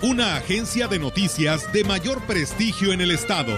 Una 0.00 0.36
agencia 0.36 0.86
de 0.86 1.00
noticias 1.00 1.72
de 1.72 1.82
mayor 1.82 2.22
prestigio 2.22 2.92
en 2.92 3.00
el 3.00 3.10
estado. 3.10 3.52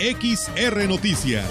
XR 0.00 0.88
Noticias. 0.88 1.44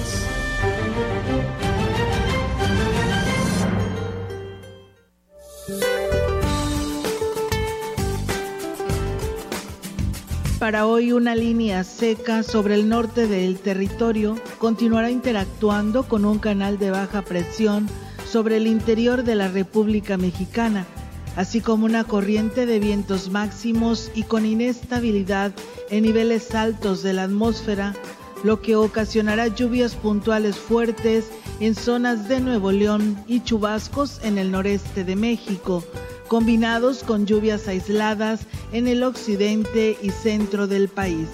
Para 10.57 10.87
hoy 10.87 11.11
una 11.11 11.35
línea 11.35 11.83
seca 11.83 12.41
sobre 12.41 12.73
el 12.73 12.89
norte 12.89 13.27
del 13.27 13.59
territorio 13.59 14.39
continuará 14.57 15.11
interactuando 15.11 16.07
con 16.07 16.25
un 16.25 16.39
canal 16.39 16.79
de 16.79 16.89
baja 16.89 17.21
presión 17.21 17.87
sobre 18.25 18.57
el 18.57 18.65
interior 18.65 19.23
de 19.23 19.35
la 19.35 19.49
República 19.49 20.17
Mexicana, 20.17 20.87
así 21.37 21.61
como 21.61 21.85
una 21.85 22.03
corriente 22.03 22.65
de 22.65 22.79
vientos 22.79 23.29
máximos 23.29 24.11
y 24.13 24.23
con 24.23 24.45
inestabilidad 24.45 25.53
en 25.89 26.03
niveles 26.03 26.53
altos 26.53 27.01
de 27.03 27.13
la 27.13 27.23
atmósfera, 27.23 27.95
lo 28.43 28.61
que 28.61 28.75
ocasionará 28.75 29.47
lluvias 29.47 29.95
puntuales 29.95 30.57
fuertes 30.57 31.29
en 31.61 31.75
zonas 31.75 32.27
de 32.27 32.41
Nuevo 32.41 32.73
León 32.73 33.17
y 33.27 33.41
chubascos 33.41 34.19
en 34.23 34.37
el 34.37 34.51
noreste 34.51 35.05
de 35.05 35.15
México 35.15 35.83
combinados 36.27 37.03
con 37.03 37.25
lluvias 37.25 37.67
aisladas 37.67 38.41
en 38.71 38.87
el 38.87 39.03
occidente 39.03 39.97
y 40.01 40.09
centro 40.09 40.67
del 40.67 40.89
país. 40.89 41.29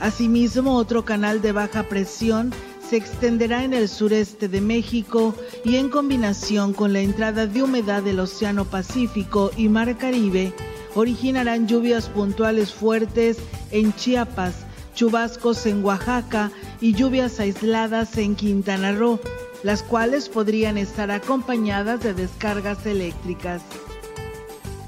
Asimismo, 0.00 0.76
otro 0.76 1.04
canal 1.04 1.40
de 1.40 1.52
baja 1.52 1.84
presión 1.84 2.52
se 2.94 2.98
extenderá 2.98 3.64
en 3.64 3.74
el 3.74 3.88
sureste 3.88 4.46
de 4.46 4.60
México 4.60 5.34
y 5.64 5.78
en 5.78 5.88
combinación 5.88 6.72
con 6.72 6.92
la 6.92 7.00
entrada 7.00 7.48
de 7.48 7.60
humedad 7.60 8.04
del 8.04 8.20
Océano 8.20 8.66
Pacífico 8.66 9.50
y 9.56 9.68
Mar 9.68 9.98
Caribe, 9.98 10.52
originarán 10.94 11.66
lluvias 11.66 12.08
puntuales 12.08 12.72
fuertes 12.72 13.38
en 13.72 13.92
Chiapas, 13.96 14.64
chubascos 14.94 15.66
en 15.66 15.84
Oaxaca 15.84 16.52
y 16.80 16.94
lluvias 16.94 17.40
aisladas 17.40 18.16
en 18.16 18.36
Quintana 18.36 18.92
Roo, 18.92 19.18
las 19.64 19.82
cuales 19.82 20.28
podrían 20.28 20.78
estar 20.78 21.10
acompañadas 21.10 22.00
de 22.00 22.14
descargas 22.14 22.86
eléctricas. 22.86 23.62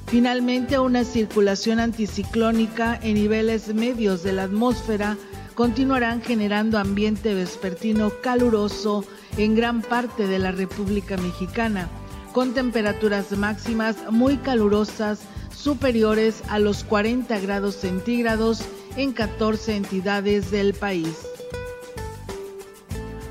Finalmente, 0.06 0.78
una 0.78 1.02
circulación 1.02 1.80
anticiclónica 1.80 3.00
en 3.02 3.14
niveles 3.14 3.74
medios 3.74 4.22
de 4.22 4.32
la 4.32 4.44
atmósfera 4.44 5.16
continuarán 5.56 6.20
generando 6.20 6.78
ambiente 6.78 7.34
vespertino 7.34 8.12
caluroso 8.22 9.04
en 9.38 9.56
gran 9.56 9.80
parte 9.80 10.26
de 10.26 10.38
la 10.38 10.52
República 10.52 11.16
Mexicana, 11.16 11.88
con 12.32 12.52
temperaturas 12.52 13.32
máximas 13.32 13.96
muy 14.12 14.36
calurosas 14.36 15.20
superiores 15.50 16.42
a 16.50 16.58
los 16.58 16.84
40 16.84 17.40
grados 17.40 17.74
centígrados 17.74 18.60
en 18.96 19.12
14 19.12 19.76
entidades 19.76 20.50
del 20.50 20.74
país. 20.74 21.26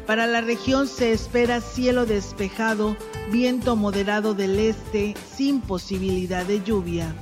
Para 0.08 0.26
la 0.26 0.42
región 0.42 0.88
se 0.88 1.12
espera 1.12 1.62
cielo 1.62 2.08
despejado, 2.08 2.98
viento 3.32 3.76
moderado 3.76 4.34
del 4.34 4.58
este 4.58 5.14
sin 5.36 5.62
posibilidad 5.62 6.46
de 6.46 6.64
lluvia. 6.64 7.14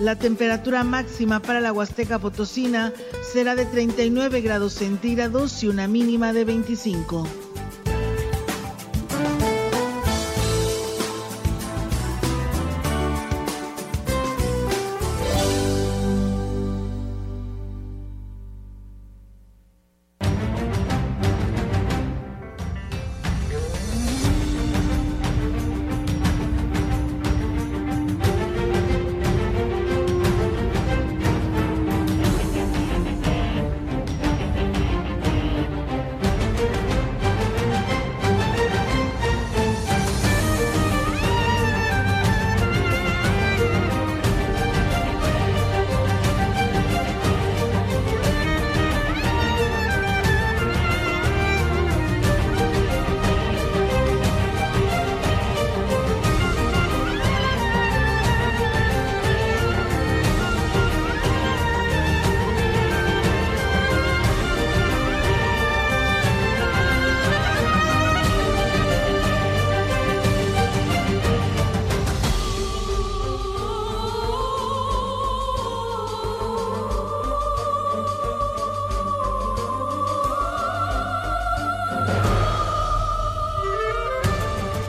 La 0.00 0.14
temperatura 0.16 0.84
máxima 0.84 1.40
para 1.40 1.60
la 1.60 1.72
Huasteca 1.72 2.20
Potosina 2.20 2.92
será 3.32 3.56
de 3.56 3.66
39 3.66 4.40
grados 4.42 4.74
centígrados 4.74 5.62
y 5.64 5.68
una 5.68 5.88
mínima 5.88 6.32
de 6.32 6.44
25. 6.44 7.47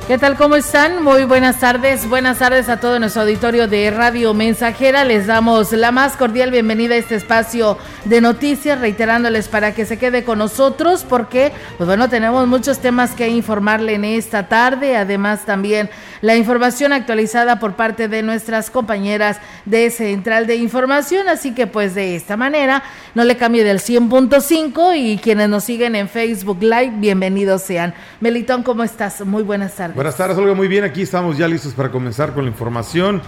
¿Qué 0.10 0.18
tal? 0.18 0.38
¿Cómo 0.38 0.56
están? 0.56 1.04
Muy 1.04 1.24
buenas 1.26 1.60
tardes. 1.60 2.10
Buenas 2.10 2.40
tardes 2.40 2.68
a 2.68 2.80
todo 2.80 2.98
nuestro 2.98 3.22
auditorio 3.22 3.68
de 3.68 3.92
Radio 3.92 4.34
Mensajera. 4.34 5.06
Les 5.06 5.28
damos 5.28 5.72
la 5.72 5.92
más 5.92 6.18
cordial 6.18 6.50
bienvenida 6.50 6.96
a 6.96 6.98
este 6.98 7.14
espacio 7.14 7.78
de 8.06 8.22
noticias, 8.22 8.80
reiterándoles 8.80 9.48
para 9.48 9.74
que 9.74 9.86
se 9.86 9.98
quede 9.98 10.24
con 10.24 10.40
nosotros 10.40 11.06
porque, 11.08 11.52
pues 11.78 11.88
bueno, 11.88 12.10
tenemos 12.10 12.48
muchos 12.48 12.80
temas 12.80 13.12
que 13.12 13.28
informarle 13.28 13.96
en 13.96 14.06
esta 14.06 14.48
tarde. 14.48 14.96
Además, 14.96 15.46
también 15.46 15.90
la 16.22 16.36
información 16.36 16.94
actualizada 16.94 17.60
por 17.60 17.74
parte 17.74 18.08
de 18.08 18.24
nuestras 18.24 18.70
compañeras 18.70 19.40
de 19.66 19.90
Central 19.90 20.48
de 20.48 20.56
Información. 20.56 21.28
Así 21.28 21.54
que, 21.54 21.68
pues 21.68 21.96
de 21.96 22.16
esta 22.16 22.38
manera, 22.38 22.84
no 23.16 23.24
le 23.24 23.38
cambie 23.38 23.64
del 23.64 23.80
100.5 23.80 24.98
y 24.98 25.18
quienes 25.18 25.50
nos 25.50 25.64
siguen 25.64 25.96
en 25.96 26.10
Facebook 26.10 26.62
Live, 26.62 26.94
bienvenidos 26.98 27.64
sean. 27.64 27.94
Melitón, 28.22 28.64
¿cómo 28.64 28.84
estás? 28.84 29.26
Muy 29.26 29.44
buenas 29.44 29.76
tardes. 29.76 29.96
Buenas 29.96 30.18
tardes, 30.18 30.38
Olga. 30.38 30.54
Muy 30.54 30.68
bien, 30.68 30.84
aquí 30.84 31.02
estamos 31.02 31.38
ya 31.38 31.48
listos 31.48 31.74
para 31.74 31.92
comenzar 31.92 32.34
con 32.34 32.46
la 32.46 32.52
información 32.52 33.22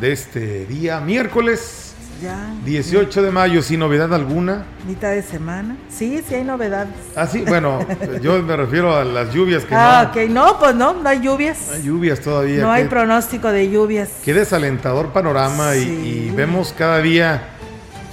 de 0.00 0.12
este 0.12 0.66
día, 0.66 1.00
miércoles 1.00 1.93
Ya. 2.24 2.54
18 2.64 3.22
de 3.22 3.30
mayo, 3.30 3.60
sin 3.62 3.80
novedad 3.80 4.12
alguna. 4.14 4.64
Mitad 4.88 5.10
de 5.10 5.22
semana. 5.22 5.76
Sí, 5.90 6.22
sí 6.26 6.34
hay 6.34 6.44
novedades. 6.44 6.94
Ah, 7.14 7.26
sí, 7.26 7.44
bueno, 7.46 7.80
yo 8.22 8.42
me 8.42 8.56
refiero 8.56 8.96
a 8.96 9.04
las 9.04 9.32
lluvias 9.34 9.64
que 9.64 9.74
Ah, 9.74 10.10
no. 10.14 10.22
ok. 10.22 10.30
No, 10.30 10.58
pues 10.58 10.74
no, 10.74 10.94
no 10.94 11.08
hay 11.08 11.20
lluvias. 11.20 11.70
Hay 11.74 11.82
lluvias 11.82 12.20
todavía. 12.20 12.62
No 12.62 12.70
hay 12.72 12.84
pronóstico 12.84 13.48
de 13.52 13.68
lluvias. 13.70 14.08
qué 14.24 14.32
desalentador 14.32 15.08
panorama 15.12 15.76
y- 15.76 15.84
Sí. 15.84 16.28
y, 16.30 16.34
vemos 16.34 16.74
cada 16.76 16.98
día 17.00 17.42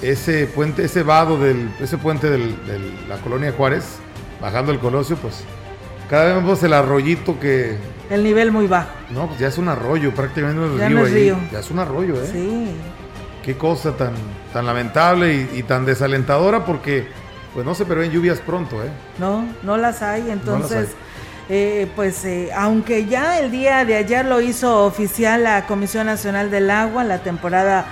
ese 0.02 0.46
puente, 0.48 0.84
ese 0.86 1.04
vado 1.04 1.38
del, 1.40 1.70
ese 1.80 1.98
puente 1.98 2.30
del- 2.30 2.56
de 2.66 2.80
la 3.08 3.18
colonia 3.18 3.54
Juárez, 3.56 3.86
bajando 4.42 4.72
el 4.74 4.80
Colosio, 4.80 5.16
pues 5.16 5.44
cada 6.10 6.26
vez 6.26 6.36
vemos 6.36 6.62
el 6.64 6.74
arroyito 6.74 7.40
que, 7.40 7.78
El 8.10 8.24
nivel 8.24 8.52
muy 8.52 8.68
bajo. 8.68 8.90
no, 9.12 9.28
pues 9.28 9.40
ya 9.40 9.48
es 9.48 9.58
un 9.58 9.70
arroyo, 9.70 10.12
prácticamente 10.12 10.60
no 10.60 10.74
es 10.74 10.80
Ya 10.80 10.88
río 10.90 11.00
no 11.00 11.06
es 11.06 11.14
río. 11.14 11.38
Ya 11.52 11.60
es 11.60 11.72
un 11.72 11.80
arroyo, 11.80 12.16
¿eh? 12.22 12.30
Sí. 12.30 12.72
Qué 13.44 13.58
cosa 13.58 13.96
tan, 13.98 14.14
tan 14.54 14.66
lamentable 14.66 15.34
y, 15.54 15.60
y 15.60 15.64
tan 15.64 15.86
desalentadora 15.86 16.66
porque 16.66 17.08
pues 17.54 17.66
no 17.66 17.74
se 17.76 17.86
prevén 17.86 18.12
lluvias 18.12 18.40
pronto, 18.40 18.84
¿eh? 18.84 18.90
No, 19.18 19.46
no 19.64 19.78
las 19.78 20.02
hay. 20.02 20.30
Entonces, 20.30 20.90
hay. 20.90 20.96
eh, 21.50 21.92
pues 21.96 22.24
eh, 22.24 22.50
aunque 22.56 23.06
ya 23.08 23.40
el 23.40 23.52
día 23.52 23.84
de 23.84 23.96
ayer 23.96 24.26
lo 24.26 24.42
hizo 24.42 24.86
oficial 24.86 25.44
la 25.44 25.66
Comisión 25.66 26.06
Nacional 26.06 26.50
del 26.52 26.70
Agua, 26.70 27.04
la 27.04 27.24
temporada 27.24 27.86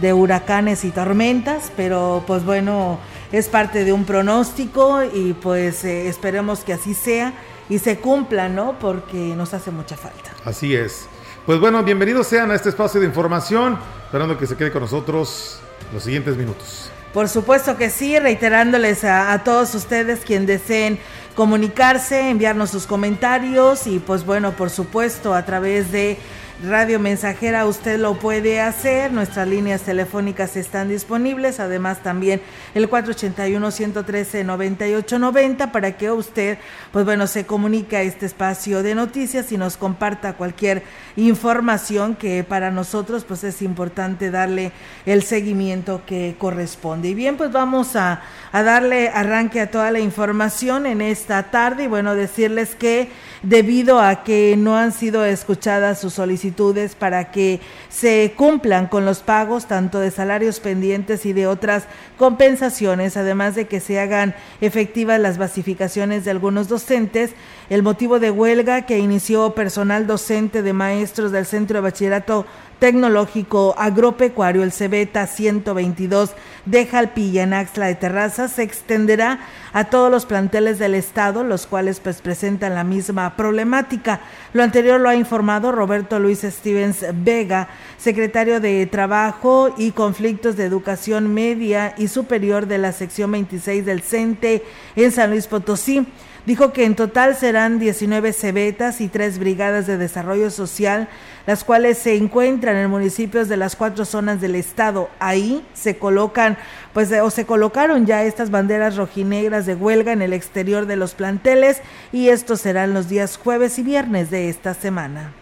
de 0.00 0.12
huracanes 0.12 0.84
y 0.84 0.90
tormentas, 0.90 1.72
pero 1.76 2.22
pues 2.26 2.44
bueno, 2.44 2.98
es 3.32 3.48
parte 3.48 3.84
de 3.84 3.92
un 3.92 4.04
pronóstico 4.04 5.02
y 5.02 5.32
pues 5.32 5.84
eh, 5.84 6.08
esperemos 6.08 6.60
que 6.64 6.74
así 6.74 6.92
sea 6.92 7.32
y 7.68 7.78
se 7.78 7.98
cumpla, 7.98 8.48
¿no? 8.48 8.78
Porque 8.78 9.34
nos 9.34 9.54
hace 9.54 9.70
mucha 9.70 9.96
falta. 9.96 10.30
Así 10.44 10.74
es. 10.76 11.08
Pues 11.46 11.60
bueno, 11.60 11.84
bienvenidos 11.84 12.26
sean 12.26 12.50
a 12.50 12.56
este 12.56 12.70
espacio 12.70 12.98
de 12.98 13.06
información, 13.06 13.78
esperando 14.06 14.36
que 14.36 14.48
se 14.48 14.56
quede 14.56 14.72
con 14.72 14.82
nosotros 14.82 15.60
los 15.94 16.02
siguientes 16.02 16.36
minutos. 16.36 16.90
Por 17.12 17.28
supuesto 17.28 17.76
que 17.76 17.88
sí, 17.88 18.18
reiterándoles 18.18 19.04
a, 19.04 19.40
todos 19.44 19.72
ustedes 19.76 20.24
quien 20.24 20.44
deseen 20.44 20.98
comunicarse, 21.36 22.30
enviarnos 22.30 22.70
sus 22.70 22.88
comentarios 22.88 23.86
y 23.86 24.00
pues 24.00 24.26
bueno, 24.26 24.54
por 24.56 24.70
supuesto 24.70 25.34
a 25.34 25.44
través 25.44 25.92
de 25.92 26.18
Radio 26.64 26.98
Mensajera 26.98 27.66
usted 27.66 27.98
lo 27.98 28.18
puede 28.18 28.62
hacer, 28.62 29.12
nuestras 29.12 29.46
líneas 29.46 29.82
telefónicas 29.82 30.56
están 30.56 30.88
disponibles, 30.88 31.60
además 31.60 32.02
también 32.02 32.40
el 32.74 32.88
481-113-9890 32.88 35.70
para 35.70 35.98
que 35.98 36.10
usted, 36.10 36.56
pues 36.92 37.04
bueno, 37.04 37.26
se 37.26 37.44
comunique 37.44 37.98
a 37.98 38.02
este 38.02 38.24
espacio 38.24 38.82
de 38.82 38.94
noticias 38.94 39.52
y 39.52 39.58
nos 39.58 39.76
comparta 39.76 40.32
cualquier 40.32 40.82
información 41.16 42.16
que 42.16 42.42
para 42.42 42.70
nosotros 42.70 43.24
pues 43.24 43.44
es 43.44 43.60
importante 43.60 44.30
darle 44.30 44.72
el 45.04 45.24
seguimiento 45.24 46.06
que 46.06 46.36
corresponde. 46.38 47.08
Y 47.08 47.14
bien, 47.14 47.36
pues 47.36 47.52
vamos 47.52 47.96
a, 47.96 48.22
a 48.50 48.62
darle 48.62 49.10
arranque 49.10 49.60
a 49.60 49.70
toda 49.70 49.90
la 49.90 50.00
información 50.00 50.86
en 50.86 51.02
esta 51.02 51.50
tarde 51.50 51.84
y 51.84 51.86
bueno, 51.86 52.14
decirles 52.14 52.74
que 52.74 53.10
debido 53.48 54.00
a 54.00 54.24
que 54.24 54.56
no 54.58 54.76
han 54.76 54.90
sido 54.90 55.24
escuchadas 55.24 56.00
sus 56.00 56.14
solicitudes 56.14 56.96
para 56.96 57.30
que 57.30 57.60
se 57.88 58.34
cumplan 58.36 58.88
con 58.88 59.04
los 59.04 59.20
pagos 59.20 59.66
tanto 59.66 60.00
de 60.00 60.10
salarios 60.10 60.58
pendientes 60.58 61.24
y 61.26 61.32
de 61.32 61.46
otras 61.46 61.84
compensaciones, 62.18 63.16
además 63.16 63.54
de 63.54 63.68
que 63.68 63.78
se 63.78 64.00
hagan 64.00 64.34
efectivas 64.60 65.20
las 65.20 65.38
basificaciones 65.38 66.24
de 66.24 66.32
algunos 66.32 66.66
docentes, 66.66 67.34
el 67.70 67.84
motivo 67.84 68.18
de 68.18 68.32
huelga 68.32 68.82
que 68.82 68.98
inició 68.98 69.54
personal 69.54 70.08
docente 70.08 70.62
de 70.62 70.72
maestros 70.72 71.30
del 71.30 71.46
Centro 71.46 71.76
de 71.76 71.82
Bachillerato 71.82 72.46
Tecnológico 72.78 73.74
Agropecuario, 73.78 74.62
el 74.62 74.70
Cebeta 74.70 75.26
122 75.26 76.32
de 76.66 76.86
Jalpilla 76.86 77.42
en 77.44 77.54
Axla 77.54 77.86
de 77.86 77.94
Terraza, 77.94 78.48
se 78.48 78.62
extenderá 78.62 79.40
a 79.72 79.84
todos 79.84 80.10
los 80.10 80.26
planteles 80.26 80.78
del 80.78 80.94
Estado, 80.94 81.42
los 81.42 81.66
cuales 81.66 82.00
pues 82.00 82.20
presentan 82.20 82.74
la 82.74 82.84
misma 82.84 83.34
problemática. 83.34 84.20
Lo 84.52 84.62
anterior 84.62 85.00
lo 85.00 85.08
ha 85.08 85.14
informado 85.14 85.72
Roberto 85.72 86.18
Luis 86.18 86.42
Stevens 86.42 87.04
Vega, 87.14 87.68
secretario 87.96 88.60
de 88.60 88.84
Trabajo 88.86 89.74
y 89.78 89.92
Conflictos 89.92 90.56
de 90.56 90.64
Educación 90.64 91.32
Media 91.32 91.94
y 91.96 92.08
Superior 92.08 92.66
de 92.66 92.78
la 92.78 92.92
sección 92.92 93.32
26 93.32 93.86
del 93.86 94.02
CENTE 94.02 94.62
en 94.96 95.12
San 95.12 95.30
Luis 95.30 95.46
Potosí. 95.46 96.06
Dijo 96.46 96.72
que 96.72 96.84
en 96.84 96.94
total 96.94 97.34
serán 97.34 97.80
19 97.80 98.32
cebetas 98.32 99.00
y 99.00 99.08
tres 99.08 99.40
brigadas 99.40 99.88
de 99.88 99.98
desarrollo 99.98 100.50
social, 100.50 101.08
las 101.46 101.64
cuales 101.64 101.98
se 101.98 102.16
encuentran 102.16 102.76
en 102.76 102.90
municipios 102.90 103.48
de 103.48 103.56
las 103.56 103.76
cuatro 103.76 104.04
zonas 104.04 104.40
del 104.40 104.54
estado. 104.54 105.08
Ahí 105.18 105.64
se 105.74 105.96
colocan, 105.96 106.56
pues, 106.92 107.12
o 107.12 107.30
se 107.30 107.46
colocaron 107.46 108.06
ya 108.06 108.24
estas 108.24 108.50
banderas 108.50 108.96
rojinegras 108.96 109.66
de 109.66 109.74
huelga 109.74 110.12
en 110.12 110.22
el 110.22 110.32
exterior 110.32 110.86
de 110.86 110.96
los 110.96 111.14
planteles 111.14 111.80
y 112.12 112.28
estos 112.28 112.60
serán 112.60 112.94
los 112.94 113.08
días 113.08 113.38
jueves 113.38 113.78
y 113.78 113.82
viernes 113.82 114.30
de 114.30 114.48
esta 114.48 114.74
semana 114.74 115.32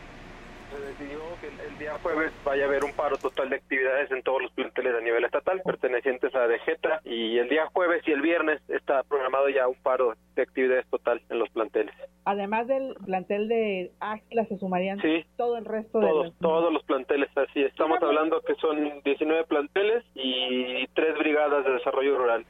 jueves 2.05 2.33
vaya 2.45 2.65
a 2.65 2.69
haber 2.69 2.85
un 2.85 2.93
paro 2.93 3.17
total 3.17 3.49
de 3.49 3.57
actividades 3.57 4.11
en 4.11 4.23
todos 4.23 4.43
los 4.43 4.53
planteles 4.53 4.95
a 4.95 5.01
nivel 5.01 5.25
estatal 5.25 5.63
pertenecientes 5.65 6.35
a 6.35 6.47
DGETA 6.47 7.01
y 7.03 7.39
el 7.39 7.49
día 7.49 7.67
jueves 7.73 8.03
y 8.07 8.13
el 8.13 8.21
viernes 8.21 8.61
está 8.69 9.03
programado 9.05 9.49
ya 9.49 9.67
un 9.67 9.77
paro 9.77 10.13
de 10.37 10.43
actividades 10.43 10.87
total 10.91 11.23
en 11.31 11.39
los 11.39 11.49
planteles. 11.49 11.95
Además 12.27 12.67
del 12.67 12.95
plantel 13.07 13.49
de 13.49 13.91
Axla 14.01 14.45
se 14.45 14.59
sumarían 14.59 15.01
todo 15.39 15.57
el 15.57 15.65
resto 15.65 15.99
de 16.01 16.07
los... 16.07 16.39
todos 16.41 16.71
los 16.71 16.83
planteles 16.85 17.31
así 17.37 17.63
estamos 17.63 17.99
hablando 18.03 18.43
que 18.43 18.55
son 18.57 19.01
19 19.03 19.45
planteles 19.45 20.05
y 20.15 20.87
tres 20.89 21.17
brigadas 21.19 21.65
de 21.65 21.73
desarrollo 21.73 22.19
rural. 22.19 22.45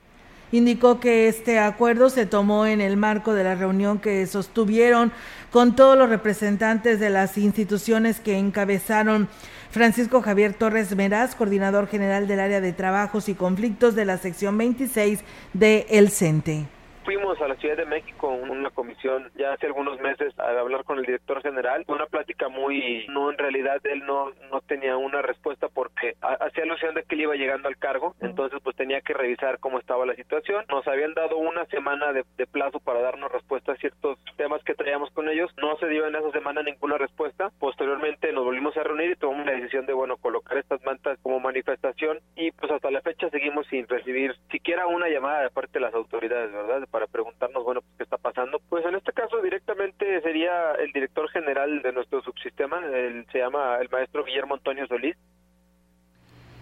Indicó 0.55 1.01
que 1.01 1.27
este 1.27 1.59
acuerdo 1.59 2.11
se 2.11 2.27
tomó 2.27 2.65
en 2.67 2.81
el 2.81 2.97
marco 2.97 3.35
de 3.35 3.43
la 3.43 3.57
reunión 3.57 3.99
que 3.99 4.25
sostuvieron 4.27 5.11
con 5.55 5.77
todos 5.77 5.97
los 5.97 6.09
representantes 6.09 6.99
de 6.99 7.11
las 7.11 7.39
instituciones 7.39 8.19
que 8.19 8.37
encabezaron 8.37 9.29
Francisco 9.71 10.21
Javier 10.21 10.53
Torres 10.53 10.97
Meraz, 10.97 11.37
coordinador 11.37 11.87
general 11.87 12.27
del 12.27 12.41
área 12.41 12.61
de 12.61 12.73
trabajos 12.73 13.29
y 13.29 13.35
conflictos 13.35 13.95
de 13.95 14.05
la 14.05 14.19
sección 14.19 14.59
26 14.59 15.21
de 15.53 15.87
El 15.91 16.11
CENTE. 16.11 16.67
Fuimos 17.05 17.39
a 17.43 17.49
la 17.49 17.57
Ciudad 17.57 17.77
de 17.77 17.85
México 17.85 18.29
una 18.29 18.71
comisión 18.71 19.31
ya 19.37 19.53
hace 19.53 19.67
algunos 19.67 20.01
meses 20.01 20.33
a 20.39 20.59
hablar 20.59 20.85
con 20.85 20.99
el 20.99 21.05
director 21.05 21.43
general, 21.43 21.85
una 21.87 22.07
plática 22.07 22.49
muy, 22.49 23.07
no 23.09 23.31
en 23.31 23.37
realidad 23.37 23.79
él 23.85 24.07
no, 24.07 24.31
no 24.51 24.61
tenía 24.63 24.97
una 24.97 25.21
respuesta 25.21 25.69
porque 25.69 26.17
hacía 26.21 26.65
alusión 26.65 26.95
de 26.95 27.03
que 27.03 27.15
él 27.15 27.23
iba 27.23 27.35
llegando 27.35 27.69
al 27.69 27.77
cargo, 27.77 28.15
entonces 28.21 28.59
pues 28.63 28.75
tenía 28.77 29.03
que 29.03 29.13
revisar 29.13 29.59
cómo 29.59 29.79
estaba 29.79 30.07
la 30.07 30.15
situación. 30.15 30.65
Nos 30.71 30.89
habían 30.89 31.13
dado 31.13 31.37
una 31.37 31.67
semana 31.67 32.13
de, 32.13 32.25
plazo 32.47 32.79
para 32.81 33.01
darnos 33.01 33.33
respuesta 33.33 33.73
a 33.73 33.77
ciertos 33.77 34.19
temas 34.37 34.63
que 34.65 34.75
traíamos 34.75 35.11
con 35.11 35.29
ellos, 35.29 35.51
no 35.61 35.77
se 35.79 35.89
dio 35.89 36.07
en 36.07 36.15
esa 36.15 36.31
semana 36.31 36.63
ninguna 36.63 36.97
respuesta, 36.97 37.51
posteriormente 37.59 38.33
nos 38.33 38.45
volvimos 38.45 38.77
a 38.77 38.83
reunir 38.83 39.11
y 39.11 39.17
tomamos 39.17 39.47
la 39.47 39.53
decisión 39.53 39.87
de 39.87 39.93
bueno 39.93 40.17
colocar 40.17 40.57
estas 40.57 40.83
mantas 40.85 41.19
como 41.23 41.41
manifestación. 41.41 42.19
Y 42.37 42.51
pues 42.53 42.71
hasta 42.71 42.91
la 42.91 43.01
fecha 43.01 43.29
seguimos 43.31 43.67
sin 43.67 43.87
recibir 43.89 44.35
siquiera 44.51 44.87
una 44.87 45.09
llamada 45.09 45.43
de 45.43 45.51
parte 45.51 45.75
de 45.75 45.81
las 45.81 45.95
autoridades, 45.95 46.53
¿verdad? 46.53 46.87
Para 46.95 47.09
preguntarnos, 47.09 47.65
bueno, 47.65 47.81
pues, 47.81 47.93
qué 47.97 48.05
está 48.05 48.19
pasando. 48.19 48.61
Pues 48.69 48.87
en 48.87 48.95
este 48.95 49.13
caso 49.13 49.43
directamente 49.43 50.21
sería 50.21 50.75
el 50.79 50.93
director 50.93 51.29
general 51.29 51.83
de 51.83 51.93
nuestro 51.93 52.23
subsistema, 52.23 52.79
él 52.87 53.27
se 53.33 53.39
llama 53.39 53.79
el 53.81 53.89
maestro 53.91 54.25
Guillermo 54.25 54.55
Antonio 54.55 54.87
Solís. 54.87 55.17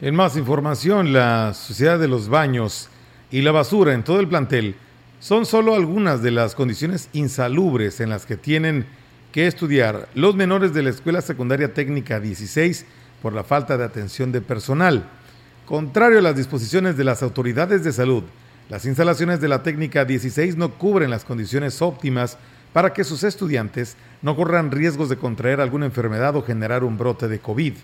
En 0.01 0.15
más 0.15 0.39
información, 0.39 1.13
la 1.13 1.53
Sociedad 1.53 1.99
de 1.99 2.09
los 2.09 2.31
Baños 2.31 2.89
y 3.31 3.43
la 3.43 3.53
basura 3.53 3.93
en 3.93 4.05
todo 4.05 4.21
el 4.21 4.29
plantel 4.29 4.75
son 5.21 5.45
solo 5.45 5.75
algunas 5.75 6.23
de 6.23 6.31
las 6.31 6.55
condiciones 6.55 7.11
insalubres 7.13 8.01
en 8.01 8.09
las 8.09 8.25
que 8.25 8.39
tienen 8.39 8.87
que 9.33 9.47
estudiar 9.47 10.09
los 10.15 10.35
menores 10.35 10.73
de 10.73 10.83
la 10.83 10.89
Escuela 10.89 11.21
Secundaria 11.21 11.75
Técnica 11.75 12.21
16 12.21 12.87
por 13.21 13.35
la 13.35 13.45
falta 13.45 13.77
de 13.77 13.85
atención 13.85 14.33
de 14.33 14.41
personal. 14.41 15.11
Contrario 15.67 16.21
a 16.21 16.23
las 16.23 16.37
disposiciones 16.37 16.97
de 16.97 17.05
las 17.05 17.23
autoridades 17.23 17.85
de 17.85 17.93
salud, 17.93 18.25
las 18.73 18.87
instalaciones 18.87 19.39
de 19.43 19.49
la 19.49 19.63
técnica 19.63 20.07
16 20.07 20.57
no 20.57 20.71
cubren 20.79 21.11
las 21.11 21.27
condiciones 21.27 21.83
óptimas 21.83 22.39
para 22.73 22.95
que 22.95 23.05
sus 23.05 23.23
estudiantes 23.23 23.99
no 24.23 24.35
corran 24.35 24.71
riesgos 24.71 25.11
de 25.11 25.19
contraer 25.19 25.61
alguna 25.61 25.85
enfermedad 25.85 26.35
o 26.37 26.43
generar 26.43 26.83
un 26.83 26.97
brote 26.97 27.29
de 27.29 27.39
COVID. 27.39 27.75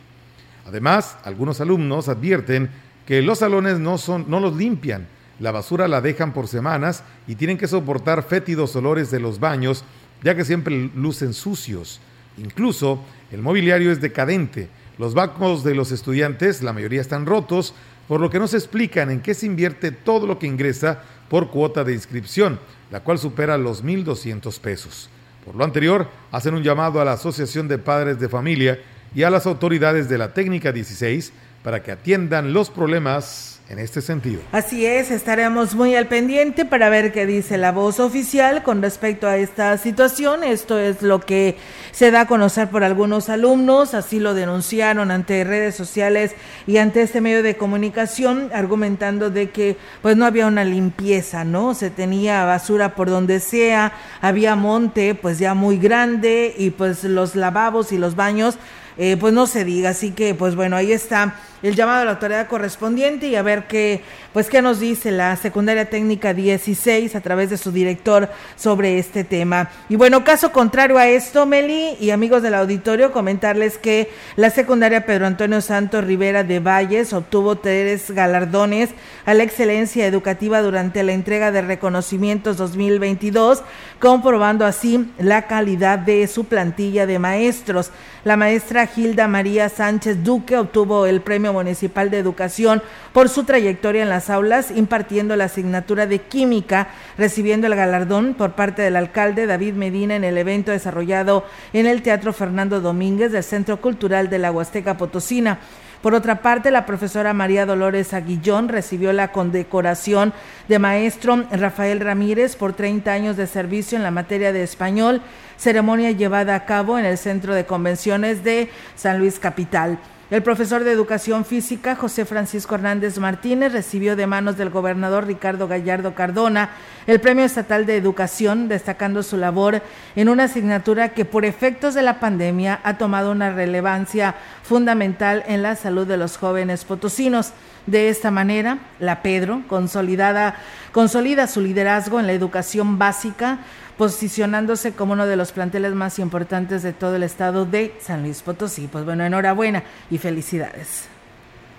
Además, 0.66 1.18
algunos 1.24 1.60
alumnos 1.60 2.08
advierten 2.08 2.70
que 3.04 3.20
los 3.20 3.40
salones 3.40 3.78
no, 3.78 3.98
son, 3.98 4.24
no 4.28 4.40
los 4.40 4.56
limpian, 4.56 5.06
la 5.40 5.52
basura 5.52 5.88
la 5.88 6.00
dejan 6.00 6.32
por 6.32 6.48
semanas 6.48 7.04
y 7.26 7.34
tienen 7.34 7.58
que 7.58 7.68
soportar 7.68 8.22
fétidos 8.22 8.74
olores 8.74 9.10
de 9.10 9.20
los 9.20 9.40
baños, 9.40 9.84
ya 10.22 10.34
que 10.34 10.46
siempre 10.46 10.90
lucen 10.94 11.34
sucios. 11.34 12.00
Incluso 12.38 13.04
el 13.30 13.42
mobiliario 13.42 13.92
es 13.92 14.00
decadente. 14.00 14.70
Los 14.96 15.12
bancos 15.12 15.64
de 15.64 15.74
los 15.74 15.92
estudiantes, 15.92 16.62
la 16.62 16.72
mayoría 16.72 17.02
están 17.02 17.26
rotos, 17.26 17.74
por 18.08 18.20
lo 18.20 18.30
que 18.30 18.38
no 18.38 18.48
se 18.48 18.56
explican 18.56 19.10
en 19.10 19.20
qué 19.20 19.34
se 19.34 19.46
invierte 19.46 19.92
todo 19.92 20.26
lo 20.26 20.38
que 20.38 20.46
ingresa 20.46 21.02
por 21.28 21.50
cuota 21.50 21.84
de 21.84 21.92
inscripción, 21.92 22.58
la 22.90 23.00
cual 23.00 23.18
supera 23.18 23.58
los 23.58 23.84
1.200 23.84 24.58
pesos. 24.60 25.10
Por 25.44 25.54
lo 25.54 25.64
anterior, 25.64 26.08
hacen 26.32 26.54
un 26.54 26.62
llamado 26.62 27.00
a 27.00 27.04
la 27.04 27.12
Asociación 27.12 27.68
de 27.68 27.78
Padres 27.78 28.18
de 28.18 28.28
Familia 28.28 28.80
y 29.14 29.22
a 29.22 29.30
las 29.30 29.46
autoridades 29.46 30.08
de 30.08 30.18
la 30.18 30.32
Técnica 30.32 30.72
16 30.72 31.32
para 31.62 31.82
que 31.82 31.92
atiendan 31.92 32.52
los 32.52 32.70
problemas 32.70 33.57
en 33.68 33.78
este 33.78 34.00
sentido. 34.00 34.40
Así 34.50 34.86
es, 34.86 35.10
estaremos 35.10 35.74
muy 35.74 35.94
al 35.94 36.06
pendiente 36.06 36.64
para 36.64 36.88
ver 36.88 37.12
qué 37.12 37.26
dice 37.26 37.58
la 37.58 37.70
voz 37.70 38.00
oficial 38.00 38.62
con 38.62 38.80
respecto 38.80 39.26
a 39.26 39.36
esta 39.36 39.76
situación. 39.76 40.42
Esto 40.42 40.78
es 40.78 41.02
lo 41.02 41.20
que 41.20 41.56
se 41.92 42.10
da 42.10 42.22
a 42.22 42.26
conocer 42.26 42.68
por 42.68 42.82
algunos 42.82 43.28
alumnos, 43.28 43.92
así 43.92 44.20
lo 44.20 44.32
denunciaron 44.32 45.10
ante 45.10 45.44
redes 45.44 45.74
sociales 45.74 46.34
y 46.66 46.78
ante 46.78 47.02
este 47.02 47.20
medio 47.20 47.42
de 47.42 47.56
comunicación, 47.56 48.50
argumentando 48.54 49.28
de 49.28 49.50
que 49.50 49.76
pues 50.00 50.16
no 50.16 50.24
había 50.24 50.46
una 50.46 50.64
limpieza, 50.64 51.44
¿no? 51.44 51.74
Se 51.74 51.90
tenía 51.90 52.44
basura 52.44 52.94
por 52.94 53.10
donde 53.10 53.38
sea, 53.40 53.92
había 54.22 54.56
monte 54.56 55.14
pues 55.14 55.38
ya 55.38 55.52
muy 55.52 55.76
grande 55.76 56.54
y 56.56 56.70
pues 56.70 57.04
los 57.04 57.36
lavabos 57.36 57.92
y 57.92 57.98
los 57.98 58.16
baños 58.16 58.58
eh, 58.98 59.16
pues 59.16 59.32
no 59.32 59.46
se 59.46 59.64
diga. 59.64 59.90
Así 59.90 60.10
que, 60.10 60.34
pues 60.34 60.56
bueno, 60.56 60.76
ahí 60.76 60.92
está 60.92 61.36
el 61.62 61.74
llamado 61.74 62.02
a 62.02 62.04
la 62.04 62.10
autoridad 62.12 62.46
correspondiente 62.46 63.28
y 63.28 63.36
a 63.36 63.42
ver 63.42 63.66
qué, 63.66 64.02
pues 64.32 64.48
qué 64.48 64.62
nos 64.62 64.80
dice 64.80 65.10
la 65.10 65.34
secundaria 65.36 65.90
técnica 65.90 66.34
16 66.34 67.14
a 67.14 67.20
través 67.20 67.50
de 67.50 67.58
su 67.58 67.72
director 67.72 68.28
sobre 68.56 68.98
este 68.98 69.24
tema. 69.24 69.70
Y 69.88 69.96
bueno, 69.96 70.24
caso 70.24 70.52
contrario 70.52 70.98
a 70.98 71.08
esto, 71.08 71.46
Meli 71.46 71.96
y 72.00 72.10
amigos 72.10 72.42
del 72.42 72.54
auditorio, 72.54 73.12
comentarles 73.12 73.78
que 73.78 74.10
la 74.36 74.50
secundaria 74.50 75.06
Pedro 75.06 75.26
Antonio 75.26 75.60
Santos 75.60 76.04
Rivera 76.04 76.44
de 76.44 76.60
Valles 76.60 77.12
obtuvo 77.12 77.56
tres 77.56 78.10
galardones 78.10 78.90
a 79.26 79.34
la 79.34 79.42
excelencia 79.42 80.06
educativa 80.06 80.62
durante 80.62 81.02
la 81.02 81.12
entrega 81.12 81.50
de 81.50 81.62
reconocimientos 81.62 82.56
2022, 82.56 83.62
comprobando 83.98 84.64
así 84.64 85.10
la 85.18 85.46
calidad 85.46 85.98
de 85.98 86.26
su 86.28 86.44
plantilla 86.44 87.06
de 87.06 87.18
maestros. 87.18 87.90
La 88.24 88.36
maestra 88.36 88.86
Gilda 88.86 89.28
María 89.28 89.68
Sánchez 89.68 90.22
Duque 90.22 90.56
obtuvo 90.56 91.06
el 91.06 91.20
Premio 91.20 91.47
Municipal 91.52 92.10
de 92.10 92.18
Educación 92.18 92.82
por 93.12 93.28
su 93.28 93.44
trayectoria 93.44 94.02
en 94.02 94.08
las 94.08 94.30
aulas 94.30 94.70
impartiendo 94.70 95.36
la 95.36 95.44
asignatura 95.44 96.06
de 96.06 96.20
química, 96.20 96.88
recibiendo 97.16 97.66
el 97.66 97.74
galardón 97.74 98.34
por 98.34 98.52
parte 98.52 98.82
del 98.82 98.96
alcalde 98.96 99.46
David 99.46 99.74
Medina 99.74 100.16
en 100.16 100.24
el 100.24 100.38
evento 100.38 100.72
desarrollado 100.72 101.44
en 101.72 101.86
el 101.86 102.02
Teatro 102.02 102.32
Fernando 102.32 102.80
Domínguez 102.80 103.32
del 103.32 103.44
Centro 103.44 103.80
Cultural 103.80 104.30
de 104.30 104.38
la 104.38 104.52
Huasteca 104.52 104.96
Potosina. 104.96 105.58
Por 106.02 106.14
otra 106.14 106.42
parte, 106.42 106.70
la 106.70 106.86
profesora 106.86 107.32
María 107.32 107.66
Dolores 107.66 108.14
Aguillón 108.14 108.68
recibió 108.68 109.12
la 109.12 109.32
condecoración 109.32 110.32
de 110.68 110.78
maestro 110.78 111.44
Rafael 111.50 111.98
Ramírez 111.98 112.54
por 112.54 112.72
30 112.72 113.12
años 113.12 113.36
de 113.36 113.48
servicio 113.48 113.96
en 113.96 114.04
la 114.04 114.12
materia 114.12 114.52
de 114.52 114.62
español, 114.62 115.22
ceremonia 115.56 116.12
llevada 116.12 116.54
a 116.54 116.66
cabo 116.66 117.00
en 117.00 117.04
el 117.04 117.18
Centro 117.18 117.52
de 117.52 117.66
Convenciones 117.66 118.44
de 118.44 118.70
San 118.94 119.18
Luis 119.18 119.40
Capital. 119.40 119.98
El 120.30 120.42
profesor 120.42 120.84
de 120.84 120.92
Educación 120.92 121.46
Física, 121.46 121.96
José 121.96 122.26
Francisco 122.26 122.74
Hernández 122.74 123.18
Martínez, 123.18 123.72
recibió 123.72 124.14
de 124.14 124.26
manos 124.26 124.58
del 124.58 124.68
gobernador 124.68 125.26
Ricardo 125.26 125.68
Gallardo 125.68 126.14
Cardona 126.14 126.68
el 127.06 127.18
Premio 127.18 127.46
Estatal 127.46 127.86
de 127.86 127.96
Educación, 127.96 128.68
destacando 128.68 129.22
su 129.22 129.38
labor 129.38 129.80
en 130.16 130.28
una 130.28 130.44
asignatura 130.44 131.14
que 131.14 131.24
por 131.24 131.46
efectos 131.46 131.94
de 131.94 132.02
la 132.02 132.20
pandemia 132.20 132.78
ha 132.84 132.98
tomado 132.98 133.32
una 133.32 133.54
relevancia 133.54 134.34
fundamental 134.62 135.44
en 135.46 135.62
la 135.62 135.76
salud 135.76 136.06
de 136.06 136.18
los 136.18 136.36
jóvenes 136.36 136.84
potosinos. 136.84 137.54
De 137.86 138.10
esta 138.10 138.30
manera, 138.30 138.80
la 139.00 139.22
Pedro 139.22 139.62
consolidada, 139.66 140.56
consolida 140.92 141.46
su 141.46 141.62
liderazgo 141.62 142.20
en 142.20 142.26
la 142.26 142.34
educación 142.34 142.98
básica, 142.98 143.60
posicionándose 143.98 144.92
como 144.92 145.12
uno 145.12 145.26
de 145.26 145.36
los 145.36 145.50
planteles 145.50 145.92
más 145.92 146.20
importantes 146.20 146.84
de 146.84 146.92
todo 146.92 147.16
el 147.16 147.24
estado 147.24 147.66
de 147.66 147.94
San 148.00 148.22
Luis 148.22 148.42
Potosí. 148.42 148.88
Pues 148.90 149.04
bueno, 149.04 149.24
enhorabuena 149.24 149.82
y 150.08 150.18
felicidades. 150.18 151.08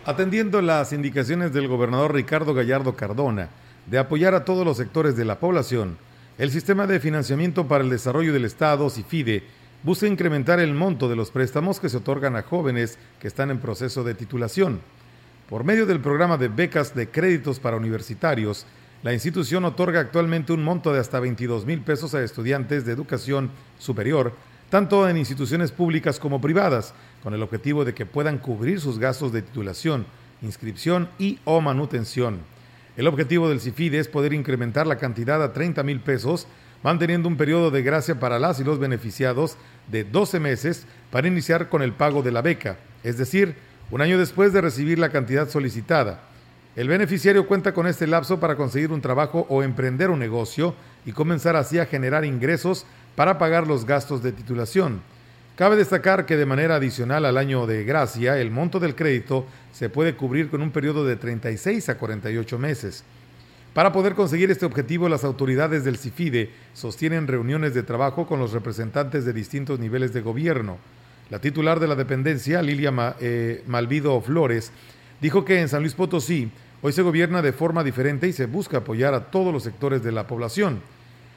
Atendiendo 0.05 0.61
las 0.61 0.91
indicaciones 0.91 1.53
del 1.53 1.69
gobernador 1.69 2.13
Ricardo 2.13 2.53
Gallardo 2.53 2.95
Cardona 2.95 3.49
de 3.87 3.97
apoyar 3.97 4.35
a 4.35 4.43
todos 4.43 4.65
los 4.65 4.77
sectores 4.77 5.15
de 5.15 5.23
la 5.23 5.39
población, 5.39 5.97
el 6.37 6.51
sistema 6.51 6.87
de 6.87 6.99
financiamiento 6.99 7.67
para 7.67 7.83
el 7.83 7.89
desarrollo 7.89 8.33
del 8.33 8.45
Estado, 8.45 8.89
CIFIDE, 8.89 9.43
busca 9.83 10.05
incrementar 10.07 10.59
el 10.59 10.73
monto 10.73 11.07
de 11.07 11.15
los 11.15 11.31
préstamos 11.31 11.79
que 11.79 11.89
se 11.89 11.97
otorgan 11.97 12.35
a 12.35 12.43
jóvenes 12.43 12.97
que 13.19 13.27
están 13.29 13.49
en 13.49 13.59
proceso 13.59 14.03
de 14.03 14.13
titulación. 14.13 14.81
Por 15.49 15.63
medio 15.63 15.85
del 15.85 16.01
programa 16.01 16.37
de 16.37 16.49
becas 16.49 16.93
de 16.93 17.09
créditos 17.09 17.59
para 17.59 17.77
universitarios, 17.77 18.65
la 19.01 19.13
institución 19.13 19.63
otorga 19.63 20.01
actualmente 20.01 20.51
un 20.51 20.61
monto 20.61 20.91
de 20.91 20.99
hasta 20.99 21.21
22 21.21 21.65
mil 21.65 21.79
pesos 21.81 22.13
a 22.13 22.21
estudiantes 22.21 22.85
de 22.85 22.91
educación 22.91 23.49
superior, 23.77 24.33
tanto 24.69 25.07
en 25.07 25.15
instituciones 25.15 25.71
públicas 25.71 26.19
como 26.19 26.41
privadas, 26.41 26.93
con 27.23 27.33
el 27.33 27.41
objetivo 27.41 27.85
de 27.85 27.93
que 27.93 28.05
puedan 28.05 28.39
cubrir 28.39 28.81
sus 28.81 28.99
gastos 28.99 29.31
de 29.31 29.41
titulación, 29.41 30.05
inscripción 30.41 31.07
y 31.17 31.39
o 31.45 31.61
manutención. 31.61 32.39
El 32.97 33.07
objetivo 33.07 33.47
del 33.47 33.61
CIFIDE 33.61 33.99
es 33.99 34.09
poder 34.09 34.33
incrementar 34.33 34.85
la 34.85 34.97
cantidad 34.97 35.41
a 35.41 35.53
30 35.53 35.81
mil 35.83 36.01
pesos, 36.01 36.47
manteniendo 36.83 37.29
un 37.29 37.37
periodo 37.37 37.71
de 37.71 37.81
gracia 37.81 38.19
para 38.19 38.37
las 38.37 38.59
y 38.59 38.65
los 38.65 38.79
beneficiados 38.79 39.55
de 39.87 40.03
12 40.03 40.41
meses 40.41 40.85
para 41.09 41.29
iniciar 41.29 41.69
con 41.69 41.81
el 41.81 41.93
pago 41.93 42.21
de 42.21 42.31
la 42.31 42.41
beca, 42.41 42.77
es 43.03 43.17
decir, 43.17 43.55
un 43.91 44.01
año 44.01 44.17
después 44.17 44.51
de 44.51 44.59
recibir 44.61 44.99
la 44.99 45.09
cantidad 45.09 45.49
solicitada. 45.49 46.28
El 46.75 46.87
beneficiario 46.87 47.47
cuenta 47.47 47.73
con 47.73 47.87
este 47.87 48.05
lapso 48.05 48.39
para 48.39 48.55
conseguir 48.55 48.91
un 48.91 49.01
trabajo 49.01 49.45
o 49.49 49.63
emprender 49.63 50.09
un 50.09 50.19
negocio 50.19 50.75
y 51.05 51.11
comenzar 51.11 51.55
así 51.55 51.79
a 51.79 51.87
generar 51.87 52.25
ingresos 52.25 52.85
para 53.15 53.37
pagar 53.37 53.67
los 53.67 53.85
gastos 53.85 54.21
de 54.21 54.31
titulación. 54.31 55.01
Cabe 55.55 55.75
destacar 55.75 56.25
que 56.25 56.37
de 56.37 56.45
manera 56.45 56.75
adicional 56.75 57.25
al 57.25 57.37
año 57.37 57.67
de 57.67 57.83
gracia, 57.83 58.39
el 58.39 58.51
monto 58.51 58.79
del 58.79 58.95
crédito 58.95 59.45
se 59.73 59.89
puede 59.89 60.15
cubrir 60.15 60.49
con 60.49 60.61
un 60.61 60.71
periodo 60.71 61.05
de 61.05 61.17
36 61.17 61.89
a 61.89 61.97
48 61.97 62.57
meses. 62.59 63.03
Para 63.73 63.91
poder 63.91 64.13
conseguir 64.13 64.51
este 64.51 64.65
objetivo, 64.65 65.09
las 65.09 65.23
autoridades 65.23 65.83
del 65.83 65.97
CIFIDE 65.97 66.51
sostienen 66.73 67.27
reuniones 67.27 67.73
de 67.73 67.83
trabajo 67.83 68.25
con 68.25 68.39
los 68.39 68.53
representantes 68.53 69.25
de 69.25 69.33
distintos 69.33 69.79
niveles 69.79 70.13
de 70.13 70.21
gobierno. 70.21 70.77
La 71.29 71.39
titular 71.39 71.79
de 71.79 71.87
la 71.87 71.95
dependencia, 71.95 72.61
Lilia 72.61 73.15
eh, 73.19 73.63
Malvido 73.67 74.19
Flores, 74.21 74.71
dijo 75.21 75.45
que 75.45 75.61
en 75.61 75.69
San 75.69 75.81
Luis 75.81 75.93
Potosí 75.93 76.51
Hoy 76.81 76.93
se 76.93 77.01
gobierna 77.01 77.41
de 77.41 77.51
forma 77.51 77.83
diferente 77.83 78.25
y 78.29 78.31
se 78.31 78.45
busca 78.45 78.77
apoyar 78.77 79.13
a 79.13 79.31
todos 79.31 79.51
los 79.51 79.63
sectores 79.63 80.01
de 80.01 80.13
la 80.13 80.27
población. 80.27 80.79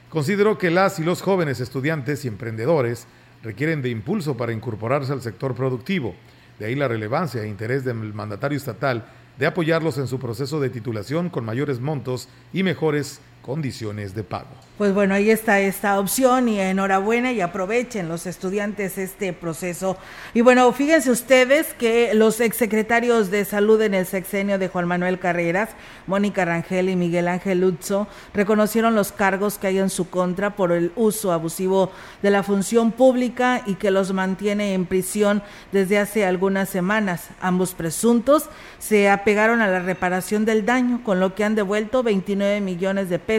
Consideró 0.09 0.57
que 0.57 0.71
las 0.71 0.99
y 0.99 1.03
los 1.03 1.21
jóvenes 1.21 1.59
estudiantes 1.59 2.23
y 2.23 2.29
emprendedores 2.29 3.07
requieren 3.43 3.81
de 3.81 3.89
impulso 3.89 4.37
para 4.37 4.53
incorporarse 4.53 5.11
al 5.11 5.21
sector 5.21 5.53
productivo. 5.53 6.15
De 6.59 6.67
ahí 6.67 6.75
la 6.75 6.87
relevancia 6.87 7.43
e 7.43 7.49
interés 7.49 7.83
del 7.83 8.13
mandatario 8.13 8.57
estatal 8.57 9.05
de 9.37 9.45
apoyarlos 9.45 9.97
en 9.97 10.07
su 10.07 10.17
proceso 10.17 10.61
de 10.61 10.69
titulación 10.69 11.29
con 11.29 11.43
mayores 11.43 11.81
montos 11.81 12.29
y 12.53 12.63
mejores 12.63 13.19
condiciones 13.43 14.15
de 14.15 14.23
pago. 14.23 14.47
Pues 14.77 14.91
bueno, 14.91 15.13
ahí 15.13 15.29
está 15.29 15.59
esta 15.59 15.99
opción 15.99 16.49
y 16.49 16.59
enhorabuena 16.59 17.31
y 17.31 17.41
aprovechen 17.41 18.09
los 18.09 18.25
estudiantes 18.25 18.97
este 18.97 19.31
proceso. 19.31 19.97
Y 20.33 20.41
bueno, 20.41 20.71
fíjense 20.73 21.11
ustedes 21.11 21.73
que 21.73 22.15
los 22.15 22.39
exsecretarios 22.39 23.29
de 23.29 23.45
salud 23.45 23.79
en 23.81 23.93
el 23.93 24.07
sexenio 24.07 24.57
de 24.57 24.69
Juan 24.69 24.87
Manuel 24.87 25.19
Carreras, 25.19 25.69
Mónica 26.07 26.43
Rangel 26.45 26.89
y 26.89 26.95
Miguel 26.95 27.27
Ángel 27.27 27.61
Lutzo, 27.61 28.07
reconocieron 28.33 28.95
los 28.95 29.11
cargos 29.11 29.59
que 29.59 29.67
hay 29.67 29.77
en 29.77 29.91
su 29.91 30.09
contra 30.09 30.55
por 30.55 30.71
el 30.71 30.91
uso 30.95 31.31
abusivo 31.31 31.91
de 32.23 32.31
la 32.31 32.41
función 32.41 32.91
pública 32.91 33.61
y 33.67 33.75
que 33.75 33.91
los 33.91 34.11
mantiene 34.13 34.73
en 34.73 34.85
prisión 34.85 35.43
desde 35.71 35.99
hace 35.99 36.25
algunas 36.25 36.69
semanas. 36.69 37.27
Ambos 37.41 37.75
presuntos 37.75 38.49
se 38.79 39.09
apegaron 39.09 39.61
a 39.61 39.67
la 39.67 39.79
reparación 39.79 40.45
del 40.45 40.65
daño, 40.65 41.03
con 41.03 41.19
lo 41.19 41.35
que 41.35 41.43
han 41.43 41.55
devuelto 41.55 42.03
29 42.03 42.61
millones 42.61 43.09
de 43.09 43.19
pesos 43.19 43.32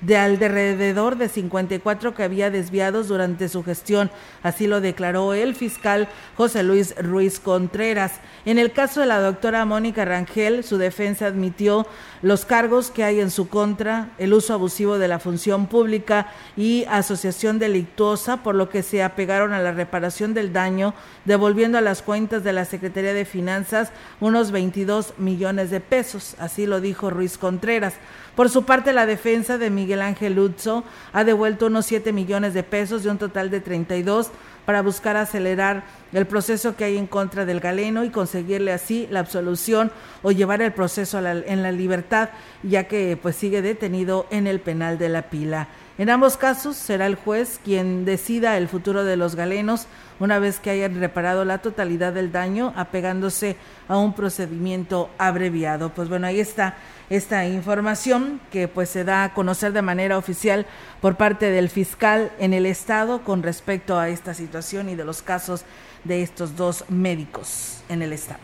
de 0.00 0.16
alrededor 0.16 0.52
alrededor 0.72 1.16
de 1.16 1.28
54 1.28 2.14
que 2.14 2.22
había 2.22 2.50
desviados 2.50 3.08
durante 3.08 3.48
su 3.48 3.62
gestión. 3.62 4.10
Así 4.42 4.66
lo 4.66 4.80
declaró 4.80 5.34
el 5.34 5.54
fiscal 5.54 6.08
José 6.36 6.62
Luis 6.62 6.94
Ruiz 6.96 7.40
Contreras. 7.40 8.20
En 8.44 8.58
el 8.58 8.72
caso 8.72 9.00
de 9.00 9.06
la 9.06 9.20
doctora 9.20 9.64
Mónica 9.64 10.04
Rangel, 10.04 10.64
su 10.64 10.78
defensa 10.78 11.26
admitió 11.26 11.86
los 12.22 12.44
cargos 12.44 12.90
que 12.90 13.02
hay 13.02 13.20
en 13.20 13.30
su 13.30 13.48
contra, 13.48 14.10
el 14.18 14.32
uso 14.32 14.54
abusivo 14.54 14.98
de 14.98 15.08
la 15.08 15.18
función 15.18 15.66
pública 15.66 16.28
y 16.56 16.84
asociación 16.88 17.58
delictuosa, 17.58 18.38
por 18.44 18.54
lo 18.54 18.68
que 18.68 18.84
se 18.84 19.02
apegaron 19.02 19.52
a 19.52 19.60
la 19.60 19.72
reparación 19.72 20.32
del 20.32 20.52
daño, 20.52 20.94
devolviendo 21.24 21.78
a 21.78 21.82
las 21.82 22.00
cuentas 22.00 22.44
de 22.44 22.52
la 22.52 22.64
Secretaría 22.64 23.12
de 23.12 23.24
Finanzas 23.24 23.90
unos 24.20 24.52
22 24.52 25.14
millones 25.18 25.70
de 25.70 25.80
pesos. 25.80 26.36
Así 26.38 26.66
lo 26.66 26.80
dijo 26.80 27.10
Ruiz 27.10 27.38
Contreras. 27.38 27.94
Por 28.36 28.48
su 28.48 28.64
parte, 28.64 28.92
la 28.92 29.04
defensa 29.04 29.58
de 29.58 29.68
Miguel 29.68 30.00
Ángel 30.00 30.34
Luzzo 30.34 30.84
ha 31.12 31.24
devuelto 31.24 31.66
unos 31.66 31.86
7 31.86 32.12
millones 32.12 32.54
de 32.54 32.62
pesos 32.62 33.02
de 33.02 33.10
un 33.10 33.18
total 33.18 33.50
de 33.50 33.60
32 33.60 34.30
para 34.64 34.82
buscar 34.82 35.16
acelerar 35.16 35.84
el 36.12 36.26
proceso 36.26 36.76
que 36.76 36.84
hay 36.84 36.98
en 36.98 37.06
contra 37.06 37.44
del 37.44 37.60
galeno 37.60 38.04
y 38.04 38.10
conseguirle 38.10 38.72
así 38.72 39.08
la 39.10 39.20
absolución 39.20 39.90
o 40.22 40.30
llevar 40.32 40.62
el 40.62 40.72
proceso 40.72 41.18
en 41.18 41.62
la 41.62 41.72
libertad, 41.72 42.30
ya 42.62 42.84
que 42.84 43.18
pues 43.20 43.36
sigue 43.36 43.62
detenido 43.62 44.26
en 44.30 44.46
el 44.46 44.60
penal 44.60 44.98
de 44.98 45.08
la 45.08 45.22
pila. 45.22 45.68
En 46.02 46.10
ambos 46.10 46.36
casos 46.36 46.74
será 46.74 47.06
el 47.06 47.14
juez 47.14 47.60
quien 47.64 48.04
decida 48.04 48.58
el 48.58 48.66
futuro 48.66 49.04
de 49.04 49.16
los 49.16 49.36
galenos 49.36 49.86
una 50.18 50.40
vez 50.40 50.58
que 50.58 50.70
hayan 50.70 50.98
reparado 50.98 51.44
la 51.44 51.58
totalidad 51.58 52.12
del 52.12 52.32
daño 52.32 52.72
apegándose 52.74 53.54
a 53.86 53.96
un 53.98 54.12
procedimiento 54.12 55.10
abreviado. 55.16 55.90
Pues 55.90 56.08
bueno, 56.08 56.26
ahí 56.26 56.40
está 56.40 56.74
esta 57.08 57.46
información 57.46 58.40
que 58.50 58.66
pues 58.66 58.88
se 58.88 59.04
da 59.04 59.22
a 59.22 59.32
conocer 59.32 59.72
de 59.72 59.82
manera 59.82 60.18
oficial 60.18 60.66
por 61.00 61.14
parte 61.14 61.50
del 61.52 61.68
fiscal 61.68 62.32
en 62.40 62.52
el 62.52 62.66
estado 62.66 63.22
con 63.22 63.44
respecto 63.44 63.96
a 63.96 64.08
esta 64.08 64.34
situación 64.34 64.88
y 64.88 64.96
de 64.96 65.04
los 65.04 65.22
casos 65.22 65.64
de 66.02 66.24
estos 66.24 66.56
dos 66.56 66.84
médicos 66.88 67.84
en 67.88 68.02
el 68.02 68.12
estado. 68.12 68.40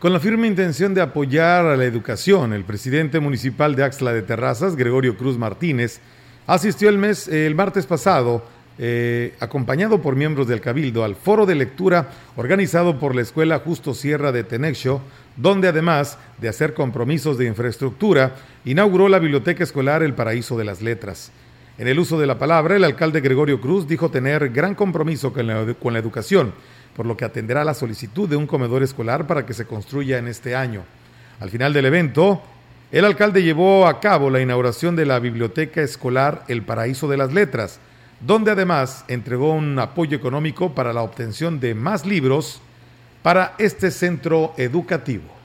Con 0.00 0.12
la 0.12 0.18
firme 0.18 0.48
intención 0.48 0.94
de 0.94 1.02
apoyar 1.02 1.64
a 1.64 1.76
la 1.76 1.84
educación, 1.84 2.52
el 2.52 2.64
presidente 2.64 3.20
municipal 3.20 3.76
de 3.76 3.84
Axla 3.84 4.12
de 4.12 4.22
Terrazas, 4.22 4.74
Gregorio 4.74 5.16
Cruz 5.16 5.38
Martínez, 5.38 6.00
asistió 6.48 6.88
el, 6.88 6.98
mes, 6.98 7.28
el 7.28 7.54
martes 7.54 7.86
pasado 7.86 8.42
eh, 8.78 9.34
acompañado 9.38 10.00
por 10.00 10.16
miembros 10.16 10.48
del 10.48 10.60
Cabildo, 10.60 11.04
al 11.04 11.14
foro 11.14 11.46
de 11.46 11.54
lectura 11.54 12.10
organizado 12.36 12.98
por 12.98 13.14
la 13.14 13.22
Escuela 13.22 13.58
Justo 13.58 13.92
Sierra 13.92 14.32
de 14.32 14.44
Tenexio, 14.44 15.00
donde 15.36 15.68
además 15.68 16.16
de 16.38 16.48
hacer 16.48 16.74
compromisos 16.74 17.36
de 17.38 17.46
infraestructura, 17.46 18.36
inauguró 18.64 19.08
la 19.08 19.18
Biblioteca 19.18 19.62
Escolar 19.62 20.02
El 20.02 20.14
Paraíso 20.14 20.56
de 20.56 20.64
las 20.64 20.80
Letras. 20.80 21.32
En 21.76 21.86
el 21.86 21.98
uso 21.98 22.18
de 22.18 22.26
la 22.26 22.38
palabra, 22.38 22.76
el 22.76 22.84
alcalde 22.84 23.20
Gregorio 23.20 23.60
Cruz 23.60 23.86
dijo 23.86 24.10
tener 24.10 24.48
gran 24.48 24.74
compromiso 24.74 25.32
con 25.32 25.46
la, 25.46 25.74
con 25.74 25.92
la 25.92 25.98
educación, 25.98 26.54
por 26.96 27.04
lo 27.04 27.16
que 27.16 27.24
atenderá 27.24 27.62
la 27.62 27.74
solicitud 27.74 28.28
de 28.28 28.36
un 28.36 28.46
comedor 28.46 28.82
escolar 28.82 29.26
para 29.26 29.44
que 29.44 29.54
se 29.54 29.66
construya 29.66 30.18
en 30.18 30.28
este 30.28 30.56
año. 30.56 30.82
Al 31.40 31.50
final 31.50 31.72
del 31.72 31.86
evento, 31.86 32.42
el 32.90 33.04
alcalde 33.04 33.42
llevó 33.42 33.86
a 33.86 34.00
cabo 34.00 34.30
la 34.30 34.40
inauguración 34.40 34.96
de 34.96 35.04
la 35.04 35.18
Biblioteca 35.18 35.82
Escolar 35.82 36.44
El 36.48 36.62
Paraíso 36.62 37.06
de 37.06 37.18
las 37.18 37.34
Letras, 37.34 37.80
donde 38.20 38.50
además 38.50 39.04
entregó 39.08 39.52
un 39.52 39.78
apoyo 39.78 40.16
económico 40.16 40.74
para 40.74 40.94
la 40.94 41.02
obtención 41.02 41.60
de 41.60 41.74
más 41.74 42.06
libros 42.06 42.62
para 43.22 43.54
este 43.58 43.90
centro 43.90 44.54
educativo. 44.56 45.37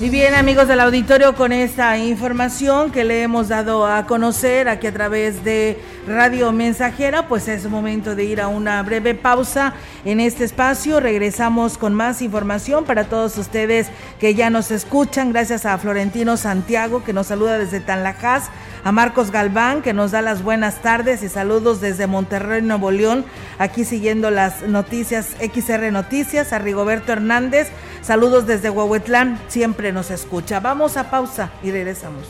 Y 0.00 0.10
bien, 0.10 0.34
amigos 0.34 0.68
del 0.68 0.78
auditorio, 0.78 1.34
con 1.34 1.50
esta 1.50 1.98
información 1.98 2.92
que 2.92 3.02
le 3.02 3.22
hemos 3.22 3.48
dado 3.48 3.84
a 3.84 4.06
conocer 4.06 4.68
aquí 4.68 4.86
a 4.86 4.92
través 4.92 5.42
de 5.42 5.76
Radio 6.06 6.52
Mensajera, 6.52 7.26
pues 7.26 7.48
es 7.48 7.68
momento 7.68 8.14
de 8.14 8.22
ir 8.22 8.40
a 8.40 8.46
una 8.46 8.80
breve 8.84 9.16
pausa 9.16 9.74
en 10.04 10.20
este 10.20 10.44
espacio. 10.44 11.00
Regresamos 11.00 11.78
con 11.78 11.94
más 11.94 12.22
información 12.22 12.84
para 12.84 13.08
todos 13.08 13.36
ustedes 13.38 13.88
que 14.20 14.36
ya 14.36 14.50
nos 14.50 14.70
escuchan. 14.70 15.32
Gracias 15.32 15.66
a 15.66 15.76
Florentino 15.78 16.36
Santiago, 16.36 17.02
que 17.02 17.12
nos 17.12 17.26
saluda 17.26 17.58
desde 17.58 17.80
Tanlajas, 17.80 18.50
a 18.84 18.92
Marcos 18.92 19.32
Galván, 19.32 19.82
que 19.82 19.94
nos 19.94 20.12
da 20.12 20.22
las 20.22 20.44
buenas 20.44 20.80
tardes 20.80 21.24
y 21.24 21.28
saludos 21.28 21.80
desde 21.80 22.06
Monterrey, 22.06 22.62
Nuevo 22.62 22.92
León, 22.92 23.24
aquí 23.58 23.84
siguiendo 23.84 24.30
las 24.30 24.62
noticias, 24.62 25.34
XR 25.40 25.90
Noticias, 25.90 26.52
a 26.52 26.60
Rigoberto 26.60 27.10
Hernández, 27.10 27.68
saludos 28.02 28.46
desde 28.46 28.70
Huehuetlán, 28.70 29.38
siempre 29.48 29.92
nos 29.92 30.10
escucha. 30.10 30.60
Vamos 30.60 30.96
a 30.96 31.10
pausa 31.10 31.50
y 31.62 31.70
regresamos. 31.70 32.26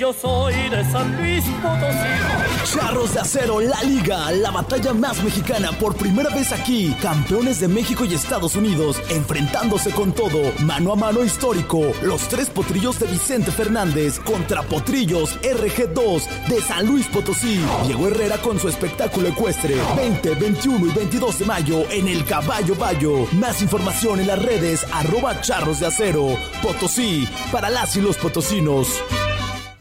yo 0.00 0.14
soy 0.14 0.54
de 0.70 0.82
San 0.90 1.14
Luis 1.18 1.44
Potosí. 1.62 2.49
Charros 2.64 3.14
de 3.14 3.20
Acero, 3.20 3.60
la 3.60 3.82
liga, 3.82 4.30
la 4.32 4.50
batalla 4.50 4.92
más 4.92 5.22
mexicana 5.22 5.72
por 5.72 5.96
primera 5.96 6.28
vez 6.30 6.52
aquí. 6.52 6.94
Campeones 7.00 7.58
de 7.58 7.68
México 7.68 8.04
y 8.04 8.14
Estados 8.14 8.54
Unidos, 8.54 9.00
enfrentándose 9.08 9.90
con 9.90 10.12
todo, 10.12 10.52
mano 10.60 10.92
a 10.92 10.96
mano 10.96 11.24
histórico. 11.24 11.80
Los 12.02 12.28
tres 12.28 12.50
potrillos 12.50 12.98
de 13.00 13.06
Vicente 13.06 13.50
Fernández 13.50 14.20
contra 14.20 14.62
potrillos 14.62 15.40
RG2 15.40 16.22
de 16.48 16.60
San 16.60 16.86
Luis 16.86 17.06
Potosí. 17.08 17.60
Diego 17.86 18.08
Herrera 18.08 18.38
con 18.38 18.58
su 18.58 18.68
espectáculo 18.68 19.28
ecuestre. 19.28 19.74
20, 19.96 20.34
21 20.34 20.86
y 20.86 20.90
22 20.90 21.38
de 21.40 21.44
mayo 21.46 21.90
en 21.90 22.08
el 22.08 22.24
Caballo 22.24 22.74
Bayo. 22.74 23.26
Más 23.32 23.62
información 23.62 24.20
en 24.20 24.28
las 24.28 24.40
redes 24.40 24.86
arroba 24.92 25.40
charros 25.40 25.80
de 25.80 25.86
acero. 25.86 26.36
Potosí, 26.62 27.26
para 27.50 27.70
las 27.70 27.96
y 27.96 28.00
los 28.00 28.16
potosinos. 28.16 29.02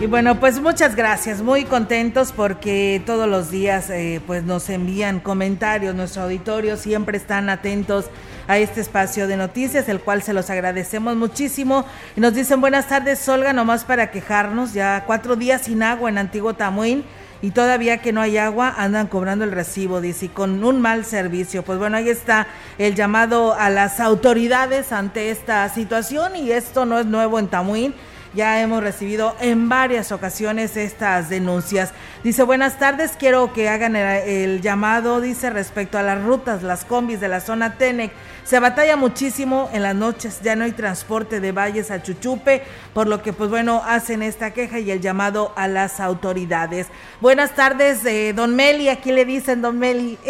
Y 0.00 0.06
bueno, 0.06 0.40
pues 0.40 0.62
muchas 0.62 0.96
gracias, 0.96 1.42
muy 1.42 1.64
contentos 1.64 2.32
porque 2.32 3.02
todos 3.04 3.28
los 3.28 3.50
días 3.50 3.90
eh, 3.90 4.22
pues 4.26 4.44
nos 4.44 4.70
envían 4.70 5.20
comentarios, 5.20 5.94
nuestro 5.94 6.22
auditorio 6.22 6.78
siempre 6.78 7.18
están 7.18 7.50
atentos 7.50 8.06
a 8.48 8.56
este 8.56 8.80
espacio 8.80 9.28
de 9.28 9.36
noticias, 9.36 9.90
el 9.90 10.00
cual 10.00 10.22
se 10.22 10.32
los 10.32 10.48
agradecemos 10.48 11.16
muchísimo. 11.16 11.84
Y 12.16 12.20
nos 12.22 12.32
dicen 12.32 12.62
buenas 12.62 12.88
tardes, 12.88 13.28
Olga, 13.28 13.52
nomás 13.52 13.84
para 13.84 14.10
quejarnos, 14.10 14.72
ya 14.72 15.04
cuatro 15.06 15.36
días 15.36 15.60
sin 15.60 15.82
agua 15.82 16.08
en 16.08 16.16
Antiguo 16.16 16.54
Tamuín 16.54 17.04
y 17.42 17.50
todavía 17.50 17.98
que 17.98 18.14
no 18.14 18.22
hay 18.22 18.38
agua 18.38 18.74
andan 18.78 19.06
cobrando 19.06 19.44
el 19.44 19.52
recibo, 19.52 20.00
dice, 20.00 20.26
y 20.26 20.28
con 20.30 20.64
un 20.64 20.80
mal 20.80 21.04
servicio. 21.04 21.62
Pues 21.62 21.78
bueno, 21.78 21.98
ahí 21.98 22.08
está 22.08 22.46
el 22.78 22.94
llamado 22.94 23.52
a 23.52 23.68
las 23.68 24.00
autoridades 24.00 24.92
ante 24.92 25.30
esta 25.30 25.68
situación 25.68 26.36
y 26.36 26.52
esto 26.52 26.86
no 26.86 26.98
es 26.98 27.04
nuevo 27.04 27.38
en 27.38 27.48
Tamuín 27.48 27.94
ya 28.34 28.60
hemos 28.60 28.82
recibido 28.82 29.34
en 29.40 29.68
varias 29.68 30.12
ocasiones 30.12 30.76
estas 30.76 31.28
denuncias. 31.28 31.92
Dice, 32.22 32.42
buenas 32.42 32.78
tardes, 32.78 33.12
quiero 33.18 33.52
que 33.52 33.68
hagan 33.68 33.96
el, 33.96 34.60
llamado, 34.60 35.20
dice, 35.20 35.50
respecto 35.50 35.98
a 35.98 36.02
las 36.02 36.22
rutas, 36.22 36.62
las 36.62 36.84
combis 36.84 37.20
de 37.20 37.28
la 37.28 37.40
zona 37.40 37.76
Tenec. 37.76 38.12
Se 38.44 38.58
batalla 38.58 38.96
muchísimo 38.96 39.68
en 39.72 39.82
las 39.82 39.94
noches, 39.94 40.40
ya 40.42 40.56
no 40.56 40.64
hay 40.64 40.72
transporte 40.72 41.40
de 41.40 41.52
Valles 41.52 41.90
a 41.90 42.02
Chuchupe, 42.02 42.62
por 42.94 43.06
lo 43.06 43.22
que 43.22 43.32
pues 43.32 43.50
bueno, 43.50 43.82
hacen 43.86 44.22
esta 44.22 44.52
queja 44.52 44.78
y 44.78 44.90
el 44.90 45.00
llamado 45.00 45.52
a 45.56 45.68
las 45.68 46.00
autoridades. 46.00 46.88
Buenas 47.20 47.54
tardes, 47.54 48.04
eh, 48.04 48.32
don 48.34 48.56
Meli, 48.56 48.88
aquí 48.88 49.12
le 49.12 49.24
dicen 49.24 49.62
don 49.62 49.78
Meli. 49.78 50.18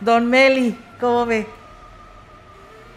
Don 0.00 0.26
Meli, 0.26 0.78
¿cómo 0.98 1.26
ve? 1.26 1.59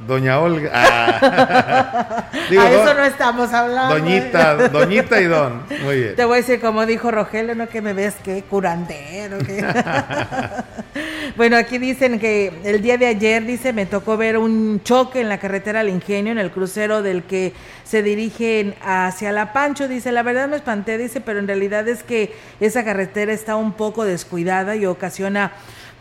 Doña 0.08 0.40
Olga. 0.40 0.72
Ah. 0.74 2.24
a 2.34 2.72
eso 2.72 2.94
no 2.94 3.04
estamos 3.04 3.54
hablando. 3.54 3.98
Doñita, 3.98 4.58
¿eh? 4.60 4.70
doñita 4.70 5.22
y 5.22 5.26
don. 5.26 5.64
Muy 5.84 6.02
bien. 6.02 6.16
Te 6.16 6.26
voy 6.26 6.34
a 6.34 6.38
decir, 6.38 6.60
como 6.60 6.86
dijo 6.86 7.12
Rogelio, 7.12 7.56
no 7.56 7.68
que 7.68 7.82
me 7.82 7.94
ves 7.94 8.16
que 8.24 8.44
curandero. 8.44 9.38
bueno, 11.38 11.58
aquí 11.58 11.78
dicen 11.78 12.20
que 12.20 12.54
el 12.64 12.82
día 12.82 12.98
de 12.98 13.08
ayer, 13.08 13.46
dice, 13.46 13.74
me 13.74 13.86
tocó 13.86 14.18
ver 14.18 14.38
un 14.38 14.82
choque 14.84 15.22
en 15.22 15.30
la 15.30 15.40
carretera 15.40 15.82
al 15.82 15.90
Ingenio, 15.90 16.32
en 16.32 16.40
el 16.40 16.52
crucero 16.52 17.02
del 17.02 17.24
que 17.24 17.54
se 17.84 18.04
dirigen 18.04 18.76
hacia 18.82 19.32
La 19.32 19.54
Pancho. 19.54 19.88
Dice, 19.88 20.12
la 20.12 20.24
verdad 20.24 20.48
me 20.48 20.58
espanté, 20.58 20.98
dice, 20.98 21.22
pero 21.22 21.40
en 21.40 21.48
realidad 21.48 21.88
es 21.88 22.04
que 22.04 22.36
esa 22.60 22.84
carretera 22.84 23.34
está 23.34 23.56
un 23.56 23.74
poco 23.74 24.06
descuidada 24.06 24.76
y 24.76 24.86
ocasiona 24.86 25.52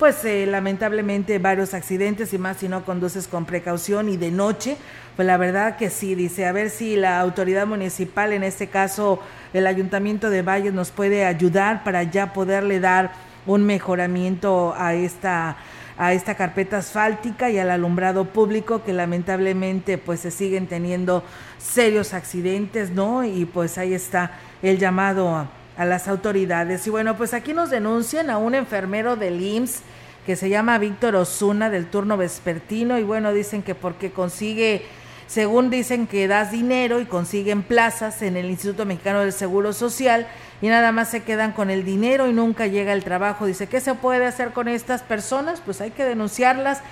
pues 0.03 0.25
eh, 0.25 0.47
lamentablemente 0.47 1.39
varios 1.39 1.75
accidentes 1.75 2.35
y 2.35 2.39
más 2.39 2.57
si 2.57 2.69
no 2.69 2.85
conduces 2.85 3.29
con 3.29 3.45
precaución 3.45 4.09
y 4.09 4.17
de 4.17 4.33
noche, 4.33 4.77
pues 5.15 5.27
la 5.27 5.37
verdad 5.37 5.77
que 5.77 5.91
sí, 5.91 6.17
dice, 6.17 6.45
a 6.45 6.51
ver 6.51 6.71
si 6.71 6.97
la 6.97 7.21
autoridad 7.21 7.69
municipal, 7.69 8.33
en 8.33 8.43
este 8.43 8.67
caso 8.67 9.21
el 9.53 9.65
ayuntamiento 9.65 10.29
de 10.29 10.43
Valles, 10.43 10.73
nos 10.73 10.91
puede 10.91 11.25
ayudar 11.25 11.85
para 11.85 12.03
ya 12.03 12.33
poderle 12.33 12.81
dar 12.81 13.13
un 13.47 13.63
mejoramiento 13.63 14.75
a 14.77 14.95
esta 14.95 15.57
a 15.97 16.15
esta 16.15 16.35
carpeta 16.35 16.79
asfáltica 16.79 17.51
y 17.51 17.61
al 17.61 17.71
alumbrado 17.71 18.25
público 18.25 18.83
que 18.83 18.93
lamentablemente 18.93 19.99
pues 19.99 20.19
se 20.19 20.33
siguen 20.33 20.67
teniendo 20.67 21.23
serios 21.59 22.13
accidentes, 22.13 22.91
¿no? 22.91 23.23
Y 23.23 23.45
pues 23.45 23.79
ahí 23.79 23.95
está 23.95 24.33
el 24.63 24.79
llamado 24.79 25.29
a, 25.29 25.49
a 25.77 25.85
las 25.85 26.09
autoridades. 26.09 26.87
Y 26.87 26.91
bueno, 26.91 27.17
pues 27.17 27.35
aquí 27.35 27.53
nos 27.53 27.71
denuncian 27.71 28.31
a 28.31 28.39
un 28.39 28.55
enfermero 28.55 29.17
del 29.17 29.41
IMSS 29.41 29.83
que 30.27 30.37
se 30.37 30.49
llama 30.49 30.79
Víctor 30.79 31.17
Osuna 31.17 31.71
del 31.71 31.87
turno 31.87 32.17
vespertino 32.17 32.99
y 32.99 33.03
bueno, 33.03 33.33
dicen 33.33 33.63
que 33.63 33.75
porque 33.75 34.13
consigue, 34.13 34.83
según 35.27 35.69
dicen 35.69 36.07
que 36.07 36.29
das 36.29 36.53
dinero 36.53 37.01
y 37.01 37.07
consiguen 37.07 37.63
plazas 37.63 38.23
en 38.23 38.37
el 38.37 38.47
Instituto 38.47 38.87
Mexicano 38.87 39.21
del 39.21 39.33
Seguro 39.33 39.73
Social 39.73 40.29
y 40.61 40.69
nada 40.69 40.93
más 40.93 41.11
se 41.11 41.25
quedan 41.25 41.53
con 41.53 41.71
el 41.71 41.85
dinero 41.85 42.29
y 42.29 42.33
nunca 42.33 42.69
llega 42.69 42.93
el 42.93 43.03
trabajo. 43.03 43.47
Dice, 43.47 43.67
¿qué 43.67 43.81
se 43.81 43.95
puede 43.95 44.27
hacer 44.27 44.53
con 44.53 44.69
estas 44.69 45.03
personas? 45.03 45.61
Pues 45.61 45.81
hay 45.81 45.91
que 45.91 46.05
denunciarlas 46.05 46.83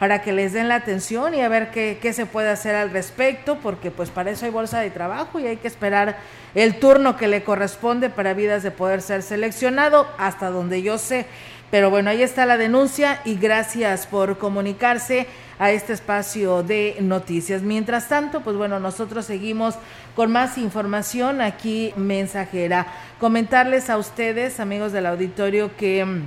para 0.00 0.22
que 0.22 0.32
les 0.32 0.54
den 0.54 0.68
la 0.68 0.76
atención 0.76 1.34
y 1.34 1.42
a 1.42 1.48
ver 1.50 1.70
qué, 1.70 1.98
qué 2.00 2.14
se 2.14 2.24
puede 2.24 2.48
hacer 2.48 2.74
al 2.74 2.90
respecto, 2.90 3.58
porque 3.62 3.90
pues 3.90 4.08
para 4.08 4.30
eso 4.30 4.46
hay 4.46 4.50
bolsa 4.50 4.80
de 4.80 4.88
trabajo 4.90 5.38
y 5.38 5.46
hay 5.46 5.58
que 5.58 5.68
esperar 5.68 6.16
el 6.54 6.80
turno 6.80 7.18
que 7.18 7.28
le 7.28 7.44
corresponde 7.44 8.08
para 8.08 8.32
vidas 8.32 8.62
de 8.62 8.70
poder 8.70 9.02
ser 9.02 9.22
seleccionado, 9.22 10.08
hasta 10.16 10.48
donde 10.48 10.80
yo 10.80 10.96
sé. 10.96 11.26
Pero 11.70 11.90
bueno, 11.90 12.08
ahí 12.08 12.22
está 12.22 12.46
la 12.46 12.56
denuncia 12.56 13.20
y 13.26 13.36
gracias 13.36 14.06
por 14.06 14.38
comunicarse 14.38 15.26
a 15.58 15.70
este 15.70 15.92
espacio 15.92 16.62
de 16.62 16.96
noticias. 17.00 17.60
Mientras 17.60 18.08
tanto, 18.08 18.40
pues 18.40 18.56
bueno, 18.56 18.80
nosotros 18.80 19.26
seguimos 19.26 19.74
con 20.16 20.32
más 20.32 20.56
información 20.56 21.42
aquí 21.42 21.92
mensajera. 21.94 22.86
Comentarles 23.20 23.90
a 23.90 23.98
ustedes, 23.98 24.60
amigos 24.60 24.92
del 24.92 25.04
auditorio, 25.04 25.76
que 25.76 26.22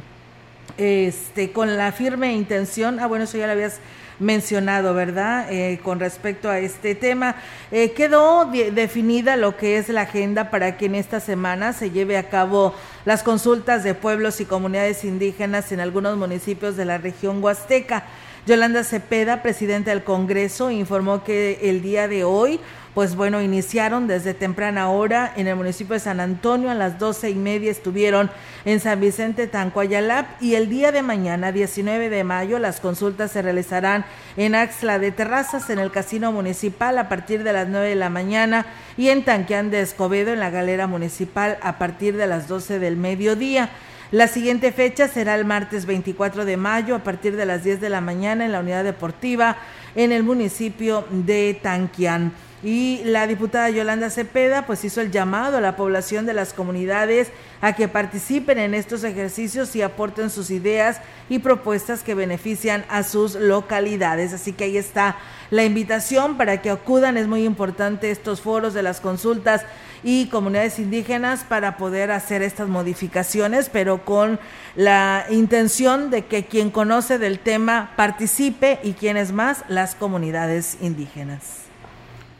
este 0.77 1.51
con 1.51 1.77
la 1.77 1.91
firme 1.91 2.33
intención, 2.33 2.99
ah 2.99 3.07
bueno, 3.07 3.25
eso 3.25 3.37
ya 3.37 3.45
lo 3.45 3.53
habías 3.53 3.79
mencionado, 4.19 4.93
¿verdad? 4.93 5.51
Eh, 5.51 5.79
con 5.83 5.99
respecto 5.99 6.49
a 6.49 6.59
este 6.59 6.95
tema. 6.95 7.35
Eh, 7.71 7.91
quedó 7.91 8.45
definida 8.45 9.35
lo 9.35 9.57
que 9.57 9.77
es 9.77 9.89
la 9.89 10.01
agenda 10.01 10.49
para 10.49 10.77
que 10.77 10.85
en 10.85 10.95
esta 10.95 11.19
semana 11.19 11.73
se 11.73 11.91
lleve 11.91 12.17
a 12.17 12.29
cabo 12.29 12.73
las 13.05 13.23
consultas 13.23 13.83
de 13.83 13.93
pueblos 13.93 14.39
y 14.41 14.45
comunidades 14.45 15.03
indígenas 15.03 15.71
en 15.71 15.79
algunos 15.79 16.17
municipios 16.17 16.77
de 16.77 16.85
la 16.85 16.97
región 16.97 17.43
huasteca. 17.43 18.03
Yolanda 18.45 18.83
Cepeda, 18.83 19.41
presidenta 19.41 19.91
del 19.91 20.03
Congreso, 20.03 20.69
informó 20.69 21.23
que 21.23 21.59
el 21.63 21.81
día 21.81 22.09
de 22.09 22.25
hoy 22.25 22.59
pues 22.93 23.15
bueno, 23.15 23.41
iniciaron 23.41 24.07
desde 24.07 24.35
temprana 24.35 24.89
hora 24.89 25.33
en 25.35 25.47
el 25.47 25.55
municipio 25.55 25.95
de 25.95 25.99
San 25.99 26.19
Antonio, 26.19 26.69
a 26.69 26.75
las 26.75 26.99
doce 26.99 27.31
y 27.31 27.35
media 27.35 27.71
estuvieron 27.71 28.29
en 28.65 28.79
San 28.79 28.99
Vicente 28.99 29.47
Tancoayalap 29.47 30.41
y 30.41 30.53
el 30.55 30.69
día 30.69 30.91
de 30.91 31.01
mañana, 31.01 31.51
19 31.51 32.09
de 32.09 32.23
mayo, 32.23 32.59
las 32.59 32.79
consultas 32.79 33.31
se 33.31 33.41
realizarán 33.41 34.05
en 34.37 34.53
Axla 34.53 34.99
de 34.99 35.11
Terrazas, 35.11 35.71
en 35.71 35.79
el 35.79 35.91
Casino 35.91 36.31
Municipal, 36.31 36.99
a 36.99 37.09
partir 37.09 37.43
de 37.43 37.53
las 37.53 37.67
9 37.67 37.89
de 37.89 37.95
la 37.95 38.09
mañana 38.09 38.67
y 38.95 39.09
en 39.09 39.25
Tanqueán 39.25 39.71
de 39.71 39.81
Escobedo, 39.81 40.31
en 40.31 40.39
la 40.39 40.51
Galera 40.51 40.85
Municipal, 40.85 41.57
a 41.63 41.79
partir 41.79 42.15
de 42.15 42.27
las 42.27 42.47
12 42.47 42.77
del 42.77 42.95
mediodía. 42.95 43.71
La 44.11 44.27
siguiente 44.27 44.71
fecha 44.71 45.07
será 45.07 45.33
el 45.33 45.45
martes 45.45 45.87
24 45.87 46.45
de 46.45 46.57
mayo 46.57 46.93
a 46.93 46.99
partir 46.99 47.35
de 47.35 47.47
las 47.47 47.63
10 47.63 47.81
de 47.81 47.89
la 47.89 47.99
mañana 47.99 48.45
en 48.45 48.51
la 48.51 48.59
unidad 48.59 48.83
deportiva 48.83 49.57
en 49.95 50.11
el 50.11 50.21
municipio 50.21 51.07
de 51.09 51.59
Tanquián. 51.59 52.31
Y 52.63 53.01
la 53.03 53.27
diputada 53.27 53.69
Yolanda 53.69 54.09
Cepeda 54.09 54.65
pues 54.65 54.85
hizo 54.85 55.01
el 55.01 55.11
llamado 55.11 55.57
a 55.57 55.61
la 55.61 55.75
población 55.75 56.25
de 56.25 56.33
las 56.33 56.53
comunidades 56.53 57.29
a 57.59 57.73
que 57.73 57.89
participen 57.89 58.57
en 58.57 58.73
estos 58.73 59.03
ejercicios 59.03 59.75
y 59.75 59.81
aporten 59.81 60.29
sus 60.29 60.49
ideas 60.49 61.01
y 61.27 61.39
propuestas 61.39 62.03
que 62.03 62.15
benefician 62.15 62.85
a 62.87 63.03
sus 63.03 63.35
localidades. 63.35 64.31
Así 64.31 64.53
que 64.53 64.63
ahí 64.63 64.77
está 64.77 65.17
la 65.51 65.65
invitación 65.65 66.37
para 66.37 66.61
que 66.61 66.69
acudan. 66.69 67.17
Es 67.17 67.27
muy 67.27 67.43
importante 67.43 68.11
estos 68.11 68.39
foros 68.39 68.73
de 68.73 68.83
las 68.83 69.01
consultas 69.01 69.65
y 70.01 70.27
comunidades 70.27 70.79
indígenas 70.79 71.43
para 71.43 71.75
poder 71.75 72.11
hacer 72.11 72.41
estas 72.41 72.69
modificaciones, 72.69 73.69
pero 73.69 74.05
con 74.05 74.39
la 74.75 75.25
intención 75.29 76.09
de 76.09 76.25
que 76.25 76.45
quien 76.45 76.71
conoce 76.71 77.17
del 77.17 77.39
tema 77.39 77.91
participe 77.97 78.79
y 78.83 78.93
quienes 78.93 79.33
más, 79.33 79.63
las 79.67 79.95
comunidades 79.95 80.77
indígenas. 80.81 81.62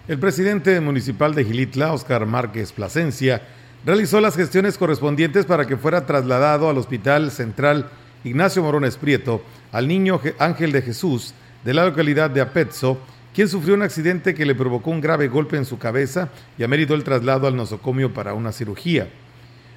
El 0.05 0.19
presidente 0.19 0.81
municipal 0.81 1.33
de 1.33 1.45
Gilitla, 1.45 1.93
Oscar 1.93 2.25
Márquez 2.25 2.73
Plasencia, 2.73 3.41
realizó 3.85 4.19
las 4.19 4.35
gestiones 4.35 4.77
correspondientes 4.77 5.45
para 5.45 5.65
que 5.65 5.77
fuera 5.77 6.05
trasladado 6.05 6.69
al 6.69 6.77
Hospital 6.77 7.31
Central 7.31 7.89
Ignacio 8.25 8.61
Morones 8.63 8.97
Prieto 8.97 9.41
al 9.71 9.87
niño 9.87 10.19
Ángel 10.39 10.73
de 10.73 10.81
Jesús 10.81 11.33
de 11.63 11.73
la 11.73 11.85
localidad 11.85 12.29
de 12.29 12.41
Apetzo, 12.41 12.97
quien 13.33 13.47
sufrió 13.47 13.75
un 13.75 13.81
accidente 13.81 14.33
que 14.33 14.45
le 14.45 14.55
provocó 14.55 14.91
un 14.91 14.99
grave 14.99 15.29
golpe 15.29 15.55
en 15.55 15.63
su 15.63 15.77
cabeza 15.77 16.27
y 16.57 16.63
ameritó 16.63 16.95
el 16.95 17.05
traslado 17.05 17.47
al 17.47 17.55
nosocomio 17.55 18.13
para 18.13 18.33
una 18.33 18.51
cirugía. 18.51 19.07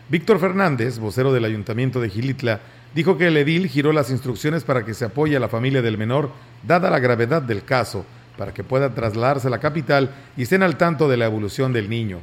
Víctor 0.08 0.40
Fernández, 0.40 0.98
vocero 0.98 1.32
del 1.32 1.44
Ayuntamiento 1.44 2.00
de 2.00 2.10
Gilitla, 2.10 2.62
dijo 2.96 3.16
que 3.16 3.28
el 3.28 3.36
edil 3.36 3.68
giró 3.68 3.92
las 3.92 4.10
instrucciones 4.10 4.64
para 4.64 4.84
que 4.84 4.94
se 4.94 5.04
apoye 5.04 5.36
a 5.36 5.40
la 5.40 5.48
familia 5.48 5.82
del 5.82 5.98
menor, 5.98 6.32
dada 6.66 6.90
la 6.90 6.98
gravedad 6.98 7.42
del 7.42 7.62
caso, 7.62 8.04
para 8.36 8.52
que 8.52 8.64
pueda 8.64 8.94
trasladarse 8.94 9.48
a 9.48 9.50
la 9.50 9.60
capital 9.60 10.10
y 10.36 10.42
estén 10.42 10.62
al 10.62 10.76
tanto 10.76 11.08
de 11.08 11.16
la 11.16 11.26
evolución 11.26 11.72
del 11.72 11.88
niño. 11.88 12.20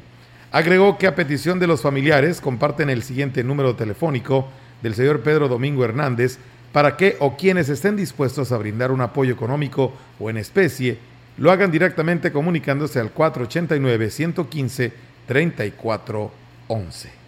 Agregó 0.51 0.97
que 0.97 1.07
a 1.07 1.15
petición 1.15 1.59
de 1.59 1.67
los 1.67 1.81
familiares 1.81 2.39
comparten 2.39 2.89
el 2.89 3.03
siguiente 3.03 3.43
número 3.43 3.75
telefónico 3.75 4.47
del 4.81 4.93
señor 4.93 5.21
Pedro 5.21 5.47
Domingo 5.47 5.83
Hernández 5.83 6.37
para 6.71 6.97
que 6.97 7.15
o 7.19 7.37
quienes 7.37 7.69
estén 7.69 7.95
dispuestos 7.95 8.51
a 8.51 8.57
brindar 8.57 8.91
un 8.91 9.01
apoyo 9.01 9.33
económico 9.33 9.93
o 10.19 10.29
en 10.29 10.37
especie 10.37 10.97
lo 11.37 11.51
hagan 11.51 11.71
directamente 11.71 12.31
comunicándose 12.31 12.99
al 12.99 13.11
489 13.11 14.09
115 14.09 14.93
3411. 15.27 17.22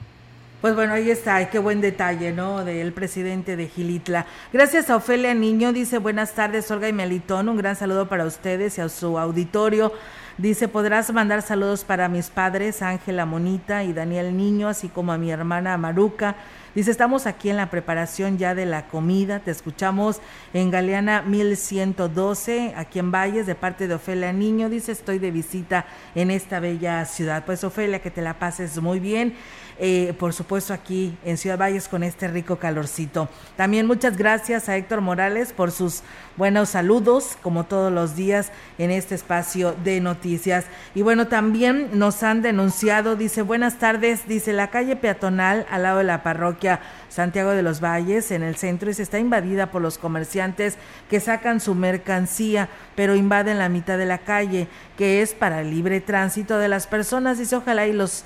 Pues 0.65 0.73
bueno, 0.73 0.95
ahí 0.95 1.11
está, 1.11 1.47
qué 1.51 1.59
buen 1.59 1.79
detalle, 1.79 2.31
¿no? 2.31 2.65
Del 2.65 2.91
presidente 2.91 3.55
de 3.55 3.67
Gilitla. 3.67 4.25
Gracias 4.51 4.89
a 4.89 4.95
Ofelia 4.95 5.31
Niño, 5.35 5.73
dice 5.73 5.99
buenas 5.99 6.33
tardes, 6.33 6.71
Olga 6.71 6.89
y 6.89 6.91
Melitón, 6.91 7.49
un 7.49 7.57
gran 7.57 7.75
saludo 7.75 8.09
para 8.09 8.25
ustedes 8.25 8.79
y 8.79 8.81
a 8.81 8.89
su 8.89 9.19
auditorio. 9.19 9.93
Dice, 10.39 10.67
podrás 10.67 11.13
mandar 11.13 11.43
saludos 11.43 11.83
para 11.83 12.09
mis 12.09 12.31
padres, 12.31 12.81
Ángela 12.81 13.27
Monita 13.27 13.83
y 13.83 13.93
Daniel 13.93 14.35
Niño, 14.35 14.67
así 14.67 14.89
como 14.89 15.13
a 15.13 15.19
mi 15.19 15.29
hermana 15.29 15.77
Maruca. 15.77 16.35
Dice, 16.73 16.91
estamos 16.91 17.25
aquí 17.25 17.49
en 17.49 17.55
la 17.55 17.69
preparación 17.69 18.37
ya 18.37 18.53
de 18.53 18.65
la 18.65 18.87
comida. 18.87 19.39
Te 19.39 19.51
escuchamos 19.51 20.19
en 20.53 20.71
Galeana 20.71 21.21
1112, 21.21 22.73
aquí 22.75 22.99
en 22.99 23.11
Valles, 23.11 23.45
de 23.45 23.55
parte 23.55 23.87
de 23.87 23.93
Ofelia 23.93 24.33
Niño. 24.33 24.67
Dice, 24.67 24.91
estoy 24.91 25.19
de 25.19 25.31
visita 25.31 25.85
en 26.15 26.31
esta 26.31 26.59
bella 26.59 27.05
ciudad. 27.05 27.45
Pues 27.45 27.63
Ofelia, 27.63 28.01
que 28.01 28.11
te 28.11 28.21
la 28.21 28.39
pases 28.39 28.81
muy 28.81 28.99
bien. 28.99 29.35
Eh, 29.77 30.13
por 30.17 30.31
supuesto 30.31 30.73
aquí 30.73 31.17
en 31.25 31.37
Ciudad 31.37 31.57
Valles 31.57 31.89
con 31.89 32.03
este 32.03 32.29
rico 32.29 32.55
calorcito. 32.55 33.27
También 33.57 33.85
muchas 33.85 34.15
gracias 34.15 34.69
a 34.69 34.77
Héctor 34.77 35.01
Morales 35.01 35.51
por 35.51 35.71
sus 35.71 36.01
buenos 36.37 36.69
saludos, 36.69 37.37
como 37.41 37.65
todos 37.65 37.91
los 37.91 38.15
días 38.15 38.51
en 38.77 38.89
este 38.89 39.15
espacio 39.15 39.75
de 39.83 39.99
noticias. 39.99 40.65
Y 40.93 41.01
bueno, 41.01 41.27
también 41.27 41.89
nos 41.93 42.23
han 42.23 42.41
denunciado, 42.41 43.17
dice, 43.17 43.41
buenas 43.41 43.77
tardes, 43.77 44.27
dice, 44.29 44.53
la 44.53 44.69
calle 44.69 44.95
peatonal 44.95 45.65
al 45.69 45.83
lado 45.83 45.97
de 45.97 46.05
la 46.05 46.23
parroquia 46.23 46.79
Santiago 47.09 47.51
de 47.51 47.63
los 47.63 47.81
Valles, 47.81 48.31
en 48.31 48.43
el 48.43 48.55
centro, 48.55 48.89
y 48.89 48.93
se 48.93 49.03
está 49.03 49.19
invadida 49.19 49.71
por 49.71 49.81
los 49.81 49.97
comerciantes 49.97 50.75
que 51.09 51.19
sacan 51.19 51.59
su 51.59 51.75
mercancía, 51.75 52.69
pero 52.95 53.15
invaden 53.15 53.57
la 53.57 53.69
mitad 53.69 53.97
de 53.97 54.05
la 54.05 54.19
calle, 54.19 54.67
que 54.97 55.21
es 55.21 55.33
para 55.33 55.61
el 55.61 55.69
libre 55.69 55.99
tránsito 55.99 56.57
de 56.57 56.69
las 56.69 56.87
personas. 56.87 57.37
Dice, 57.37 57.57
ojalá 57.57 57.87
y 57.87 57.93
los 57.93 58.23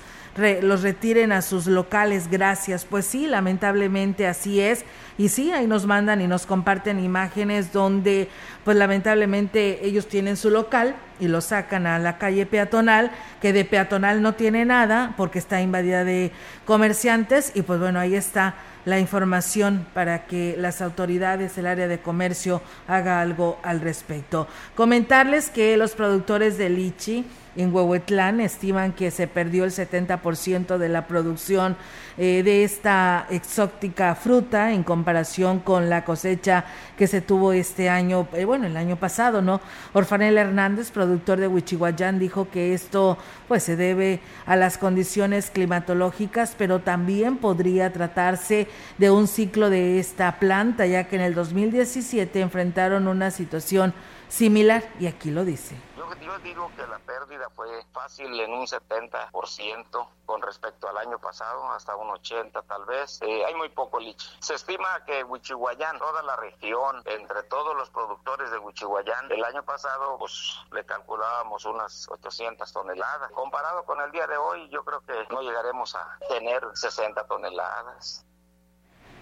los 0.62 0.82
retiren 0.82 1.32
a 1.32 1.42
sus 1.42 1.66
locales, 1.66 2.30
gracias. 2.30 2.84
Pues 2.84 3.06
sí, 3.06 3.26
lamentablemente 3.26 4.26
así 4.26 4.60
es. 4.60 4.84
Y 5.18 5.28
sí, 5.28 5.52
ahí 5.52 5.66
nos 5.66 5.86
mandan 5.86 6.20
y 6.20 6.26
nos 6.26 6.46
comparten 6.46 6.98
imágenes 6.98 7.72
donde, 7.72 8.28
pues 8.64 8.76
lamentablemente 8.76 9.86
ellos 9.86 10.08
tienen 10.08 10.36
su 10.36 10.50
local 10.50 10.96
y 11.20 11.28
lo 11.28 11.40
sacan 11.40 11.86
a 11.86 11.98
la 11.98 12.16
calle 12.18 12.46
peatonal, 12.46 13.10
que 13.40 13.52
de 13.52 13.64
peatonal 13.64 14.22
no 14.22 14.34
tiene 14.34 14.64
nada 14.64 15.14
porque 15.16 15.38
está 15.38 15.60
invadida 15.60 16.04
de 16.04 16.32
comerciantes 16.64 17.52
y 17.54 17.62
pues 17.62 17.78
bueno, 17.78 18.00
ahí 18.00 18.14
está 18.14 18.54
la 18.84 18.98
información 18.98 19.86
para 19.94 20.26
que 20.26 20.56
las 20.58 20.82
autoridades 20.82 21.56
del 21.56 21.66
área 21.66 21.88
de 21.88 22.00
comercio 22.00 22.62
haga 22.88 23.20
algo 23.20 23.58
al 23.62 23.80
respecto. 23.80 24.48
Comentarles 24.74 25.50
que 25.50 25.76
los 25.76 25.92
productores 25.92 26.58
de 26.58 26.70
lichi 26.70 27.24
en 27.56 27.74
Huehuetlán 27.74 28.40
estiman 28.40 28.92
que 28.92 29.10
se 29.10 29.26
perdió 29.26 29.64
el 29.64 29.72
70% 29.72 30.78
de 30.78 30.88
la 30.88 31.06
producción 31.06 31.76
eh, 32.22 32.42
de 32.42 32.64
esta 32.64 33.26
exótica 33.30 34.14
fruta 34.14 34.74
en 34.74 34.82
comparación 34.82 35.58
con 35.58 35.88
la 35.88 36.04
cosecha 36.04 36.66
que 36.98 37.06
se 37.06 37.22
tuvo 37.22 37.54
este 37.54 37.88
año, 37.88 38.28
eh, 38.34 38.44
bueno, 38.44 38.66
el 38.66 38.76
año 38.76 38.96
pasado, 38.96 39.40
¿no? 39.40 39.62
Orfanel 39.94 40.36
Hernández, 40.36 40.90
productor 40.90 41.40
de 41.40 41.48
Huichihuayán, 41.48 42.18
dijo 42.18 42.50
que 42.50 42.74
esto 42.74 43.16
pues 43.48 43.62
se 43.62 43.74
debe 43.74 44.20
a 44.44 44.56
las 44.56 44.76
condiciones 44.76 45.50
climatológicas, 45.50 46.54
pero 46.58 46.80
también 46.80 47.38
podría 47.38 47.90
tratarse 47.90 48.68
de 48.98 49.10
un 49.10 49.26
ciclo 49.26 49.70
de 49.70 49.98
esta 49.98 50.38
planta, 50.38 50.84
ya 50.84 51.04
que 51.04 51.16
en 51.16 51.22
el 51.22 51.32
2017 51.32 52.38
enfrentaron 52.38 53.08
una 53.08 53.30
situación 53.30 53.94
similar 54.28 54.84
y 55.00 55.06
aquí 55.06 55.30
lo 55.30 55.46
dice. 55.46 55.74
Yo, 56.18 56.38
digo 56.40 56.70
que 56.76 56.86
la 56.86 56.98
pérdida 56.98 57.48
fue 57.50 57.84
fácil 57.92 58.38
en 58.40 58.52
un 58.52 58.66
70% 58.66 60.08
con 60.26 60.42
respecto 60.42 60.88
al 60.88 60.98
año 60.98 61.18
pasado, 61.18 61.70
hasta 61.72 61.94
un 61.94 62.10
80 62.10 62.62
tal 62.62 62.84
vez. 62.84 63.20
Eh, 63.22 63.44
hay 63.44 63.54
muy 63.54 63.68
poco 63.68 64.00
liche. 64.00 64.28
Se 64.40 64.54
estima 64.54 65.04
que 65.06 65.22
Huichihuayán, 65.22 65.98
toda 65.98 66.22
la 66.22 66.36
región, 66.36 67.02
entre 67.06 67.44
todos 67.44 67.76
los 67.76 67.90
productores 67.90 68.50
de 68.50 68.58
Huichihuayán, 68.58 69.30
el 69.30 69.44
año 69.44 69.62
pasado 69.62 70.18
pues 70.18 70.58
le 70.72 70.84
calculábamos 70.84 71.64
unas 71.64 72.08
800 72.08 72.72
toneladas. 72.72 73.30
Comparado 73.32 73.84
con 73.84 74.00
el 74.00 74.10
día 74.10 74.26
de 74.26 74.36
hoy, 74.36 74.68
yo 74.68 74.84
creo 74.84 75.00
que 75.02 75.14
no 75.30 75.42
llegaremos 75.42 75.94
a 75.94 76.18
tener 76.28 76.62
60 76.74 77.24
toneladas. 77.26 78.26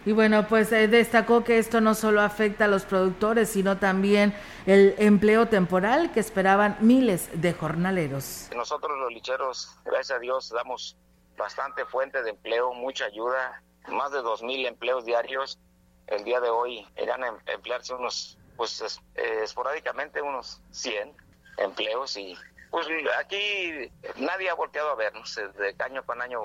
Y 0.04 0.12
bueno, 0.12 0.46
pues 0.48 0.72
eh, 0.72 0.88
destacó 0.88 1.44
que 1.44 1.58
esto 1.58 1.80
no 1.80 1.94
solo 1.94 2.22
afecta 2.22 2.64
a 2.64 2.68
los 2.68 2.84
productores, 2.84 3.50
sino 3.50 3.78
también 3.78 4.34
el 4.66 4.94
empleo 4.98 5.48
temporal 5.48 6.12
que 6.12 6.20
esperaban 6.20 6.76
miles 6.80 7.28
de 7.40 7.52
jornaleros. 7.52 8.48
Nosotros 8.54 8.96
los 8.98 9.12
licheros, 9.12 9.76
gracias 9.84 10.16
a 10.16 10.20
Dios, 10.20 10.50
damos 10.50 10.96
bastante 11.36 11.84
fuente 11.84 12.22
de 12.22 12.30
empleo, 12.30 12.72
mucha 12.72 13.06
ayuda, 13.06 13.62
más 13.88 14.12
de 14.12 14.22
dos 14.22 14.42
mil 14.42 14.66
empleos 14.66 15.04
diarios. 15.04 15.58
El 16.06 16.24
día 16.24 16.40
de 16.40 16.48
hoy 16.48 16.86
irán 16.96 17.22
a 17.22 17.28
em-, 17.28 17.38
emplearse 17.46 17.92
unos, 17.92 18.38
pues 18.56 19.00
eh, 19.14 19.40
esporádicamente 19.42 20.22
unos 20.22 20.62
100 20.70 21.14
empleos 21.58 22.16
y 22.16 22.36
pues 22.70 22.86
aquí 23.18 23.90
nadie 24.16 24.50
ha 24.50 24.54
volteado 24.54 24.90
a 24.90 24.94
vernos, 24.94 25.34
de 25.36 25.74
año 25.78 26.04
con 26.04 26.20
año 26.20 26.40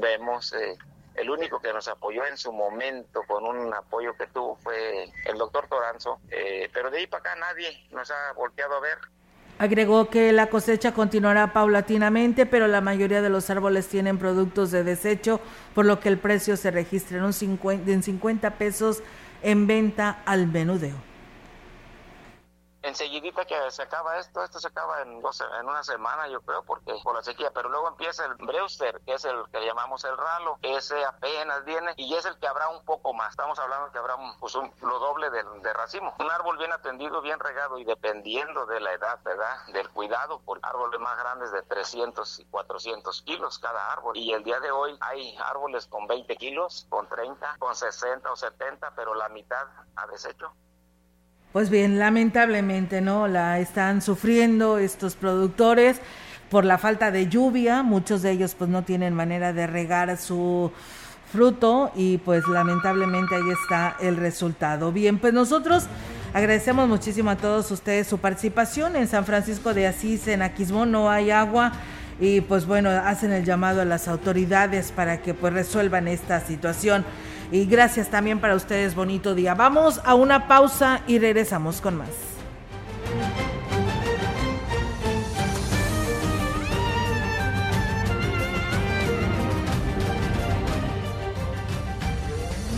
vemos 0.00 0.52
eh, 0.54 0.78
el 1.14 1.30
único 1.30 1.60
que 1.60 1.72
nos 1.72 1.88
apoyó 1.88 2.26
en 2.26 2.36
su 2.36 2.52
momento 2.52 3.22
con 3.26 3.44
un 3.44 3.72
apoyo 3.72 4.14
que 4.16 4.26
tuvo 4.28 4.56
fue 4.56 5.04
el 5.26 5.38
doctor 5.38 5.68
Toranzo, 5.68 6.20
eh, 6.30 6.68
pero 6.72 6.90
de 6.90 6.98
ahí 6.98 7.06
para 7.06 7.20
acá 7.20 7.36
nadie 7.36 7.86
nos 7.90 8.10
ha 8.10 8.32
volteado 8.34 8.76
a 8.76 8.80
ver. 8.80 8.98
Agregó 9.58 10.08
que 10.08 10.32
la 10.32 10.48
cosecha 10.48 10.92
continuará 10.92 11.52
paulatinamente, 11.52 12.46
pero 12.46 12.66
la 12.66 12.80
mayoría 12.80 13.22
de 13.22 13.28
los 13.28 13.48
árboles 13.50 13.86
tienen 13.86 14.18
productos 14.18 14.70
de 14.70 14.82
desecho, 14.82 15.40
por 15.74 15.84
lo 15.84 16.00
que 16.00 16.08
el 16.08 16.18
precio 16.18 16.56
se 16.56 16.70
registra 16.70 17.18
en, 17.18 17.24
un 17.24 17.32
50, 17.32 17.90
en 17.90 18.02
50 18.02 18.50
pesos 18.52 19.02
en 19.42 19.66
venta 19.66 20.22
al 20.24 20.46
menudeo 20.46 21.11
enseguidita 22.82 23.44
que 23.44 23.70
se 23.70 23.82
acaba 23.82 24.18
esto, 24.18 24.42
esto 24.42 24.58
se 24.58 24.68
acaba 24.68 25.02
en, 25.02 25.22
en 25.22 25.68
una 25.68 25.82
semana 25.82 26.28
yo 26.28 26.40
creo, 26.42 26.62
porque 26.64 26.94
por 27.02 27.14
la 27.14 27.22
sequía, 27.22 27.50
pero 27.52 27.68
luego 27.68 27.88
empieza 27.88 28.24
el 28.24 28.34
Brewster, 28.34 29.00
que 29.04 29.14
es 29.14 29.24
el 29.24 29.44
que 29.50 29.64
llamamos 29.64 30.04
el 30.04 30.16
ralo, 30.16 30.58
ese 30.62 31.04
apenas 31.04 31.64
viene 31.64 31.92
y 31.96 32.14
es 32.14 32.24
el 32.24 32.38
que 32.38 32.46
habrá 32.46 32.68
un 32.68 32.84
poco 32.84 33.12
más, 33.12 33.30
estamos 33.30 33.58
hablando 33.58 33.90
que 33.92 33.98
habrá 33.98 34.16
un, 34.16 34.36
pues 34.38 34.54
lo 34.54 34.98
doble 34.98 35.30
del, 35.30 35.62
de 35.62 35.72
racimo. 35.72 36.14
Un 36.18 36.30
árbol 36.30 36.58
bien 36.58 36.72
atendido, 36.72 37.20
bien 37.20 37.38
regado 37.38 37.78
y 37.78 37.84
dependiendo 37.84 38.66
de 38.66 38.80
la 38.80 38.92
edad, 38.92 39.20
¿verdad? 39.22 39.66
Del 39.72 39.88
cuidado, 39.90 40.40
por 40.40 40.58
árboles 40.62 41.00
más 41.00 41.16
grandes 41.18 41.52
de 41.52 41.62
300 41.62 42.40
y 42.40 42.44
400 42.46 43.22
kilos 43.22 43.58
cada 43.58 43.92
árbol. 43.92 44.16
Y 44.16 44.32
el 44.32 44.44
día 44.44 44.60
de 44.60 44.70
hoy 44.70 44.96
hay 45.00 45.36
árboles 45.38 45.86
con 45.86 46.06
20 46.06 46.36
kilos, 46.36 46.86
con 46.88 47.08
30, 47.08 47.56
con 47.58 47.74
60 47.74 48.30
o 48.30 48.36
70, 48.36 48.92
pero 48.94 49.14
la 49.14 49.28
mitad 49.28 49.66
a 49.96 50.06
desecho. 50.06 50.52
Pues 51.52 51.68
bien, 51.68 51.98
lamentablemente, 51.98 53.02
¿no? 53.02 53.28
La 53.28 53.58
están 53.58 54.00
sufriendo 54.00 54.78
estos 54.78 55.16
productores 55.16 56.00
por 56.48 56.64
la 56.64 56.78
falta 56.78 57.10
de 57.10 57.28
lluvia. 57.28 57.82
Muchos 57.82 58.22
de 58.22 58.30
ellos 58.30 58.54
pues 58.56 58.70
no 58.70 58.84
tienen 58.84 59.12
manera 59.12 59.52
de 59.52 59.66
regar 59.66 60.16
su 60.16 60.72
fruto 61.30 61.92
y 61.94 62.16
pues 62.16 62.48
lamentablemente 62.48 63.34
ahí 63.34 63.50
está 63.50 63.96
el 64.00 64.16
resultado. 64.16 64.92
Bien, 64.92 65.18
pues 65.18 65.34
nosotros 65.34 65.84
agradecemos 66.32 66.88
muchísimo 66.88 67.28
a 67.28 67.36
todos 67.36 67.70
ustedes 67.70 68.06
su 68.06 68.16
participación 68.16 68.96
en 68.96 69.06
San 69.06 69.26
Francisco 69.26 69.74
de 69.74 69.86
Asís, 69.86 70.28
en 70.28 70.40
Aquismón 70.40 70.90
no 70.90 71.10
hay 71.10 71.30
agua 71.30 71.72
y 72.18 72.40
pues 72.40 72.64
bueno, 72.64 72.88
hacen 72.88 73.30
el 73.30 73.44
llamado 73.44 73.82
a 73.82 73.84
las 73.84 74.08
autoridades 74.08 74.90
para 74.90 75.20
que 75.20 75.34
pues 75.34 75.52
resuelvan 75.52 76.08
esta 76.08 76.40
situación. 76.40 77.04
Y 77.52 77.66
gracias 77.66 78.10
también 78.10 78.40
para 78.40 78.54
ustedes, 78.54 78.94
bonito 78.94 79.34
día. 79.34 79.54
Vamos 79.54 80.00
a 80.04 80.14
una 80.14 80.48
pausa 80.48 81.02
y 81.06 81.18
regresamos 81.18 81.82
con 81.82 81.98
más. 81.98 82.08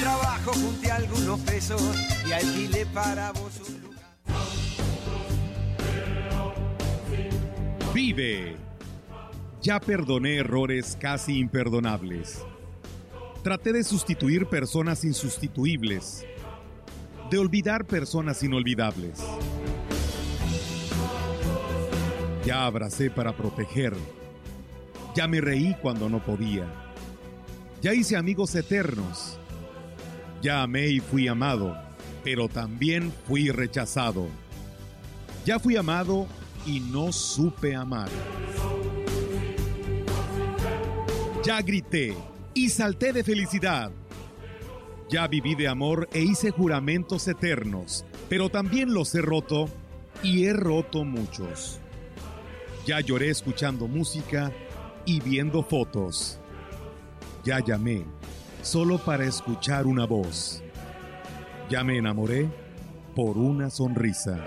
trabajo 0.00 0.52
junté 0.52 0.90
algunos 0.90 1.40
pesos 1.40 1.82
y 2.28 2.32
alquilé 2.32 2.86
para 2.86 3.32
vos 3.32 3.60
un 3.68 3.80
lugar. 3.82 4.00
Vive. 7.94 8.56
Ya 9.62 9.78
perdoné 9.80 10.36
errores 10.36 10.96
casi 10.98 11.38
imperdonables. 11.38 12.42
Traté 13.42 13.72
de 13.72 13.84
sustituir 13.84 14.46
personas 14.46 15.04
insustituibles. 15.04 16.24
de 17.30 17.38
olvidar 17.38 17.86
personas 17.86 18.42
inolvidables. 18.42 19.20
Ya 22.44 22.66
abracé 22.66 23.08
para 23.10 23.36
proteger. 23.36 23.94
Ya 25.14 25.28
me 25.28 25.40
reí 25.40 25.76
cuando 25.80 26.08
no 26.08 26.22
podía. 26.24 26.66
Ya 27.82 27.94
hice 27.94 28.16
amigos 28.16 28.54
eternos. 28.56 29.39
Ya 30.42 30.62
amé 30.62 30.88
y 30.88 31.00
fui 31.00 31.28
amado, 31.28 31.76
pero 32.24 32.48
también 32.48 33.12
fui 33.26 33.50
rechazado. 33.50 34.26
Ya 35.44 35.58
fui 35.58 35.76
amado 35.76 36.26
y 36.66 36.80
no 36.80 37.12
supe 37.12 37.74
amar. 37.74 38.08
Ya 41.44 41.60
grité 41.60 42.14
y 42.54 42.70
salté 42.70 43.12
de 43.12 43.22
felicidad. 43.22 43.90
Ya 45.10 45.26
viví 45.26 45.54
de 45.54 45.68
amor 45.68 46.08
e 46.12 46.20
hice 46.20 46.50
juramentos 46.50 47.28
eternos, 47.28 48.06
pero 48.30 48.48
también 48.48 48.94
los 48.94 49.14
he 49.14 49.20
roto 49.20 49.68
y 50.22 50.44
he 50.44 50.54
roto 50.54 51.04
muchos. 51.04 51.80
Ya 52.86 53.00
lloré 53.00 53.28
escuchando 53.28 53.88
música 53.88 54.52
y 55.04 55.20
viendo 55.20 55.62
fotos. 55.62 56.40
Ya 57.44 57.60
llamé 57.60 58.06
solo 58.62 58.98
para 58.98 59.24
escuchar 59.24 59.86
una 59.86 60.06
voz. 60.06 60.62
Ya 61.68 61.84
me 61.84 61.96
enamoré 61.96 62.48
por 63.14 63.38
una 63.38 63.70
sonrisa. 63.70 64.38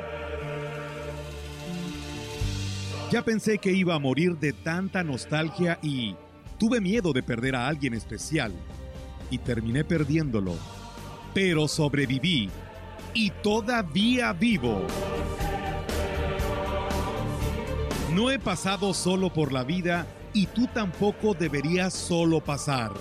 Ya 3.12 3.24
pensé 3.24 3.58
que 3.58 3.72
iba 3.72 3.96
a 3.96 4.00
morir 4.00 4.38
de 4.38 4.54
tanta 4.54 5.04
nostalgia 5.04 5.78
y 5.82 6.16
tuve 6.58 6.82
miedo 6.82 7.14
de 7.14 7.24
perder 7.24 7.56
a 7.56 7.68
alguien 7.68 7.94
especial 7.94 8.52
y 9.30 9.38
terminé 9.38 9.84
perdiéndolo. 9.84 10.56
Pero 11.34 11.68
sobreviví 11.68 12.50
y 13.14 13.30
todavía 13.42 14.34
vivo. 14.34 14.82
No 18.14 18.30
he 18.30 18.38
pasado 18.38 18.94
solo 18.94 19.34
por 19.34 19.52
la 19.52 19.64
vida 19.64 20.06
y 20.34 20.48
tú 20.48 20.68
tampoco 20.68 21.34
deberías 21.34 21.94
solo 21.94 22.44
pasar. 22.44 22.92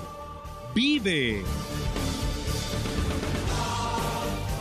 ¡Vive! 0.74 1.42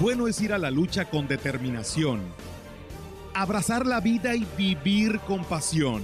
Bueno 0.02 0.28
es 0.28 0.42
ir 0.42 0.52
a 0.52 0.58
la 0.58 0.70
lucha 0.70 1.10
con 1.10 1.28
determinación, 1.28 2.22
abrazar 3.34 3.86
la 3.86 4.02
vida 4.02 4.36
y 4.36 4.46
vivir 4.58 5.20
con 5.20 5.46
pasión, 5.46 6.04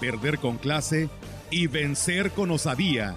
perder 0.00 0.38
con 0.38 0.56
clase 0.56 1.10
y 1.50 1.66
vencer 1.66 2.30
con 2.30 2.50
osadía, 2.50 3.16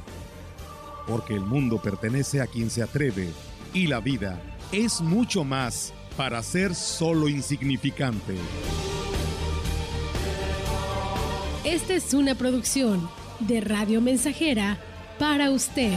porque 1.08 1.36
el 1.36 1.42
mundo 1.42 1.82
pertenece 1.82 2.42
a 2.42 2.48
quien 2.48 2.70
se 2.70 2.84
atreve 2.84 3.30
y 3.74 3.88
la 3.88 4.02
vida 4.02 4.42
es 4.74 5.00
mucho 5.00 5.46
más 5.46 5.94
para 6.18 6.44
ser 6.44 6.76
solo 6.76 7.30
insignificante. 7.30 8.36
Esta 11.64 11.94
es 11.94 12.14
una 12.14 12.36
producción 12.36 13.10
de 13.40 13.62
Radio 13.62 14.02
Mensajera 14.02 14.78
para 15.17 15.50
usted. 15.52 15.93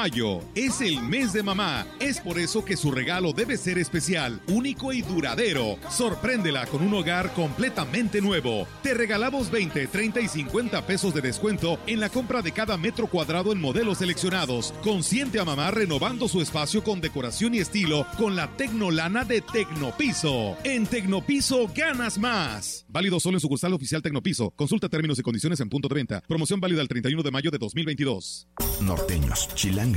Mayo 0.00 0.40
es 0.54 0.80
el 0.80 1.02
mes 1.02 1.34
de 1.34 1.42
mamá. 1.42 1.86
Es 1.98 2.20
por 2.20 2.38
eso 2.38 2.64
que 2.64 2.78
su 2.78 2.90
regalo 2.90 3.34
debe 3.34 3.58
ser 3.58 3.76
especial, 3.76 4.40
único 4.48 4.94
y 4.94 5.02
duradero. 5.02 5.76
Sorpréndela 5.90 6.64
con 6.68 6.80
un 6.80 6.94
hogar 6.94 7.34
completamente 7.34 8.22
nuevo. 8.22 8.66
Te 8.82 8.94
regalamos 8.94 9.50
20, 9.50 9.88
30 9.88 10.20
y 10.22 10.28
50 10.28 10.86
pesos 10.86 11.12
de 11.12 11.20
descuento 11.20 11.78
en 11.86 12.00
la 12.00 12.08
compra 12.08 12.40
de 12.40 12.50
cada 12.50 12.78
metro 12.78 13.08
cuadrado 13.08 13.52
en 13.52 13.60
modelos 13.60 13.98
seleccionados. 13.98 14.72
Consiente 14.82 15.38
a 15.38 15.44
mamá 15.44 15.70
renovando 15.70 16.28
su 16.28 16.40
espacio 16.40 16.82
con 16.82 17.02
decoración 17.02 17.54
y 17.54 17.58
estilo 17.58 18.06
con 18.16 18.36
la 18.36 18.56
Tecnolana 18.56 19.26
de 19.26 19.42
Tecnopiso. 19.42 20.56
En 20.64 20.86
Tecnopiso 20.86 21.70
ganas 21.76 22.16
más. 22.16 22.86
Válido 22.88 23.20
solo 23.20 23.36
en 23.36 23.40
sucursal 23.40 23.74
oficial 23.74 24.00
Tecnopiso. 24.00 24.48
Consulta 24.56 24.88
términos 24.88 25.18
y 25.18 25.22
condiciones 25.22 25.60
en 25.60 25.68
punto 25.68 25.88
de 25.88 25.96
venta. 25.96 26.22
Promoción 26.26 26.58
válida 26.58 26.80
el 26.80 26.88
31 26.88 27.22
de 27.22 27.30
mayo 27.30 27.50
de 27.50 27.58
2022. 27.58 28.48
Norteños, 28.80 29.46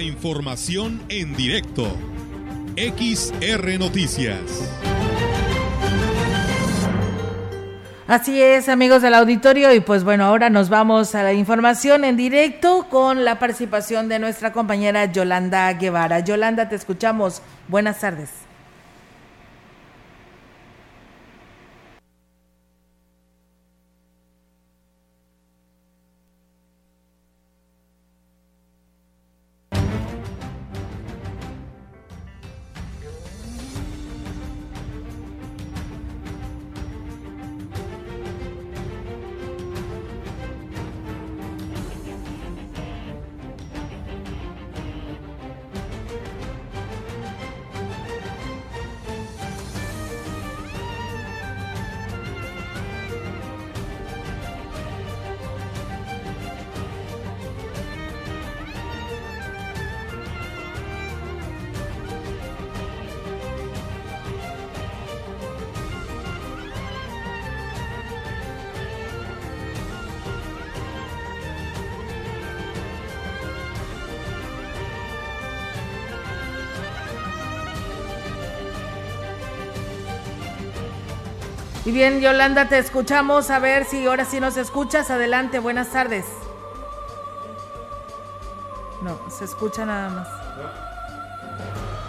Información 0.00 1.02
en 1.08 1.34
directo. 1.34 1.96
XR 2.76 3.78
Noticias. 3.78 4.40
Así 8.06 8.40
es, 8.40 8.68
amigos 8.68 9.02
del 9.02 9.14
auditorio, 9.14 9.74
y 9.74 9.80
pues 9.80 10.04
bueno, 10.04 10.24
ahora 10.24 10.50
nos 10.50 10.68
vamos 10.68 11.14
a 11.14 11.22
la 11.22 11.32
información 11.32 12.04
en 12.04 12.16
directo 12.16 12.86
con 12.88 13.24
la 13.24 13.38
participación 13.38 14.08
de 14.08 14.18
nuestra 14.18 14.52
compañera 14.52 15.04
Yolanda 15.06 15.72
Guevara. 15.72 16.20
Yolanda, 16.20 16.68
te 16.68 16.76
escuchamos. 16.76 17.42
Buenas 17.66 18.00
tardes. 18.00 18.47
Y 81.88 81.90
bien, 81.90 82.20
Yolanda, 82.20 82.68
te 82.68 82.76
escuchamos. 82.76 83.48
A 83.48 83.60
ver 83.60 83.86
si 83.86 84.04
ahora 84.04 84.26
sí 84.26 84.40
nos 84.40 84.58
escuchas. 84.58 85.10
Adelante, 85.10 85.58
buenas 85.58 85.90
tardes. 85.90 86.26
No, 89.02 89.18
se 89.30 89.46
escucha 89.46 89.86
nada 89.86 90.10
más. 90.10 90.28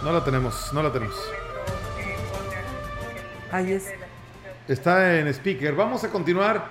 No 0.02 0.12
la 0.12 0.22
tenemos, 0.22 0.70
no 0.74 0.82
la 0.82 0.92
tenemos. 0.92 1.16
Ahí 3.50 3.72
es. 3.72 3.86
Está 4.68 5.18
en 5.18 5.28
speaker. 5.28 5.74
Vamos 5.74 6.04
a 6.04 6.10
continuar 6.10 6.62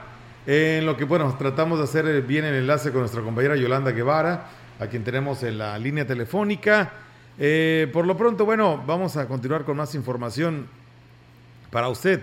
en 0.46 0.86
lo 0.86 0.96
que, 0.96 1.06
bueno, 1.06 1.36
tratamos 1.36 1.80
de 1.80 1.86
hacer 1.86 2.22
bien 2.22 2.46
el 2.46 2.54
enlace 2.54 2.92
con 2.92 3.00
nuestra 3.00 3.24
compañera 3.24 3.56
Yolanda 3.56 3.90
Guevara, 3.90 4.50
a 4.80 4.86
quien 4.86 5.04
tenemos 5.04 5.42
en 5.42 5.58
la 5.58 5.80
línea 5.80 6.06
telefónica. 6.06 6.92
Eh, 7.40 7.90
por 7.92 8.06
lo 8.06 8.16
pronto, 8.16 8.46
bueno, 8.46 8.84
vamos 8.86 9.18
a 9.18 9.28
continuar 9.28 9.66
con 9.66 9.78
más 9.78 9.96
información 9.96 10.68
para 11.72 11.90
usted. 11.90 12.22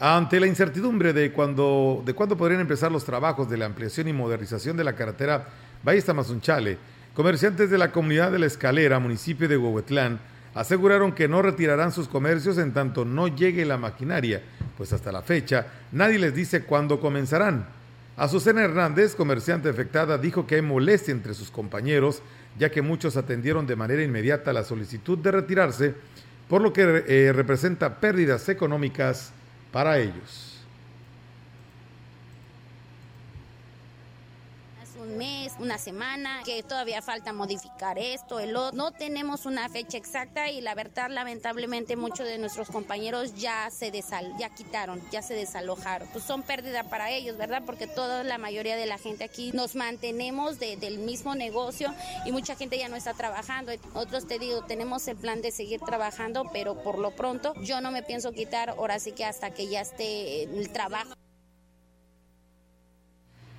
Ante 0.00 0.40
la 0.40 0.48
incertidumbre 0.48 1.12
de 1.12 1.30
cuándo 1.30 2.02
de 2.04 2.14
cuándo 2.14 2.36
podrían 2.36 2.60
empezar 2.60 2.90
los 2.90 3.04
trabajos 3.04 3.48
de 3.48 3.56
la 3.56 3.66
ampliación 3.66 4.08
y 4.08 4.12
modernización 4.12 4.76
de 4.76 4.82
la 4.82 4.96
carretera 4.96 5.46
Valle-Tamazunchale, 5.86 6.78
comerciantes 7.14 7.70
de 7.70 7.78
la 7.78 7.92
comunidad 7.92 8.32
de 8.32 8.40
La 8.40 8.46
Escalera, 8.46 8.98
municipio 8.98 9.46
de 9.46 9.56
Huehuetlán, 9.56 10.18
aseguraron 10.52 11.12
que 11.12 11.28
no 11.28 11.42
retirarán 11.42 11.92
sus 11.92 12.08
comercios 12.08 12.58
en 12.58 12.72
tanto 12.72 13.04
no 13.04 13.28
llegue 13.28 13.64
la 13.64 13.78
maquinaria, 13.78 14.42
pues 14.76 14.92
hasta 14.92 15.12
la 15.12 15.22
fecha 15.22 15.68
nadie 15.92 16.18
les 16.18 16.34
dice 16.34 16.64
cuándo 16.64 16.98
comenzarán. 16.98 17.66
Azucena 18.16 18.62
Hernández, 18.62 19.14
comerciante 19.14 19.68
afectada, 19.68 20.18
dijo 20.18 20.44
que 20.44 20.56
hay 20.56 20.62
molestia 20.62 21.12
entre 21.12 21.34
sus 21.34 21.52
compañeros, 21.52 22.20
ya 22.58 22.70
que 22.70 22.82
muchos 22.82 23.16
atendieron 23.16 23.66
de 23.66 23.76
manera 23.76 24.02
inmediata 24.02 24.52
la 24.52 24.64
solicitud 24.64 25.18
de 25.18 25.30
retirarse, 25.30 25.94
por 26.48 26.62
lo 26.62 26.72
que 26.72 27.04
eh, 27.06 27.32
representa 27.32 28.00
pérdidas 28.00 28.48
económicas 28.48 29.32
para 29.74 29.98
ellos. 29.98 30.52
mes, 35.16 35.43
una 35.58 35.78
semana, 35.78 36.42
que 36.44 36.62
todavía 36.62 37.02
falta 37.02 37.32
modificar 37.32 37.98
esto, 37.98 38.40
el 38.40 38.56
otro. 38.56 38.76
No 38.76 38.90
tenemos 38.92 39.46
una 39.46 39.68
fecha 39.68 39.96
exacta 39.96 40.50
y 40.50 40.60
la 40.60 40.74
verdad, 40.74 41.10
lamentablemente, 41.10 41.96
muchos 41.96 42.26
de 42.26 42.38
nuestros 42.38 42.68
compañeros 42.68 43.34
ya 43.34 43.70
se 43.70 43.90
desal, 43.90 44.32
ya 44.38 44.50
quitaron, 44.50 45.02
ya 45.10 45.22
se 45.22 45.34
desalojaron. 45.34 46.08
Pues 46.12 46.24
son 46.24 46.42
pérdida 46.42 46.84
para 46.84 47.10
ellos, 47.10 47.36
¿verdad? 47.36 47.62
Porque 47.64 47.86
toda 47.86 48.24
la 48.24 48.38
mayoría 48.38 48.76
de 48.76 48.86
la 48.86 48.98
gente 48.98 49.24
aquí 49.24 49.52
nos 49.52 49.74
mantenemos 49.74 50.58
del 50.58 50.98
mismo 50.98 51.34
negocio 51.34 51.94
y 52.24 52.32
mucha 52.32 52.56
gente 52.56 52.78
ya 52.78 52.88
no 52.88 52.96
está 52.96 53.14
trabajando. 53.14 53.72
Otros 53.94 54.26
te 54.26 54.38
digo, 54.38 54.64
tenemos 54.64 55.06
el 55.08 55.16
plan 55.16 55.42
de 55.42 55.50
seguir 55.50 55.80
trabajando, 55.80 56.44
pero 56.52 56.82
por 56.82 56.98
lo 56.98 57.14
pronto 57.14 57.54
yo 57.62 57.80
no 57.80 57.90
me 57.90 58.02
pienso 58.02 58.32
quitar 58.32 58.70
ahora 58.70 58.98
sí 58.98 59.12
que 59.12 59.24
hasta 59.24 59.52
que 59.52 59.68
ya 59.68 59.80
esté 59.80 60.44
el 60.44 60.70
trabajo. 60.70 61.14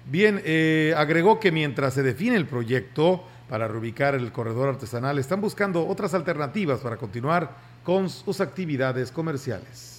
Bien, 0.06 0.42
eh, 0.46 0.94
agregó 0.98 1.40
que 1.40 1.52
mientras 1.52 1.94
se 1.94 2.04
define 2.04 2.36
el 2.36 2.48
proyecto 2.48 3.24
para 3.50 3.68
reubicar 3.68 4.16
el 4.16 4.32
corredor 4.32 4.70
artesanal, 4.70 5.20
están 5.20 5.42
buscando 5.42 5.88
otras 5.88 6.14
alternativas 6.14 6.80
para 6.80 6.98
continuar 6.98 7.56
con 7.84 8.10
sus 8.10 8.42
actividades 8.42 9.12
comerciales 9.12 9.96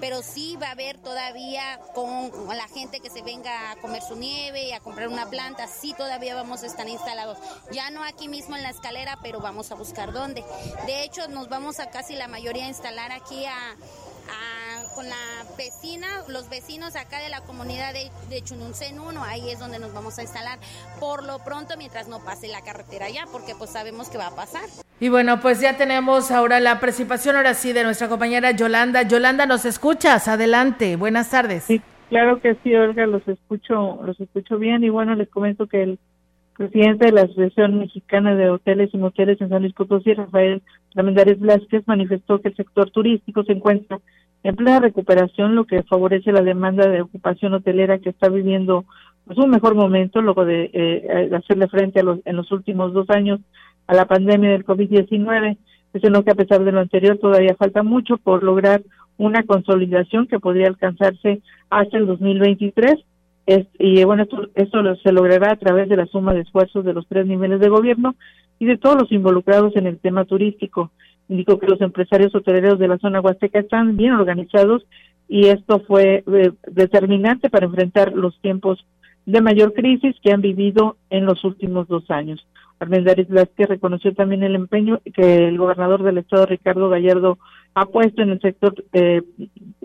pero 0.00 0.22
sí 0.22 0.56
va 0.60 0.68
a 0.68 0.72
haber 0.72 0.98
todavía 0.98 1.78
con 1.94 2.30
la 2.56 2.68
gente 2.68 3.00
que 3.00 3.10
se 3.10 3.22
venga 3.22 3.72
a 3.72 3.76
comer 3.76 4.02
su 4.02 4.16
nieve 4.16 4.68
y 4.68 4.72
a 4.72 4.80
comprar 4.80 5.08
una 5.08 5.28
planta, 5.28 5.66
sí 5.66 5.94
todavía 5.96 6.34
vamos 6.34 6.62
a 6.62 6.66
estar 6.66 6.88
instalados. 6.88 7.38
Ya 7.72 7.90
no 7.90 8.02
aquí 8.02 8.28
mismo 8.28 8.56
en 8.56 8.62
la 8.62 8.70
escalera, 8.70 9.18
pero 9.22 9.40
vamos 9.40 9.70
a 9.72 9.74
buscar 9.74 10.12
dónde. 10.12 10.44
De 10.86 11.04
hecho, 11.04 11.28
nos 11.28 11.48
vamos 11.48 11.80
a 11.80 11.90
casi 11.90 12.14
la 12.14 12.28
mayoría 12.28 12.64
a 12.64 12.68
instalar 12.68 13.12
aquí 13.12 13.44
a 13.46 13.76
con 14.96 15.06
la 15.06 15.44
vecina, 15.58 16.06
los 16.26 16.48
vecinos 16.48 16.96
acá 16.96 17.20
de 17.20 17.28
la 17.28 17.42
comunidad 17.42 17.92
de, 17.92 18.08
de 18.34 18.40
Chununcén 18.40 18.98
1, 18.98 19.22
ahí 19.22 19.50
es 19.50 19.60
donde 19.60 19.78
nos 19.78 19.92
vamos 19.92 20.18
a 20.18 20.22
instalar 20.22 20.58
por 20.98 21.22
lo 21.22 21.38
pronto 21.44 21.74
mientras 21.76 22.08
no 22.08 22.24
pase 22.24 22.48
la 22.48 22.62
carretera 22.62 23.10
ya, 23.10 23.26
porque 23.30 23.52
pues 23.58 23.68
sabemos 23.68 24.08
que 24.08 24.16
va 24.16 24.28
a 24.28 24.34
pasar. 24.34 24.62
Y 24.98 25.10
bueno, 25.10 25.38
pues 25.40 25.60
ya 25.60 25.76
tenemos 25.76 26.30
ahora 26.30 26.60
la 26.60 26.80
participación, 26.80 27.36
ahora 27.36 27.52
sí, 27.52 27.74
de 27.74 27.84
nuestra 27.84 28.08
compañera 28.08 28.52
Yolanda. 28.52 29.02
Yolanda, 29.02 29.44
¿nos 29.44 29.66
escuchas? 29.66 30.28
Adelante, 30.28 30.96
buenas 30.96 31.30
tardes. 31.30 31.64
Sí, 31.64 31.82
claro 32.08 32.40
que 32.40 32.56
sí, 32.64 32.74
Olga, 32.74 33.06
los 33.06 33.28
escucho, 33.28 34.00
los 34.02 34.18
escucho 34.18 34.58
bien 34.58 34.82
y 34.82 34.88
bueno, 34.88 35.14
les 35.14 35.28
comento 35.28 35.66
que 35.66 35.82
el 35.82 35.98
presidente 36.56 37.04
de 37.04 37.12
la 37.12 37.22
Asociación 37.22 37.80
Mexicana 37.80 38.34
de 38.34 38.48
Hoteles 38.48 38.88
y 38.94 38.96
Moteles 38.96 39.38
en 39.42 39.50
San 39.50 39.60
Luis 39.60 39.74
Potosí, 39.74 40.14
Rafael 40.14 40.62
Ramírez 40.94 41.38
Blasquez, 41.38 41.86
manifestó 41.86 42.40
que 42.40 42.48
el 42.48 42.56
sector 42.56 42.90
turístico 42.90 43.44
se 43.44 43.52
encuentra 43.52 44.00
en 44.42 44.56
plena 44.56 44.80
recuperación, 44.80 45.54
lo 45.54 45.64
que 45.64 45.82
favorece 45.82 46.32
la 46.32 46.42
demanda 46.42 46.88
de 46.88 47.02
ocupación 47.02 47.54
hotelera 47.54 47.98
que 47.98 48.10
está 48.10 48.28
viviendo 48.28 48.84
pues, 49.24 49.38
un 49.38 49.50
mejor 49.50 49.74
momento 49.74 50.22
luego 50.22 50.44
de 50.44 50.70
eh, 50.72 51.30
hacerle 51.34 51.68
frente 51.68 52.00
a 52.00 52.04
los, 52.04 52.20
en 52.24 52.36
los 52.36 52.50
últimos 52.52 52.92
dos 52.92 53.10
años 53.10 53.40
a 53.86 53.94
la 53.94 54.06
pandemia 54.06 54.50
del 54.50 54.64
COVID-19. 54.64 55.56
Es 55.92 56.10
lo 56.10 56.24
que 56.24 56.30
a 56.30 56.34
pesar 56.34 56.62
de 56.62 56.72
lo 56.72 56.80
anterior 56.80 57.18
todavía 57.18 57.56
falta 57.56 57.82
mucho 57.82 58.18
por 58.18 58.42
lograr 58.42 58.82
una 59.18 59.42
consolidación 59.44 60.26
que 60.26 60.38
podría 60.38 60.68
alcanzarse 60.68 61.40
hasta 61.70 61.96
el 61.96 62.06
2023. 62.06 62.94
Es, 63.46 63.66
y 63.78 64.04
bueno, 64.04 64.24
esto, 64.24 64.48
esto 64.54 64.96
se 64.96 65.12
logrará 65.12 65.52
a 65.52 65.56
través 65.56 65.88
de 65.88 65.96
la 65.96 66.06
suma 66.06 66.34
de 66.34 66.40
esfuerzos 66.40 66.84
de 66.84 66.92
los 66.92 67.06
tres 67.06 67.26
niveles 67.26 67.60
de 67.60 67.68
gobierno 67.68 68.14
y 68.58 68.66
de 68.66 68.76
todos 68.76 68.96
los 69.00 69.12
involucrados 69.12 69.74
en 69.76 69.86
el 69.86 69.98
tema 69.98 70.24
turístico. 70.24 70.90
Indicó 71.28 71.58
que 71.58 71.66
los 71.66 71.80
empresarios 71.80 72.34
hoteleros 72.34 72.78
de 72.78 72.88
la 72.88 72.98
zona 72.98 73.20
huasteca 73.20 73.58
están 73.58 73.96
bien 73.96 74.12
organizados 74.12 74.86
y 75.28 75.46
esto 75.46 75.80
fue 75.80 76.24
eh, 76.26 76.52
determinante 76.68 77.50
para 77.50 77.66
enfrentar 77.66 78.12
los 78.12 78.38
tiempos 78.40 78.84
de 79.24 79.40
mayor 79.40 79.72
crisis 79.72 80.14
que 80.22 80.32
han 80.32 80.40
vivido 80.40 80.96
en 81.10 81.26
los 81.26 81.44
últimos 81.44 81.88
dos 81.88 82.10
años. 82.10 82.46
Armendáriz 82.78 83.28
Vázquez 83.28 83.68
reconoció 83.68 84.14
también 84.14 84.42
el 84.42 84.54
empeño 84.54 85.00
que 85.14 85.48
el 85.48 85.58
gobernador 85.58 86.02
del 86.02 86.18
estado, 86.18 86.46
Ricardo 86.46 86.88
Gallardo, 86.88 87.38
ha 87.74 87.86
puesto 87.86 88.22
en 88.22 88.30
el 88.30 88.40
sector 88.40 88.74
eh, 88.92 89.22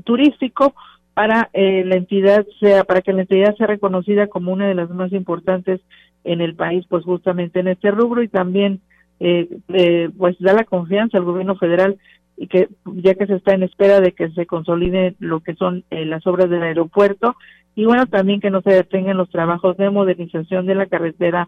turístico 0.03 0.75
para 1.13 1.49
eh, 1.53 1.83
la 1.85 1.95
entidad 1.95 2.45
sea 2.59 2.83
para 2.83 3.01
que 3.01 3.13
la 3.13 3.21
entidad 3.21 3.55
sea 3.55 3.67
reconocida 3.67 4.27
como 4.27 4.53
una 4.53 4.67
de 4.67 4.75
las 4.75 4.89
más 4.89 5.11
importantes 5.11 5.81
en 6.23 6.41
el 6.41 6.55
país, 6.55 6.85
pues 6.87 7.03
justamente 7.03 7.59
en 7.59 7.67
este 7.67 7.91
rubro 7.91 8.21
y 8.21 8.27
también 8.27 8.81
eh, 9.23 9.47
eh, 9.69 10.09
pues 10.17 10.35
da 10.39 10.53
la 10.53 10.63
confianza 10.63 11.19
al 11.19 11.25
gobierno 11.25 11.55
federal 11.55 11.99
y 12.37 12.47
que 12.47 12.69
ya 12.85 13.13
que 13.13 13.27
se 13.27 13.35
está 13.35 13.53
en 13.53 13.61
espera 13.61 14.01
de 14.01 14.13
que 14.13 14.31
se 14.31 14.47
consolide 14.47 15.15
lo 15.19 15.41
que 15.41 15.53
son 15.53 15.83
eh, 15.91 16.05
las 16.05 16.25
obras 16.25 16.49
del 16.49 16.63
aeropuerto 16.63 17.35
y 17.75 17.85
bueno 17.85 18.07
también 18.07 18.41
que 18.41 18.49
no 18.49 18.61
se 18.61 18.71
detengan 18.71 19.17
los 19.17 19.29
trabajos 19.29 19.77
de 19.77 19.91
modernización 19.91 20.65
de 20.65 20.73
la 20.73 20.87
carretera 20.87 21.47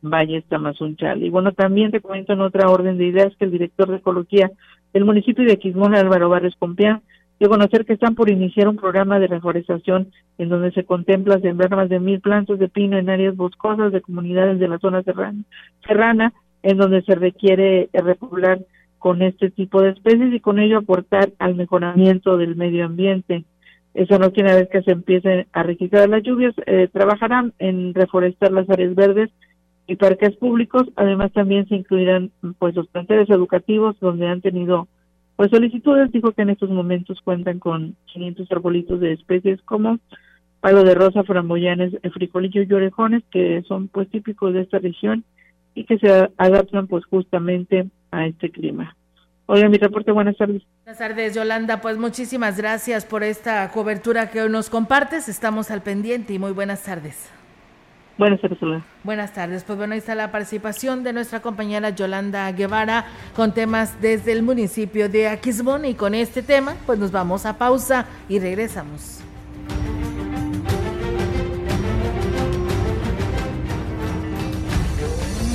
Valle 0.00 0.42
Tamazunchal. 0.42 1.24
Y 1.24 1.30
bueno, 1.30 1.50
también 1.50 1.90
te 1.90 2.00
comento 2.00 2.32
en 2.32 2.40
otra 2.40 2.70
orden 2.70 2.98
de 2.98 3.06
ideas 3.06 3.34
que 3.36 3.46
el 3.46 3.50
director 3.50 3.90
de 3.90 3.96
Ecología 3.96 4.48
del 4.92 5.04
municipio 5.04 5.44
de 5.44 5.58
Quismón, 5.58 5.96
Álvaro 5.96 6.28
Barres 6.28 6.54
Compián, 6.56 7.02
a 7.40 7.48
conocer 7.48 7.84
que 7.84 7.94
están 7.94 8.14
por 8.14 8.30
iniciar 8.30 8.68
un 8.68 8.76
programa 8.76 9.18
de 9.18 9.26
reforestación 9.26 10.12
en 10.38 10.48
donde 10.48 10.70
se 10.70 10.84
contempla 10.84 11.40
sembrar 11.40 11.70
más 11.70 11.88
de 11.88 11.98
mil 11.98 12.20
plantas 12.20 12.60
de 12.60 12.68
pino 12.68 12.96
en 12.96 13.10
áreas 13.10 13.34
boscosas 13.36 13.92
de 13.92 14.00
comunidades 14.00 14.60
de 14.60 14.68
la 14.68 14.78
zona 14.78 15.02
serrana 15.82 16.32
en 16.62 16.76
donde 16.76 17.02
se 17.02 17.14
requiere 17.14 17.88
repoblar 17.92 18.60
con 18.98 19.22
este 19.22 19.50
tipo 19.50 19.80
de 19.80 19.90
especies 19.90 20.34
y 20.34 20.40
con 20.40 20.58
ello 20.58 20.78
aportar 20.78 21.30
al 21.38 21.54
mejoramiento 21.54 22.36
del 22.36 22.56
medio 22.56 22.84
ambiente. 22.84 23.44
Eso 23.94 24.18
no 24.18 24.30
tiene 24.30 24.54
vez 24.54 24.68
que 24.68 24.82
se 24.82 24.92
empiecen 24.92 25.46
a 25.52 25.62
registrar 25.62 26.08
las 26.08 26.22
lluvias, 26.22 26.54
eh, 26.66 26.88
trabajarán 26.92 27.52
en 27.58 27.94
reforestar 27.94 28.52
las 28.52 28.68
áreas 28.68 28.94
verdes 28.94 29.30
y 29.86 29.96
parques 29.96 30.36
públicos. 30.36 30.88
Además, 30.96 31.32
también 31.32 31.66
se 31.68 31.76
incluirán 31.76 32.30
pues 32.58 32.74
los 32.74 32.86
planteles 32.88 33.30
educativos 33.30 33.98
donde 34.00 34.26
han 34.26 34.40
tenido 34.40 34.88
pues 35.36 35.50
solicitudes. 35.50 36.12
Dijo 36.12 36.32
que 36.32 36.42
en 36.42 36.50
estos 36.50 36.70
momentos 36.70 37.20
cuentan 37.22 37.58
con 37.58 37.96
500 38.06 38.50
arbolitos 38.52 39.00
de 39.00 39.12
especies 39.12 39.60
como 39.62 39.98
palo 40.60 40.82
de 40.82 40.94
rosa, 40.94 41.22
framboyanes, 41.22 41.94
frijolillos 42.12 42.68
y 42.68 42.74
orejones, 42.74 43.22
que 43.30 43.62
son 43.66 43.88
pues 43.88 44.08
típicos 44.10 44.52
de 44.52 44.62
esta 44.62 44.78
región 44.78 45.24
y 45.78 45.84
que 45.84 45.96
se 45.98 46.28
adaptan 46.36 46.88
pues 46.88 47.04
justamente 47.06 47.88
a 48.10 48.26
este 48.26 48.50
clima. 48.50 48.96
Hola, 49.46 49.68
mi 49.68 49.78
reporte, 49.78 50.10
buenas 50.10 50.36
tardes. 50.36 50.62
Buenas 50.84 50.98
tardes, 50.98 51.34
Yolanda. 51.34 51.80
Pues 51.80 51.96
muchísimas 51.98 52.58
gracias 52.58 53.06
por 53.06 53.22
esta 53.22 53.70
cobertura 53.70 54.28
que 54.30 54.42
hoy 54.42 54.50
nos 54.50 54.70
compartes. 54.70 55.28
Estamos 55.28 55.70
al 55.70 55.82
pendiente 55.82 56.34
y 56.34 56.38
muy 56.40 56.50
buenas 56.50 56.82
tardes. 56.82 57.30
Buenas 58.18 58.40
tardes, 58.40 58.58
Hola. 58.60 58.82
Buenas 59.04 59.32
tardes. 59.32 59.62
Pues 59.62 59.78
bueno, 59.78 59.92
ahí 59.92 60.00
está 60.00 60.16
la 60.16 60.32
participación 60.32 61.04
de 61.04 61.12
nuestra 61.12 61.40
compañera 61.40 61.90
Yolanda 61.90 62.50
Guevara 62.50 63.04
con 63.36 63.54
temas 63.54 64.02
desde 64.02 64.32
el 64.32 64.42
municipio 64.42 65.08
de 65.08 65.28
Aquismón 65.28 65.84
y 65.84 65.94
con 65.94 66.16
este 66.16 66.42
tema 66.42 66.74
pues 66.86 66.98
nos 66.98 67.12
vamos 67.12 67.46
a 67.46 67.56
pausa 67.56 68.06
y 68.28 68.40
regresamos. 68.40 69.22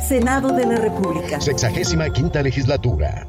Senado 0.00 0.52
de 0.52 0.66
la 0.66 0.76
República. 0.76 1.40
Sexagésima 1.40 2.10
quinta 2.10 2.42
legislatura. 2.42 3.28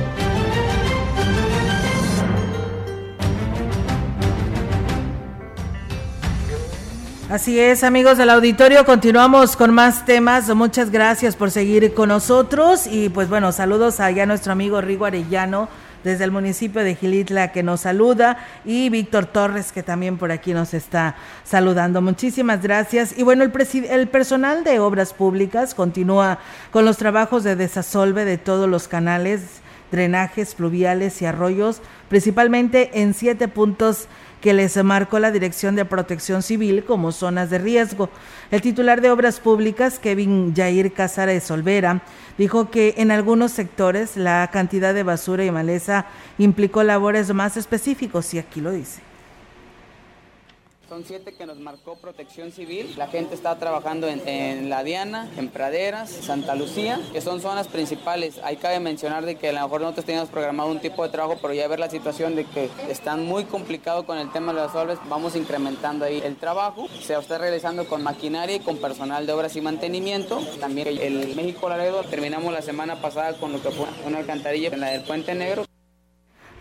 Así 7.31 7.57
es, 7.57 7.85
amigos 7.85 8.17
del 8.17 8.29
auditorio, 8.29 8.83
continuamos 8.83 9.55
con 9.55 9.73
más 9.73 10.03
temas. 10.03 10.53
Muchas 10.53 10.91
gracias 10.91 11.37
por 11.37 11.49
seguir 11.49 11.93
con 11.93 12.09
nosotros 12.09 12.87
y 12.87 13.07
pues 13.07 13.29
bueno, 13.29 13.53
saludos 13.53 14.01
allá 14.01 14.23
a 14.23 14.25
nuestro 14.25 14.51
amigo 14.51 14.81
Rigo 14.81 15.05
Arellano 15.05 15.69
desde 16.03 16.25
el 16.25 16.31
municipio 16.31 16.83
de 16.83 16.93
Gilitla 16.93 17.53
que 17.53 17.63
nos 17.63 17.79
saluda 17.79 18.45
y 18.65 18.89
Víctor 18.89 19.27
Torres 19.27 19.71
que 19.71 19.81
también 19.81 20.17
por 20.17 20.33
aquí 20.33 20.53
nos 20.53 20.73
está 20.73 21.15
saludando. 21.45 22.01
Muchísimas 22.01 22.61
gracias. 22.61 23.17
Y 23.17 23.23
bueno, 23.23 23.45
el, 23.45 23.53
el 23.89 24.09
personal 24.09 24.65
de 24.65 24.79
obras 24.79 25.13
públicas 25.13 25.73
continúa 25.73 26.39
con 26.69 26.83
los 26.83 26.97
trabajos 26.97 27.45
de 27.45 27.55
desasolve 27.55 28.25
de 28.25 28.39
todos 28.39 28.67
los 28.67 28.89
canales, 28.89 29.39
drenajes 29.89 30.53
fluviales 30.53 31.21
y 31.21 31.27
arroyos, 31.27 31.81
principalmente 32.09 33.01
en 33.01 33.13
siete 33.13 33.47
puntos 33.47 34.09
que 34.41 34.53
les 34.53 34.75
marcó 34.83 35.19
la 35.19 35.31
Dirección 35.31 35.75
de 35.75 35.85
Protección 35.85 36.41
Civil 36.41 36.83
como 36.83 37.11
zonas 37.11 37.49
de 37.49 37.59
riesgo. 37.59 38.09
El 38.49 38.61
titular 38.61 38.99
de 38.99 39.11
Obras 39.11 39.39
Públicas, 39.39 39.99
Kevin 39.99 40.53
Jair 40.55 40.91
Casares 40.91 41.49
Olvera, 41.51 42.01
dijo 42.37 42.71
que 42.71 42.95
en 42.97 43.11
algunos 43.11 43.51
sectores 43.51 44.17
la 44.17 44.49
cantidad 44.51 44.93
de 44.93 45.03
basura 45.03 45.45
y 45.45 45.51
maleza 45.51 46.07
implicó 46.37 46.83
labores 46.83 47.33
más 47.33 47.55
específicos 47.55 48.33
y 48.33 48.39
aquí 48.39 48.59
lo 48.61 48.71
dice. 48.71 49.10
Son 50.91 51.05
siete 51.05 51.31
que 51.31 51.45
nos 51.45 51.57
marcó 51.57 51.95
protección 51.95 52.51
civil. 52.51 52.93
La 52.97 53.07
gente 53.07 53.33
está 53.33 53.57
trabajando 53.57 54.09
en, 54.09 54.69
La 54.69 54.83
Diana, 54.83 55.31
en 55.37 55.47
Praderas, 55.47 56.09
Santa 56.09 56.53
Lucía, 56.53 56.99
que 57.13 57.21
son 57.21 57.39
zonas 57.39 57.69
principales. 57.69 58.41
Ahí 58.43 58.57
cabe 58.57 58.81
mencionar 58.81 59.25
de 59.25 59.35
que 59.35 59.47
a 59.47 59.53
lo 59.53 59.61
mejor 59.61 59.79
nosotros 59.79 60.05
teníamos 60.05 60.29
programado 60.29 60.69
un 60.69 60.81
tipo 60.81 61.01
de 61.03 61.07
trabajo, 61.07 61.39
pero 61.41 61.53
ya 61.53 61.65
ver 61.69 61.79
la 61.79 61.89
situación 61.89 62.35
de 62.35 62.43
que 62.43 62.69
están 62.89 63.25
muy 63.25 63.45
complicados 63.45 64.03
con 64.03 64.17
el 64.17 64.33
tema 64.33 64.51
de 64.51 64.59
las 64.59 64.75
obras, 64.75 64.99
vamos 65.07 65.37
incrementando 65.37 66.03
ahí 66.03 66.21
el 66.25 66.35
trabajo. 66.35 66.89
Se 67.01 67.13
está 67.13 67.37
realizando 67.37 67.87
con 67.87 68.03
maquinaria 68.03 68.57
y 68.57 68.59
con 68.59 68.75
personal 68.75 69.25
de 69.25 69.31
obras 69.31 69.55
y 69.55 69.61
mantenimiento. 69.61 70.41
También 70.59 70.89
el 70.89 71.33
México 71.37 71.69
Laredo 71.69 72.03
terminamos 72.03 72.51
la 72.51 72.61
semana 72.61 73.01
pasada 73.01 73.39
con 73.39 73.53
lo 73.53 73.61
que 73.61 73.71
fue 73.71 73.87
una 74.05 74.17
alcantarilla 74.17 74.67
en 74.67 74.81
la 74.81 74.89
del 74.89 75.03
Puente 75.03 75.35
Negro. 75.35 75.70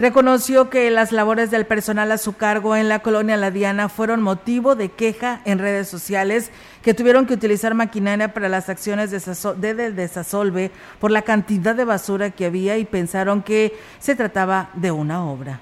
Reconoció 0.01 0.71
que 0.71 0.91
las 0.91 1.13
labores 1.13 1.51
del 1.51 1.67
personal 1.67 2.11
a 2.11 2.17
su 2.17 2.33
cargo 2.33 2.75
en 2.75 2.89
la 2.89 3.01
colonia 3.01 3.37
La 3.37 3.51
Diana 3.51 3.91
fueron 3.91 4.23
motivo 4.23 4.75
de 4.75 4.89
queja 4.89 5.43
en 5.45 5.59
redes 5.59 5.89
sociales 5.89 6.51
que 6.81 6.95
tuvieron 6.95 7.27
que 7.27 7.35
utilizar 7.35 7.75
maquinaria 7.75 8.33
para 8.33 8.49
las 8.49 8.71
acciones 8.71 9.11
de 9.11 9.75
desasolve 9.93 10.71
por 11.01 11.11
la 11.11 11.21
cantidad 11.21 11.75
de 11.75 11.85
basura 11.85 12.31
que 12.31 12.47
había 12.47 12.79
y 12.79 12.87
pensaron 12.87 13.43
que 13.43 13.79
se 13.99 14.17
trataba 14.17 14.71
de 14.73 14.91
una 14.91 15.23
obra. 15.23 15.61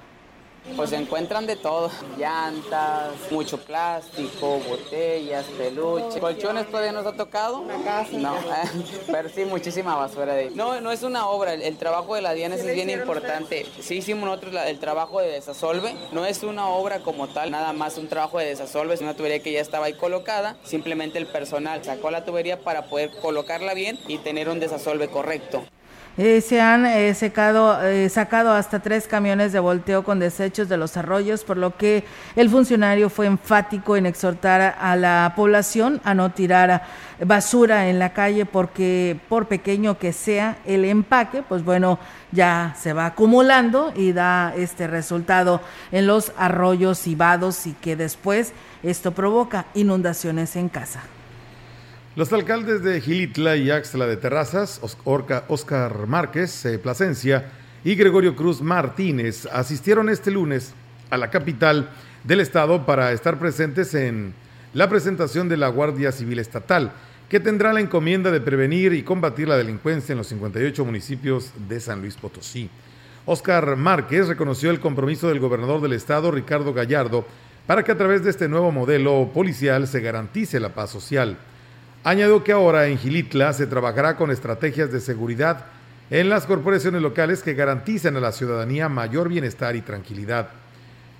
Pues 0.75 0.91
se 0.91 0.95
encuentran 0.95 1.45
de 1.45 1.55
todo, 1.55 1.91
llantas, 2.17 3.11
mucho 3.31 3.57
plástico, 3.57 4.59
botellas, 4.67 5.45
peluches. 5.57 6.19
¿Colchones 6.19 6.67
todavía 6.67 6.91
nos 6.91 7.05
ha 7.05 7.13
tocado? 7.13 7.63
No, 8.13 8.35
pero 9.11 9.29
sí, 9.29 9.45
muchísima 9.45 9.95
basura 9.95 10.33
de 10.33 10.41
ahí. 10.41 10.51
No, 10.55 10.79
no 10.81 10.91
es 10.91 11.03
una 11.03 11.27
obra, 11.27 11.53
el, 11.53 11.77
trabajo 11.77 12.15
de 12.15 12.21
la 12.21 12.33
Diana 12.33 12.55
es 12.55 12.65
bien 12.65 12.89
importante. 12.89 13.65
Sí 13.81 13.95
hicimos 13.95 14.25
nosotros 14.25 14.55
el 14.65 14.79
trabajo 14.79 15.19
de 15.19 15.27
desasolve, 15.27 15.93
no 16.11 16.25
es 16.25 16.43
una 16.43 16.67
obra 16.69 16.99
como 16.99 17.27
tal, 17.27 17.51
nada 17.51 17.73
más 17.73 17.97
un 17.97 18.07
trabajo 18.07 18.39
de 18.39 18.45
desasolve, 18.45 18.93
es 18.93 19.01
una 19.01 19.15
tubería 19.15 19.39
que 19.39 19.51
ya 19.51 19.61
estaba 19.61 19.87
ahí 19.87 19.93
colocada, 19.93 20.55
simplemente 20.63 21.17
el 21.17 21.27
personal 21.27 21.83
sacó 21.83 22.11
la 22.11 22.25
tubería 22.25 22.61
para 22.61 22.85
poder 22.85 23.11
colocarla 23.21 23.73
bien 23.73 23.99
y 24.07 24.17
tener 24.17 24.49
un 24.49 24.59
desasolve 24.59 25.07
correcto. 25.09 25.63
Eh, 26.21 26.41
se 26.41 26.59
han 26.59 26.85
eh, 26.85 27.13
secado, 27.13 27.81
eh, 27.81 28.09
sacado 28.09 28.51
hasta 28.51 28.81
tres 28.81 29.07
camiones 29.07 29.53
de 29.53 29.59
volteo 29.61 30.03
con 30.03 30.19
desechos 30.19 30.67
de 30.67 30.75
los 30.75 30.97
arroyos, 30.97 31.45
por 31.45 31.55
lo 31.55 31.77
que 31.77 32.03
el 32.35 32.49
funcionario 32.49 33.09
fue 33.09 33.25
enfático 33.25 33.95
en 33.95 34.05
exhortar 34.05 34.75
a 34.77 34.97
la 34.97 35.31
población 35.37 36.01
a 36.03 36.13
no 36.13 36.29
tirar 36.33 36.83
basura 37.23 37.87
en 37.87 37.99
la 37.99 38.11
calle 38.11 38.45
porque 38.45 39.17
por 39.29 39.47
pequeño 39.47 39.97
que 39.97 40.11
sea 40.11 40.57
el 40.65 40.83
empaque, 40.83 41.41
pues 41.41 41.63
bueno, 41.63 41.99
ya 42.33 42.75
se 42.77 42.91
va 42.91 43.05
acumulando 43.05 43.93
y 43.95 44.11
da 44.11 44.53
este 44.57 44.87
resultado 44.87 45.61
en 45.93 46.05
los 46.05 46.33
arroyos 46.37 47.07
y 47.07 47.15
vados 47.15 47.65
y 47.65 47.71
que 47.71 47.95
después 47.95 48.51
esto 48.83 49.13
provoca 49.13 49.67
inundaciones 49.73 50.57
en 50.57 50.67
casa. 50.67 50.99
Los 52.15 52.33
alcaldes 52.33 52.81
de 52.81 52.99
Gilitla 53.01 53.55
y 53.55 53.69
Axla 53.69 54.07
de 54.07 54.17
Terrazas, 54.17 54.81
Oscar 55.03 56.07
Márquez 56.07 56.65
eh, 56.65 56.79
Plasencia 56.79 57.51
y 57.83 57.93
Gregorio 57.93 58.35
Cruz 58.35 58.61
Martínez 58.61 59.45
asistieron 59.45 60.09
este 60.09 60.31
lunes 60.31 60.73
a 61.11 61.17
la 61.17 61.29
capital 61.29 61.91
del 62.23 62.39
estado 62.39 62.83
para 62.87 63.11
estar 63.11 63.37
presentes 63.37 63.93
en 63.93 64.33
la 64.73 64.89
presentación 64.89 65.49
de 65.49 65.57
la 65.57 65.69
Guardia 65.69 66.11
Civil 66.11 66.39
Estatal, 66.39 66.93
que 67.29 67.39
tendrá 67.39 67.73
la 67.73 67.79
encomienda 67.79 68.31
de 68.31 68.41
prevenir 68.41 68.93
y 68.93 69.03
combatir 69.03 69.47
la 69.47 69.57
delincuencia 69.57 70.13
en 70.13 70.17
los 70.17 70.27
58 70.27 70.83
municipios 70.83 71.51
de 71.67 71.79
San 71.79 72.01
Luis 72.01 72.15
Potosí. 72.15 72.71
Oscar 73.27 73.75
Márquez 73.75 74.27
reconoció 74.27 74.71
el 74.71 74.79
compromiso 74.79 75.27
del 75.27 75.39
gobernador 75.39 75.79
del 75.79 75.93
estado, 75.93 76.31
Ricardo 76.31 76.73
Gallardo, 76.73 77.23
para 77.67 77.83
que 77.83 77.91
a 77.91 77.97
través 77.97 78.23
de 78.23 78.31
este 78.31 78.49
nuevo 78.49 78.71
modelo 78.71 79.29
policial 79.31 79.87
se 79.87 80.01
garantice 80.01 80.59
la 80.59 80.73
paz 80.73 80.89
social. 80.89 81.37
Añadió 82.03 82.43
que 82.45 82.53
ahora 82.53 82.87
en 82.87 82.97
Gilitla 82.97 83.51
se 83.51 83.67
trabajará 83.67 84.15
con 84.15 84.31
estrategias 84.31 84.89
de 84.91 85.01
seguridad 85.01 85.65
en 86.09 86.29
las 86.29 86.45
corporaciones 86.45 87.01
locales 87.01 87.43
que 87.43 87.53
garanticen 87.53 88.15
a 88.15 88.21
la 88.21 88.31
ciudadanía 88.31 88.87
mayor 88.87 89.27
bienestar 89.27 89.75
y 89.75 89.81
tranquilidad. 89.81 90.49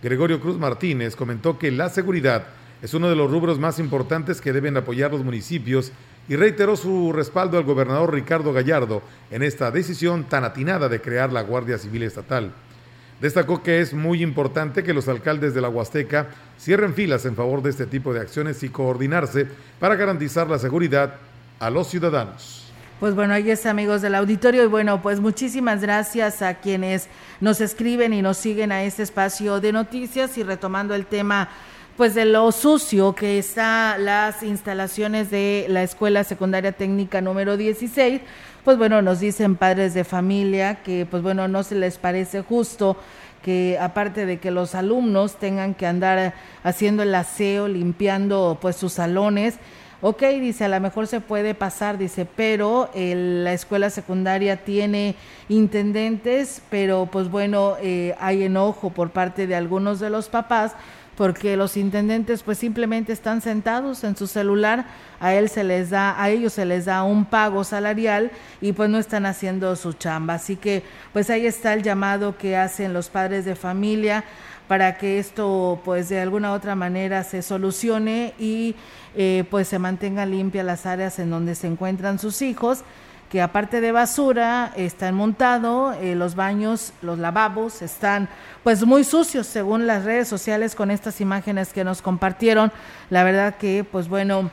Gregorio 0.02 0.40
Cruz 0.40 0.58
Martínez 0.58 1.18
comentó 1.18 1.60
que 1.60 1.70
la 1.70 1.90
seguridad 1.90 2.46
es 2.82 2.94
uno 2.94 3.10
de 3.10 3.16
los 3.18 3.30
rubros 3.30 3.60
más 3.60 3.78
importantes 3.78 4.40
que 4.40 4.54
deben 4.54 4.78
apoyar 4.78 5.12
los 5.12 5.24
municipios 5.24 5.92
y 6.30 6.38
reiteró 6.38 6.78
su 6.78 7.12
respaldo 7.12 7.58
al 7.58 7.66
gobernador 7.66 8.14
Ricardo 8.14 8.54
Gallardo 8.54 9.02
en 9.32 9.44
esta 9.44 9.72
decisión 9.72 10.24
tan 10.24 10.46
atinada 10.46 10.88
de 10.88 11.02
crear 11.02 11.34
la 11.34 11.42
Guardia 11.42 11.78
Civil 11.78 12.04
Estatal. 12.04 12.54
Destacó 13.22 13.61
que 13.61 13.82
es 13.82 13.93
muy 13.93 14.24
importante 14.24 14.84
que 14.84 14.93
los 14.93 15.07
alcaldes 15.07 15.53
de 15.53 15.61
la 15.61 15.70
Huasteca 15.70 16.28
cierren 16.57 16.93
filas 16.93 17.26
en 17.26 17.36
favor 17.36 17.61
de 17.61 17.70
este 17.70 17.86
tipo 17.86 18.13
de 18.13 18.22
acciones 18.22 18.63
y 18.63 18.70
coordinarse 18.70 19.47
para 19.80 19.95
garantizar 19.95 20.49
la 20.49 20.57
seguridad 20.57 21.15
a 21.59 21.70
los 21.70 21.88
ciudadanos. 21.88 22.65
Pues 22.99 23.15
bueno, 23.15 23.34
ahí 23.34 23.49
está 23.49 23.70
amigos 23.70 24.01
del 24.01 24.15
auditorio 24.15 24.63
y 24.63 24.67
bueno, 24.67 25.01
pues 25.01 25.22
muchísimas 25.22 25.82
gracias 25.82 26.41
a 26.41 26.55
quienes 26.55 27.07
nos 27.39 27.61
escriben 27.61 28.11
y 28.13 28.22
nos 28.22 28.38
siguen 28.38 28.74
a 28.74 28.84
este 28.84 29.03
espacio 29.03 29.61
de 29.61 29.72
noticias 29.72 30.38
y 30.38 30.43
retomando 30.43 30.93
el 30.93 31.05
tema 31.05 31.49
pues 32.00 32.14
de 32.16 32.24
lo 32.24 32.50
sucio 32.54 33.14
que 33.14 33.38
está 33.38 33.97
las 33.97 34.41
instalaciones 34.41 35.30
de 35.30 35.66
la 35.68 35.84
Escuela 35.84 36.24
Secundaria 36.24 36.72
Técnica 36.72 37.20
número 37.20 37.58
16, 37.58 38.22
pues 38.64 38.78
bueno, 38.78 39.02
nos 39.02 39.20
dicen 39.20 39.58
padres 39.58 39.93
de 39.93 40.06
familia 40.06 40.76
que 40.76 41.06
pues 41.06 41.22
bueno, 41.22 41.50
no 41.50 41.62
se 41.62 41.76
les 41.76 41.97
parece 41.97 42.41
justo 42.41 42.95
que 43.43 43.78
aparte 43.82 44.26
de 44.26 44.39
que 44.39 44.50
los 44.50 44.76
alumnos 44.76 45.36
tengan 45.39 45.74
que 45.74 45.88
andar 45.88 46.36
haciendo 46.64 47.04
el 47.04 47.14
aseo, 47.14 47.68
limpiando 47.68 48.58
pues 48.62 48.78
sus 48.78 48.93
salones, 48.93 49.56
ok, 50.02 50.24
dice, 50.39 50.64
a 50.64 50.70
lo 50.70 50.80
mejor 50.80 51.06
se 51.08 51.20
puede 51.20 51.54
pasar, 51.54 51.97
dice, 51.97 52.26
pero 52.26 52.89
la 52.95 53.52
escuela 53.52 53.89
secundaria 53.89 54.64
tiene 54.64 55.16
intendentes, 55.50 56.62
pero 56.70 57.10
pues 57.12 57.30
bueno, 57.30 57.76
eh, 57.82 58.16
hay 58.22 58.43
enojo 58.43 58.89
por 58.89 59.10
parte 59.10 59.47
de 59.47 59.56
algunos 59.56 60.00
de 60.00 60.10
los 60.10 60.30
papás 60.30 60.76
porque 61.20 61.57
los 61.57 61.76
intendentes 61.76 62.43
pues 62.43 62.59
simplemente 62.59 63.11
están 63.11 63.41
sentados 63.41 64.05
en 64.05 64.15
su 64.15 64.26
celular, 64.26 64.86
a 65.20 65.34
él 65.34 65.49
se 65.49 65.65
les 65.65 65.89
da, 65.89 66.15
a 66.17 66.30
ellos 66.30 66.53
se 66.53 66.63
les 66.63 66.86
da 66.86 67.03
un 67.03 67.26
pago 67.26 67.65
salarial 67.65 68.32
y 68.61 68.72
pues 68.72 68.89
no 68.89 68.97
están 68.99 69.26
haciendo 69.26 69.76
su 69.76 69.91
chamba. 69.91 70.36
Así 70.36 70.55
que 70.55 70.82
pues 71.11 71.30
ahí 71.30 71.45
está 71.45 71.74
el 71.74 71.84
llamado 71.84 72.38
que 72.38 72.55
hacen 72.55 72.93
los 72.93 73.09
padres 73.09 73.43
de 73.43 73.55
familia 73.55 74.24
para 74.70 74.97
que 74.97 75.20
esto 75.20 75.82
pues 75.84 76.07
de 76.07 76.22
alguna 76.22 76.53
otra 76.53 76.76
manera 76.76 77.26
se 77.26 77.41
solucione 77.41 78.34
y 78.39 78.78
eh, 79.13 79.43
pues 79.51 79.67
se 79.67 79.78
mantengan 79.78 80.32
limpias 80.32 80.65
las 80.65 80.86
áreas 80.86 81.20
en 81.20 81.32
donde 81.32 81.55
se 81.55 81.67
encuentran 81.67 82.17
sus 82.17 82.41
hijos 82.41 82.86
que 83.30 83.42
aparte 83.42 83.80
de 83.80 83.92
basura 83.92 84.74
están 84.76 85.16
montados, 85.16 85.96
eh, 86.02 86.16
los 86.16 86.36
baños, 86.36 86.94
los 87.02 87.20
lavabos 87.20 87.82
están 87.82 88.28
pues 88.64 88.84
muy 88.86 89.04
sucios 89.04 89.46
según 89.46 89.86
las 89.88 90.04
redes 90.04 90.28
sociales 90.28 90.76
con 90.76 90.90
estas 90.90 91.22
imágenes 91.22 91.72
que 91.72 91.84
nos 91.84 92.02
compartieron. 92.02 92.72
La 93.10 93.24
verdad 93.24 93.56
que 93.56 93.86
pues 93.90 94.10
bueno, 94.10 94.50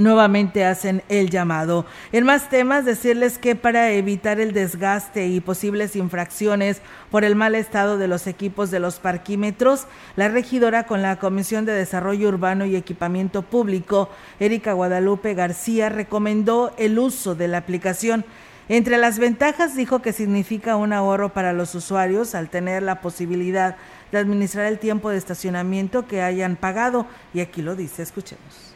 nuevamente 0.00 0.64
hacen 0.64 1.02
el 1.08 1.30
llamado. 1.30 1.86
En 2.10 2.24
más 2.24 2.48
temas, 2.48 2.84
decirles 2.84 3.38
que 3.38 3.54
para 3.54 3.92
evitar 3.92 4.40
el 4.40 4.52
desgaste 4.52 5.28
y 5.28 5.40
posibles 5.40 5.94
infracciones 5.94 6.80
por 7.10 7.24
el 7.24 7.36
mal 7.36 7.54
estado 7.54 7.98
de 7.98 8.08
los 8.08 8.26
equipos 8.26 8.70
de 8.70 8.80
los 8.80 8.98
parquímetros, 8.98 9.86
la 10.16 10.28
regidora 10.28 10.84
con 10.84 11.02
la 11.02 11.18
Comisión 11.18 11.64
de 11.66 11.72
Desarrollo 11.72 12.28
Urbano 12.28 12.64
y 12.64 12.76
Equipamiento 12.76 13.42
Público, 13.42 14.08
Erika 14.40 14.72
Guadalupe 14.72 15.34
García, 15.34 15.88
recomendó 15.88 16.72
el 16.78 16.98
uso 16.98 17.34
de 17.34 17.48
la 17.48 17.58
aplicación. 17.58 18.24
Entre 18.68 18.98
las 18.98 19.18
ventajas 19.18 19.76
dijo 19.76 20.00
que 20.00 20.12
significa 20.12 20.76
un 20.76 20.92
ahorro 20.92 21.30
para 21.30 21.52
los 21.52 21.74
usuarios 21.74 22.34
al 22.34 22.48
tener 22.48 22.84
la 22.84 23.00
posibilidad 23.00 23.76
de 24.12 24.18
administrar 24.18 24.66
el 24.66 24.78
tiempo 24.78 25.10
de 25.10 25.18
estacionamiento 25.18 26.06
que 26.06 26.22
hayan 26.22 26.56
pagado. 26.56 27.06
Y 27.34 27.40
aquí 27.40 27.62
lo 27.62 27.74
dice, 27.74 28.02
escuchemos. 28.02 28.69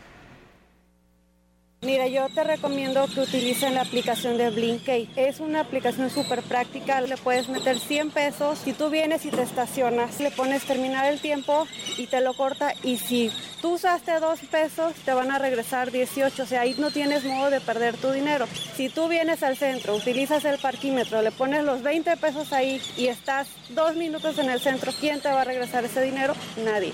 Mira, 1.85 2.07
yo 2.07 2.31
te 2.31 2.43
recomiendo 2.43 3.07
que 3.15 3.21
utilicen 3.21 3.75
la 3.75 3.83
aplicación 3.83 4.39
de 4.39 4.49
Blinkey. 4.49 5.11
Es 5.17 5.39
una 5.39 5.61
aplicación 5.61 6.09
súper 6.09 6.43
práctica, 6.43 7.03
le 7.03 7.19
puedes 7.19 7.51
meter 7.51 7.79
100 7.79 8.11
pesos. 8.11 8.59
Si 8.65 8.73
tú 8.73 8.89
vienes 8.89 9.27
y 9.27 9.31
te 9.31 9.43
estacionas, 9.43 10.19
le 10.19 10.31
pones 10.31 10.65
terminar 10.65 11.05
el 11.05 11.21
tiempo 11.21 11.67
y 11.99 12.07
te 12.07 12.23
lo 12.23 12.33
corta. 12.33 12.73
Y 12.83 12.97
si 12.97 13.31
tú 13.61 13.75
usaste 13.75 14.19
2 14.19 14.41
pesos, 14.51 14.95
te 15.05 15.13
van 15.13 15.31
a 15.31 15.39
regresar 15.39 15.91
18. 15.91 16.43
O 16.43 16.47
sea, 16.47 16.63
ahí 16.63 16.75
no 16.79 16.91
tienes 16.91 17.23
modo 17.25 17.51
de 17.51 17.61
perder 17.61 17.99
tu 17.99 18.13
dinero. 18.13 18.47
Si 18.77 18.89
tú 18.89 19.07
vienes 19.09 19.43
al 19.43 19.59
centro, 19.59 19.95
utilizas 19.95 20.47
el 20.47 20.59
parquímetro, 20.59 21.21
le 21.21 21.33
pones 21.33 21.65
los 21.65 21.83
20 21.83 22.17
pesos 22.17 22.55
ahí 22.55 22.81
y 22.97 23.09
estás 23.09 23.47
dos 23.69 23.95
minutos 23.95 24.39
en 24.39 24.49
el 24.49 24.61
centro, 24.61 24.91
¿quién 24.99 25.21
te 25.21 25.29
va 25.29 25.43
a 25.43 25.45
regresar 25.45 25.85
ese 25.85 26.01
dinero? 26.01 26.35
Nadie. 26.65 26.93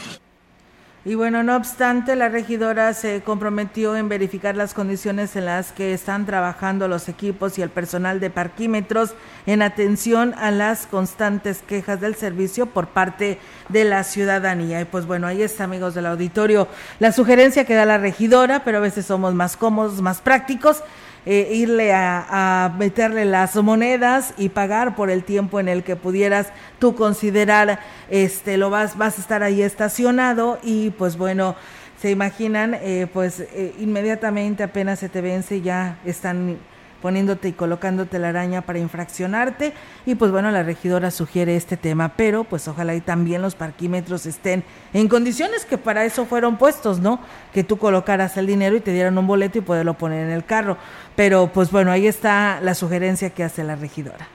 Y 1.03 1.15
bueno, 1.15 1.43
no 1.43 1.57
obstante, 1.57 2.15
la 2.15 2.29
regidora 2.29 2.93
se 2.93 3.23
comprometió 3.23 3.97
en 3.97 4.11
verificar 4.11 4.55
las 4.55 4.75
condiciones 4.75 5.35
en 5.35 5.47
las 5.47 5.73
que 5.73 5.95
están 5.95 6.27
trabajando 6.27 6.89
los 6.89 7.09
equipos 7.09 7.59
y 7.59 7.63
el 7.63 7.71
personal 7.71 8.21
de 8.21 8.29
parquímetros 8.29 9.15
en 9.47 9.63
atención 9.63 10.35
a 10.37 10.51
las 10.51 10.87
constantes 10.87 11.63
quejas 11.67 12.03
del 12.03 12.17
servicio 12.17 12.67
por 12.67 12.89
parte 12.89 13.39
de 13.71 13.85
la 13.85 14.05
ciudadanía. 14.05 14.83
Y 14.83 14.85
pues 14.85 15.07
bueno, 15.07 15.27
ahí 15.27 15.41
está, 15.41 15.65
amigos 15.65 15.95
del 15.95 16.05
auditorio, 16.05 16.69
la 16.99 17.13
sugerencia 17.13 17.65
que 17.65 17.75
da 17.75 17.87
la 17.87 17.97
regidora, 17.97 18.63
pero 18.63 18.77
a 18.77 18.83
veces 18.83 19.07
somos 19.07 19.33
más 19.33 19.57
cómodos, 19.57 20.03
más 20.03 20.21
prácticos 20.21 20.83
eh, 21.27 21.51
irle 21.53 21.93
a, 21.93 22.75
meterle 22.79 23.27
las 23.27 23.55
monedas 23.57 24.33
y 24.39 24.49
pagar 24.49 24.97
por 24.97 25.11
el 25.11 25.23
tiempo 25.23 25.61
en 25.61 25.69
el 25.69 25.83
que 25.83 25.95
pudieras 25.95 26.49
tú 26.79 26.95
considerar 26.95 27.81
este 28.09 28.57
lo 28.57 28.71
vas 28.71 28.97
vas 28.97 29.19
a 29.19 29.21
estar 29.21 29.43
ahí 29.43 29.61
estacionado 29.61 30.59
y 30.63 30.91
pues 30.91 31.19
bueno 31.19 31.57
se 32.01 32.11
imaginan 32.11 32.75
eh, 32.75 33.07
pues 33.13 33.41
eh, 33.41 33.75
inmediatamente 33.79 34.63
apenas 34.63 34.99
se 34.99 35.11
te 35.11 35.21
vence 35.21 35.61
ya 35.61 35.99
están 36.07 36.57
poniéndote 37.01 37.49
y 37.49 37.53
colocándote 37.53 38.19
la 38.19 38.29
araña 38.31 38.63
para 38.63 38.79
infraccionarte. 38.79 39.73
Y 40.07 40.15
pues 40.15 40.31
bueno, 40.31 40.51
la 40.51 40.63
regidora 40.63 41.11
sugiere 41.11 41.57
este 41.57 41.77
tema, 41.77 42.15
pero 42.17 42.45
pues 42.45 42.69
ojalá 42.69 42.95
y 42.95 43.01
también 43.01 43.43
los 43.43 43.55
parquímetros 43.55 44.27
estén 44.27 44.65
en 44.93 45.09
condiciones 45.09 45.65
que 45.65 45.79
para 45.79 46.05
eso 46.05 46.27
fueron 46.27 46.59
puestos, 46.59 47.01
¿no? 47.01 47.21
Que 47.53 47.65
tú 47.65 47.79
colocaras 47.79 48.37
el 48.37 48.47
dinero 48.47 48.77
y 48.77 48.81
te 48.81 48.93
dieran 48.93 49.17
un 49.19 49.27
boleto 49.27 49.59
y 49.59 49.63
poderlo 49.63 49.95
poner 49.95 50.27
en 50.27 50.33
el 50.33 50.45
carro. 50.45 50.77
Pero 51.17 51.51
pues 51.53 51.71
bueno, 51.71 51.91
ahí 51.91 52.07
está 52.07 52.61
la 52.61 52.75
sugerencia 52.75 53.31
que 53.31 53.45
hace 53.45 53.65
la 53.65 53.77
regidora. 53.77 54.29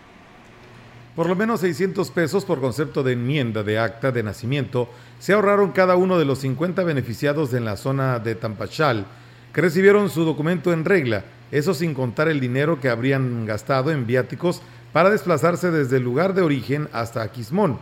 Por 1.15 1.27
lo 1.29 1.35
menos 1.35 1.61
600 1.61 2.11
pesos 2.11 2.43
por 2.43 2.59
concepto 2.59 3.01
de 3.01 3.13
enmienda 3.13 3.63
de 3.63 3.79
acta 3.79 4.11
de 4.11 4.21
nacimiento 4.21 4.89
se 5.17 5.31
ahorraron 5.31 5.71
cada 5.71 5.95
uno 5.95 6.19
de 6.19 6.25
los 6.25 6.39
50 6.39 6.83
beneficiados 6.83 7.53
en 7.53 7.63
la 7.63 7.77
zona 7.77 8.19
de 8.19 8.35
Tampachal 8.35 9.05
que 9.53 9.61
recibieron 9.61 10.09
su 10.09 10.25
documento 10.25 10.73
en 10.73 10.83
regla 10.83 11.23
eso 11.57 11.73
sin 11.73 11.93
contar 11.93 12.27
el 12.27 12.41
dinero 12.41 12.81
que 12.81 12.89
habrían 12.89 13.45
gastado 13.45 13.91
en 13.91 14.05
viáticos 14.05 14.61
para 14.91 15.09
desplazarse 15.09 15.71
desde 15.71 15.97
el 15.97 16.03
lugar 16.03 16.33
de 16.33 16.41
origen 16.41 16.89
hasta 16.91 17.21
Aquismón, 17.21 17.79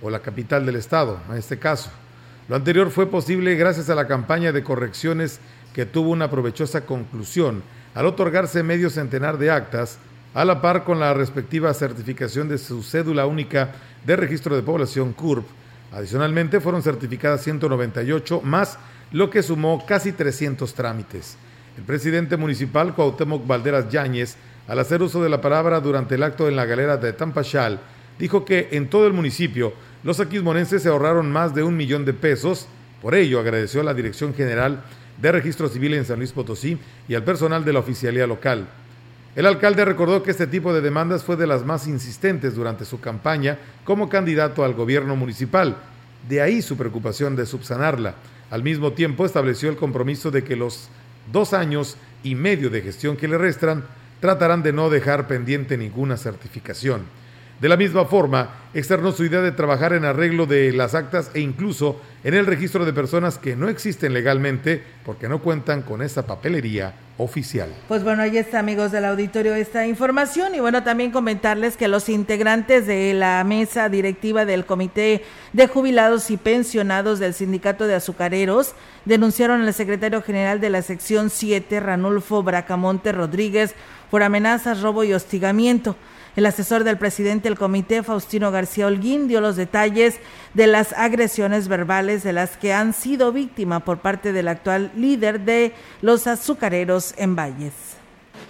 o 0.00 0.10
la 0.10 0.20
capital 0.20 0.64
del 0.64 0.76
estado, 0.76 1.18
en 1.28 1.36
este 1.36 1.58
caso. 1.58 1.90
Lo 2.48 2.54
anterior 2.54 2.90
fue 2.90 3.06
posible 3.06 3.56
gracias 3.56 3.90
a 3.90 3.96
la 3.96 4.06
campaña 4.06 4.52
de 4.52 4.62
correcciones 4.62 5.40
que 5.74 5.86
tuvo 5.86 6.10
una 6.10 6.30
provechosa 6.30 6.86
conclusión 6.86 7.64
al 7.94 8.06
otorgarse 8.06 8.62
medio 8.62 8.90
centenar 8.90 9.38
de 9.38 9.50
actas 9.50 9.98
a 10.32 10.44
la 10.44 10.60
par 10.60 10.84
con 10.84 11.00
la 11.00 11.12
respectiva 11.12 11.74
certificación 11.74 12.48
de 12.48 12.58
su 12.58 12.84
cédula 12.84 13.26
única 13.26 13.72
de 14.06 14.14
registro 14.14 14.54
de 14.54 14.62
población 14.62 15.12
CURP. 15.14 15.44
Adicionalmente 15.92 16.60
fueron 16.60 16.84
certificadas 16.84 17.42
198 17.42 18.40
más, 18.42 18.78
lo 19.10 19.30
que 19.30 19.42
sumó 19.42 19.84
casi 19.84 20.12
300 20.12 20.72
trámites. 20.74 21.36
El 21.80 21.86
presidente 21.86 22.36
municipal 22.36 22.94
Cuauhtémoc 22.94 23.46
Valderas 23.46 23.88
Yáñez, 23.88 24.36
al 24.68 24.78
hacer 24.80 25.00
uso 25.00 25.22
de 25.22 25.30
la 25.30 25.40
palabra 25.40 25.80
durante 25.80 26.16
el 26.16 26.22
acto 26.22 26.46
en 26.46 26.54
la 26.54 26.66
galera 26.66 26.98
de 26.98 27.14
Tampachal, 27.14 27.80
dijo 28.18 28.44
que 28.44 28.68
en 28.72 28.90
todo 28.90 29.06
el 29.06 29.14
municipio 29.14 29.72
los 30.02 30.20
aquismonenses 30.20 30.82
se 30.82 30.90
ahorraron 30.90 31.32
más 31.32 31.54
de 31.54 31.62
un 31.62 31.78
millón 31.78 32.04
de 32.04 32.12
pesos. 32.12 32.68
Por 33.00 33.14
ello, 33.14 33.40
agradeció 33.40 33.80
a 33.80 33.84
la 33.84 33.94
Dirección 33.94 34.34
General 34.34 34.84
de 35.22 35.32
Registro 35.32 35.68
Civil 35.68 35.94
en 35.94 36.04
San 36.04 36.18
Luis 36.18 36.32
Potosí 36.32 36.78
y 37.08 37.14
al 37.14 37.24
personal 37.24 37.64
de 37.64 37.72
la 37.72 37.78
oficialía 37.78 38.26
local. 38.26 38.68
El 39.34 39.46
alcalde 39.46 39.86
recordó 39.86 40.22
que 40.22 40.32
este 40.32 40.46
tipo 40.46 40.74
de 40.74 40.82
demandas 40.82 41.24
fue 41.24 41.36
de 41.36 41.46
las 41.46 41.64
más 41.64 41.86
insistentes 41.86 42.54
durante 42.54 42.84
su 42.84 43.00
campaña 43.00 43.56
como 43.84 44.10
candidato 44.10 44.64
al 44.64 44.74
gobierno 44.74 45.16
municipal. 45.16 45.78
De 46.28 46.42
ahí 46.42 46.60
su 46.60 46.76
preocupación 46.76 47.36
de 47.36 47.46
subsanarla. 47.46 48.16
Al 48.50 48.62
mismo 48.62 48.92
tiempo 48.92 49.24
estableció 49.24 49.70
el 49.70 49.76
compromiso 49.76 50.30
de 50.30 50.44
que 50.44 50.56
los 50.56 50.90
dos 51.32 51.52
años 51.52 51.96
y 52.22 52.34
medio 52.34 52.70
de 52.70 52.82
gestión 52.82 53.16
que 53.16 53.28
le 53.28 53.38
restan 53.38 53.84
tratarán 54.20 54.62
de 54.62 54.72
no 54.72 54.90
dejar 54.90 55.26
pendiente 55.26 55.76
ninguna 55.76 56.16
certificación. 56.16 57.02
De 57.60 57.68
la 57.68 57.76
misma 57.76 58.06
forma, 58.06 58.48
externó 58.72 59.12
su 59.12 59.22
idea 59.22 59.42
de 59.42 59.52
trabajar 59.52 59.92
en 59.92 60.06
arreglo 60.06 60.46
de 60.46 60.72
las 60.72 60.94
actas 60.94 61.30
e 61.34 61.40
incluso 61.40 62.00
en 62.24 62.32
el 62.32 62.46
registro 62.46 62.86
de 62.86 62.94
personas 62.94 63.36
que 63.36 63.54
no 63.54 63.68
existen 63.68 64.14
legalmente 64.14 64.82
porque 65.04 65.28
no 65.28 65.42
cuentan 65.42 65.82
con 65.82 66.00
esa 66.00 66.26
papelería 66.26 66.94
oficial. 67.18 67.68
Pues 67.86 68.02
bueno, 68.02 68.22
ahí 68.22 68.38
está, 68.38 68.60
amigos 68.60 68.92
del 68.92 69.04
auditorio, 69.04 69.54
esta 69.54 69.86
información. 69.86 70.54
Y 70.54 70.60
bueno, 70.60 70.82
también 70.82 71.10
comentarles 71.10 71.76
que 71.76 71.86
los 71.86 72.08
integrantes 72.08 72.86
de 72.86 73.12
la 73.12 73.44
mesa 73.44 73.90
directiva 73.90 74.46
del 74.46 74.64
Comité 74.64 75.22
de 75.52 75.66
Jubilados 75.66 76.30
y 76.30 76.38
Pensionados 76.38 77.18
del 77.18 77.34
Sindicato 77.34 77.86
de 77.86 77.94
Azucareros 77.94 78.74
denunciaron 79.04 79.60
al 79.60 79.74
secretario 79.74 80.22
general 80.22 80.60
de 80.60 80.70
la 80.70 80.80
sección 80.80 81.28
7, 81.28 81.78
Ranulfo 81.80 82.42
Bracamonte 82.42 83.12
Rodríguez, 83.12 83.74
por 84.10 84.22
amenazas, 84.22 84.80
robo 84.80 85.04
y 85.04 85.12
hostigamiento. 85.12 85.96
El 86.36 86.46
asesor 86.46 86.84
del 86.84 86.96
presidente 86.96 87.48
del 87.48 87.58
comité, 87.58 88.04
Faustino 88.04 88.52
García 88.52 88.86
Holguín, 88.86 89.26
dio 89.26 89.40
los 89.40 89.56
detalles 89.56 90.20
de 90.54 90.68
las 90.68 90.92
agresiones 90.92 91.66
verbales 91.66 92.22
de 92.22 92.32
las 92.32 92.56
que 92.56 92.72
han 92.72 92.92
sido 92.92 93.32
víctima 93.32 93.80
por 93.80 93.98
parte 93.98 94.32
del 94.32 94.46
actual 94.46 94.92
líder 94.94 95.40
de 95.40 95.72
los 96.02 96.28
azucareros 96.28 97.14
en 97.16 97.34
Valles. 97.34 97.72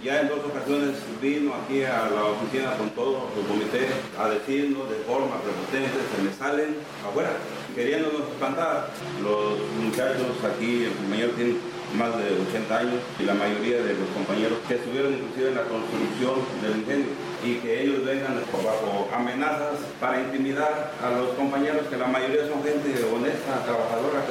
Ya 0.03 0.21
en 0.21 0.29
dos 0.29 0.39
ocasiones 0.45 0.95
vino 1.21 1.53
aquí 1.53 1.83
a 1.83 2.09
la 2.09 2.25
oficina 2.25 2.75
con 2.77 2.89
todo 2.91 3.29
el 3.37 3.45
comité 3.47 3.87
a 4.17 4.29
decirnos 4.29 4.89
de 4.89 4.95
forma 4.97 5.35
prepotente, 5.41 5.97
se 6.15 6.23
me 6.23 6.33
salen 6.33 6.75
afuera, 7.07 7.31
queriéndonos 7.75 8.21
espantar. 8.29 8.89
Los 9.21 9.59
muchachos 9.83 10.37
aquí, 10.43 10.85
el 10.85 11.07
mayor 11.09 11.31
tiene 11.31 11.55
más 11.95 12.17
de 12.17 12.39
80 12.49 12.77
años 12.77 12.99
y 13.19 13.23
la 13.23 13.33
mayoría 13.33 13.81
de 13.81 13.93
los 13.93 14.09
compañeros 14.13 14.59
que 14.67 14.75
estuvieron 14.75 15.13
inclusive 15.13 15.49
en 15.49 15.55
la 15.55 15.63
construcción 15.63 16.35
del 16.61 16.77
incendio 16.79 17.11
y 17.43 17.55
que 17.55 17.83
ellos 17.83 18.05
vengan 18.05 18.41
bajo 18.51 19.09
amenazas 19.13 19.79
para 19.99 20.21
intimidar 20.21 20.93
a 21.03 21.09
los 21.11 21.29
compañeros 21.35 21.87
que 21.89 21.97
la 21.97 22.07
mayoría 22.07 22.47
son 22.47 22.63
gente 22.63 22.89
honesta, 23.13 23.63
trabajadora. 23.65 24.21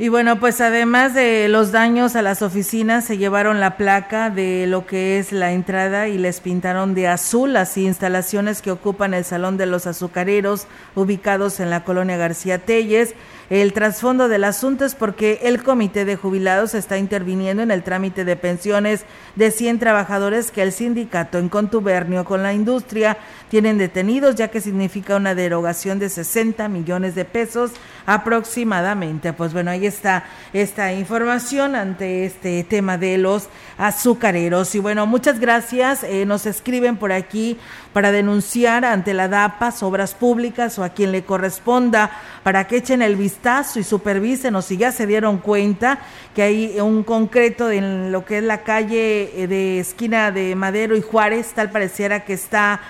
Y 0.00 0.08
bueno, 0.08 0.40
pues 0.40 0.62
además 0.62 1.12
de 1.12 1.48
los 1.48 1.72
daños 1.72 2.16
a 2.16 2.22
las 2.22 2.40
oficinas, 2.40 3.04
se 3.04 3.18
llevaron 3.18 3.60
la 3.60 3.76
placa 3.76 4.30
de 4.30 4.66
lo 4.66 4.86
que 4.86 5.18
es 5.18 5.30
la 5.30 5.52
entrada 5.52 6.08
y 6.08 6.16
les 6.16 6.40
pintaron 6.40 6.94
de 6.94 7.06
azul 7.06 7.52
las 7.52 7.76
instalaciones 7.76 8.62
que 8.62 8.70
ocupan 8.70 9.12
el 9.12 9.26
Salón 9.26 9.58
de 9.58 9.66
los 9.66 9.86
Azucareros, 9.86 10.66
ubicados 10.94 11.60
en 11.60 11.68
la 11.68 11.84
colonia 11.84 12.16
García 12.16 12.58
Telles. 12.64 13.14
El 13.50 13.72
trasfondo 13.72 14.28
del 14.28 14.44
asunto 14.44 14.84
es 14.84 14.94
porque 14.94 15.40
el 15.42 15.64
comité 15.64 16.04
de 16.04 16.14
jubilados 16.14 16.72
está 16.74 16.98
interviniendo 16.98 17.64
en 17.64 17.72
el 17.72 17.82
trámite 17.82 18.24
de 18.24 18.36
pensiones 18.36 19.04
de 19.34 19.50
100 19.50 19.80
trabajadores 19.80 20.52
que 20.52 20.62
el 20.62 20.70
sindicato 20.70 21.36
en 21.36 21.48
contubernio 21.48 22.24
con 22.24 22.44
la 22.44 22.52
industria 22.52 23.18
tienen 23.48 23.76
detenidos, 23.76 24.36
ya 24.36 24.52
que 24.52 24.60
significa 24.60 25.16
una 25.16 25.34
derogación 25.34 25.98
de 25.98 26.10
60 26.10 26.68
millones 26.68 27.16
de 27.16 27.24
pesos 27.24 27.72
aproximadamente. 28.06 29.32
Pues 29.32 29.52
bueno, 29.52 29.72
ahí 29.72 29.84
está 29.84 30.26
esta 30.52 30.92
información 30.92 31.74
ante 31.74 32.26
este 32.26 32.62
tema 32.62 32.98
de 32.98 33.18
los 33.18 33.48
azucareros. 33.78 34.76
Y 34.76 34.78
bueno, 34.78 35.06
muchas 35.06 35.40
gracias. 35.40 36.04
Eh, 36.04 36.24
nos 36.24 36.46
escriben 36.46 36.96
por 36.96 37.10
aquí 37.10 37.58
para 37.92 38.12
denunciar 38.12 38.84
ante 38.84 39.14
la 39.14 39.28
DAPA, 39.28 39.74
obras 39.82 40.14
públicas 40.14 40.78
o 40.78 40.84
a 40.84 40.90
quien 40.90 41.12
le 41.12 41.24
corresponda 41.24 42.10
para 42.42 42.66
que 42.66 42.76
echen 42.76 43.02
el 43.02 43.16
vistazo 43.16 43.80
y 43.80 43.84
supervisen 43.84 44.54
o 44.54 44.62
si 44.62 44.76
ya 44.76 44.92
se 44.92 45.06
dieron 45.06 45.38
cuenta 45.38 45.98
que 46.34 46.42
hay 46.42 46.80
un 46.80 47.02
concreto 47.02 47.70
en 47.70 48.12
lo 48.12 48.24
que 48.24 48.38
es 48.38 48.44
la 48.44 48.62
calle 48.62 49.42
eh, 49.42 49.46
de 49.46 49.80
esquina 49.80 50.30
de 50.30 50.54
Madero 50.54 50.96
y 50.96 51.02
Juárez, 51.02 51.52
tal 51.54 51.70
pareciera 51.70 52.24
que 52.24 52.34
está 52.34 52.80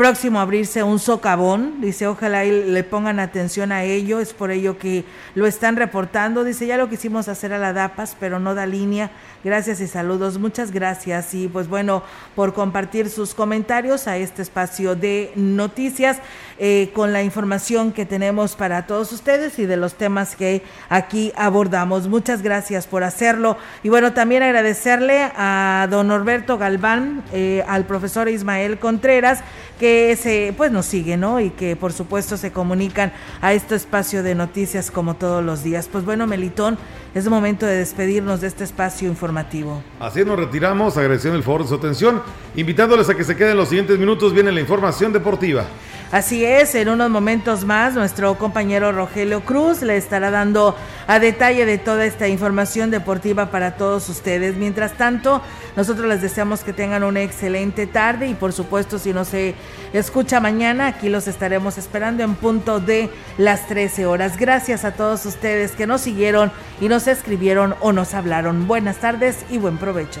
próximo 0.00 0.38
a 0.38 0.42
abrirse 0.42 0.82
un 0.82 0.98
socavón. 0.98 1.82
Dice, 1.82 2.06
ojalá 2.06 2.42
le 2.42 2.84
pongan 2.84 3.20
atención 3.20 3.70
a 3.70 3.84
ello. 3.84 4.18
Es 4.18 4.32
por 4.32 4.50
ello 4.50 4.78
que 4.78 5.04
lo 5.34 5.46
están 5.46 5.76
reportando. 5.76 6.42
Dice, 6.42 6.66
ya 6.66 6.78
lo 6.78 6.88
quisimos 6.88 7.28
hacer 7.28 7.52
a 7.52 7.58
la 7.58 7.74
DAPAS, 7.74 8.16
pero 8.18 8.38
no 8.40 8.54
da 8.54 8.64
línea. 8.64 9.10
Gracias 9.44 9.78
y 9.82 9.86
saludos. 9.86 10.38
Muchas 10.38 10.70
gracias. 10.70 11.34
Y 11.34 11.48
pues 11.48 11.68
bueno, 11.68 12.02
por 12.34 12.54
compartir 12.54 13.10
sus 13.10 13.34
comentarios 13.34 14.06
a 14.06 14.16
este 14.16 14.40
espacio 14.40 14.96
de 14.96 15.32
noticias 15.36 16.16
eh, 16.62 16.90
con 16.92 17.14
la 17.14 17.22
información 17.22 17.90
que 17.90 18.04
tenemos 18.04 18.54
para 18.54 18.86
todos 18.86 19.12
ustedes 19.12 19.58
y 19.58 19.64
de 19.64 19.78
los 19.78 19.94
temas 19.94 20.36
que 20.36 20.62
aquí 20.90 21.32
abordamos. 21.34 22.06
Muchas 22.06 22.42
gracias 22.42 22.86
por 22.86 23.02
hacerlo. 23.02 23.56
Y 23.82 23.88
bueno, 23.88 24.12
también 24.12 24.42
agradecerle 24.42 25.32
a 25.36 25.88
don 25.90 26.08
Norberto 26.08 26.58
Galván, 26.58 27.24
eh, 27.32 27.64
al 27.66 27.86
profesor 27.86 28.28
Ismael 28.28 28.78
Contreras, 28.78 29.40
que 29.78 30.14
se, 30.16 30.52
pues 30.54 30.70
nos 30.70 30.84
sigue, 30.84 31.16
¿no? 31.16 31.40
Y 31.40 31.48
que 31.48 31.76
por 31.76 31.94
supuesto 31.94 32.36
se 32.36 32.52
comunican 32.52 33.10
a 33.40 33.54
este 33.54 33.74
espacio 33.74 34.22
de 34.22 34.34
noticias 34.34 34.90
como 34.90 35.14
todos 35.14 35.42
los 35.42 35.62
días. 35.62 35.88
Pues 35.90 36.04
bueno, 36.04 36.26
Melitón, 36.26 36.76
es 37.14 37.26
momento 37.26 37.64
de 37.64 37.78
despedirnos 37.78 38.42
de 38.42 38.48
este 38.48 38.64
espacio 38.64 39.08
informativo. 39.08 39.82
Así 39.98 40.26
nos 40.26 40.38
retiramos, 40.38 40.98
agradeciendo 40.98 41.38
el 41.38 41.42
favor 41.42 41.62
de 41.62 41.68
su 41.68 41.74
atención, 41.76 42.20
invitándoles 42.54 43.08
a 43.08 43.16
que 43.16 43.24
se 43.24 43.34
queden 43.34 43.56
los 43.56 43.70
siguientes 43.70 43.98
minutos, 43.98 44.34
viene 44.34 44.52
la 44.52 44.60
información 44.60 45.14
deportiva. 45.14 45.64
Así 46.12 46.44
es, 46.44 46.74
en 46.74 46.88
unos 46.88 47.08
momentos 47.08 47.64
más 47.64 47.94
nuestro 47.94 48.36
compañero 48.36 48.90
Rogelio 48.90 49.42
Cruz 49.42 49.80
le 49.80 49.96
estará 49.96 50.32
dando 50.32 50.76
a 51.06 51.20
detalle 51.20 51.64
de 51.66 51.78
toda 51.78 52.04
esta 52.04 52.26
información 52.26 52.90
deportiva 52.90 53.52
para 53.52 53.76
todos 53.76 54.08
ustedes. 54.08 54.56
Mientras 54.56 54.94
tanto, 54.94 55.40
nosotros 55.76 56.08
les 56.08 56.20
deseamos 56.20 56.64
que 56.64 56.72
tengan 56.72 57.04
una 57.04 57.22
excelente 57.22 57.86
tarde 57.86 58.26
y 58.26 58.34
por 58.34 58.52
supuesto 58.52 58.98
si 58.98 59.12
no 59.12 59.24
se 59.24 59.54
escucha 59.92 60.40
mañana, 60.40 60.88
aquí 60.88 61.08
los 61.08 61.28
estaremos 61.28 61.78
esperando 61.78 62.24
en 62.24 62.34
punto 62.34 62.80
de 62.80 63.08
las 63.38 63.68
13 63.68 64.06
horas. 64.06 64.36
Gracias 64.36 64.84
a 64.84 64.94
todos 64.94 65.24
ustedes 65.26 65.76
que 65.76 65.86
nos 65.86 66.00
siguieron 66.00 66.50
y 66.80 66.88
nos 66.88 67.06
escribieron 67.06 67.76
o 67.78 67.92
nos 67.92 68.14
hablaron. 68.14 68.66
Buenas 68.66 68.96
tardes 68.96 69.44
y 69.48 69.58
buen 69.58 69.78
provecho. 69.78 70.20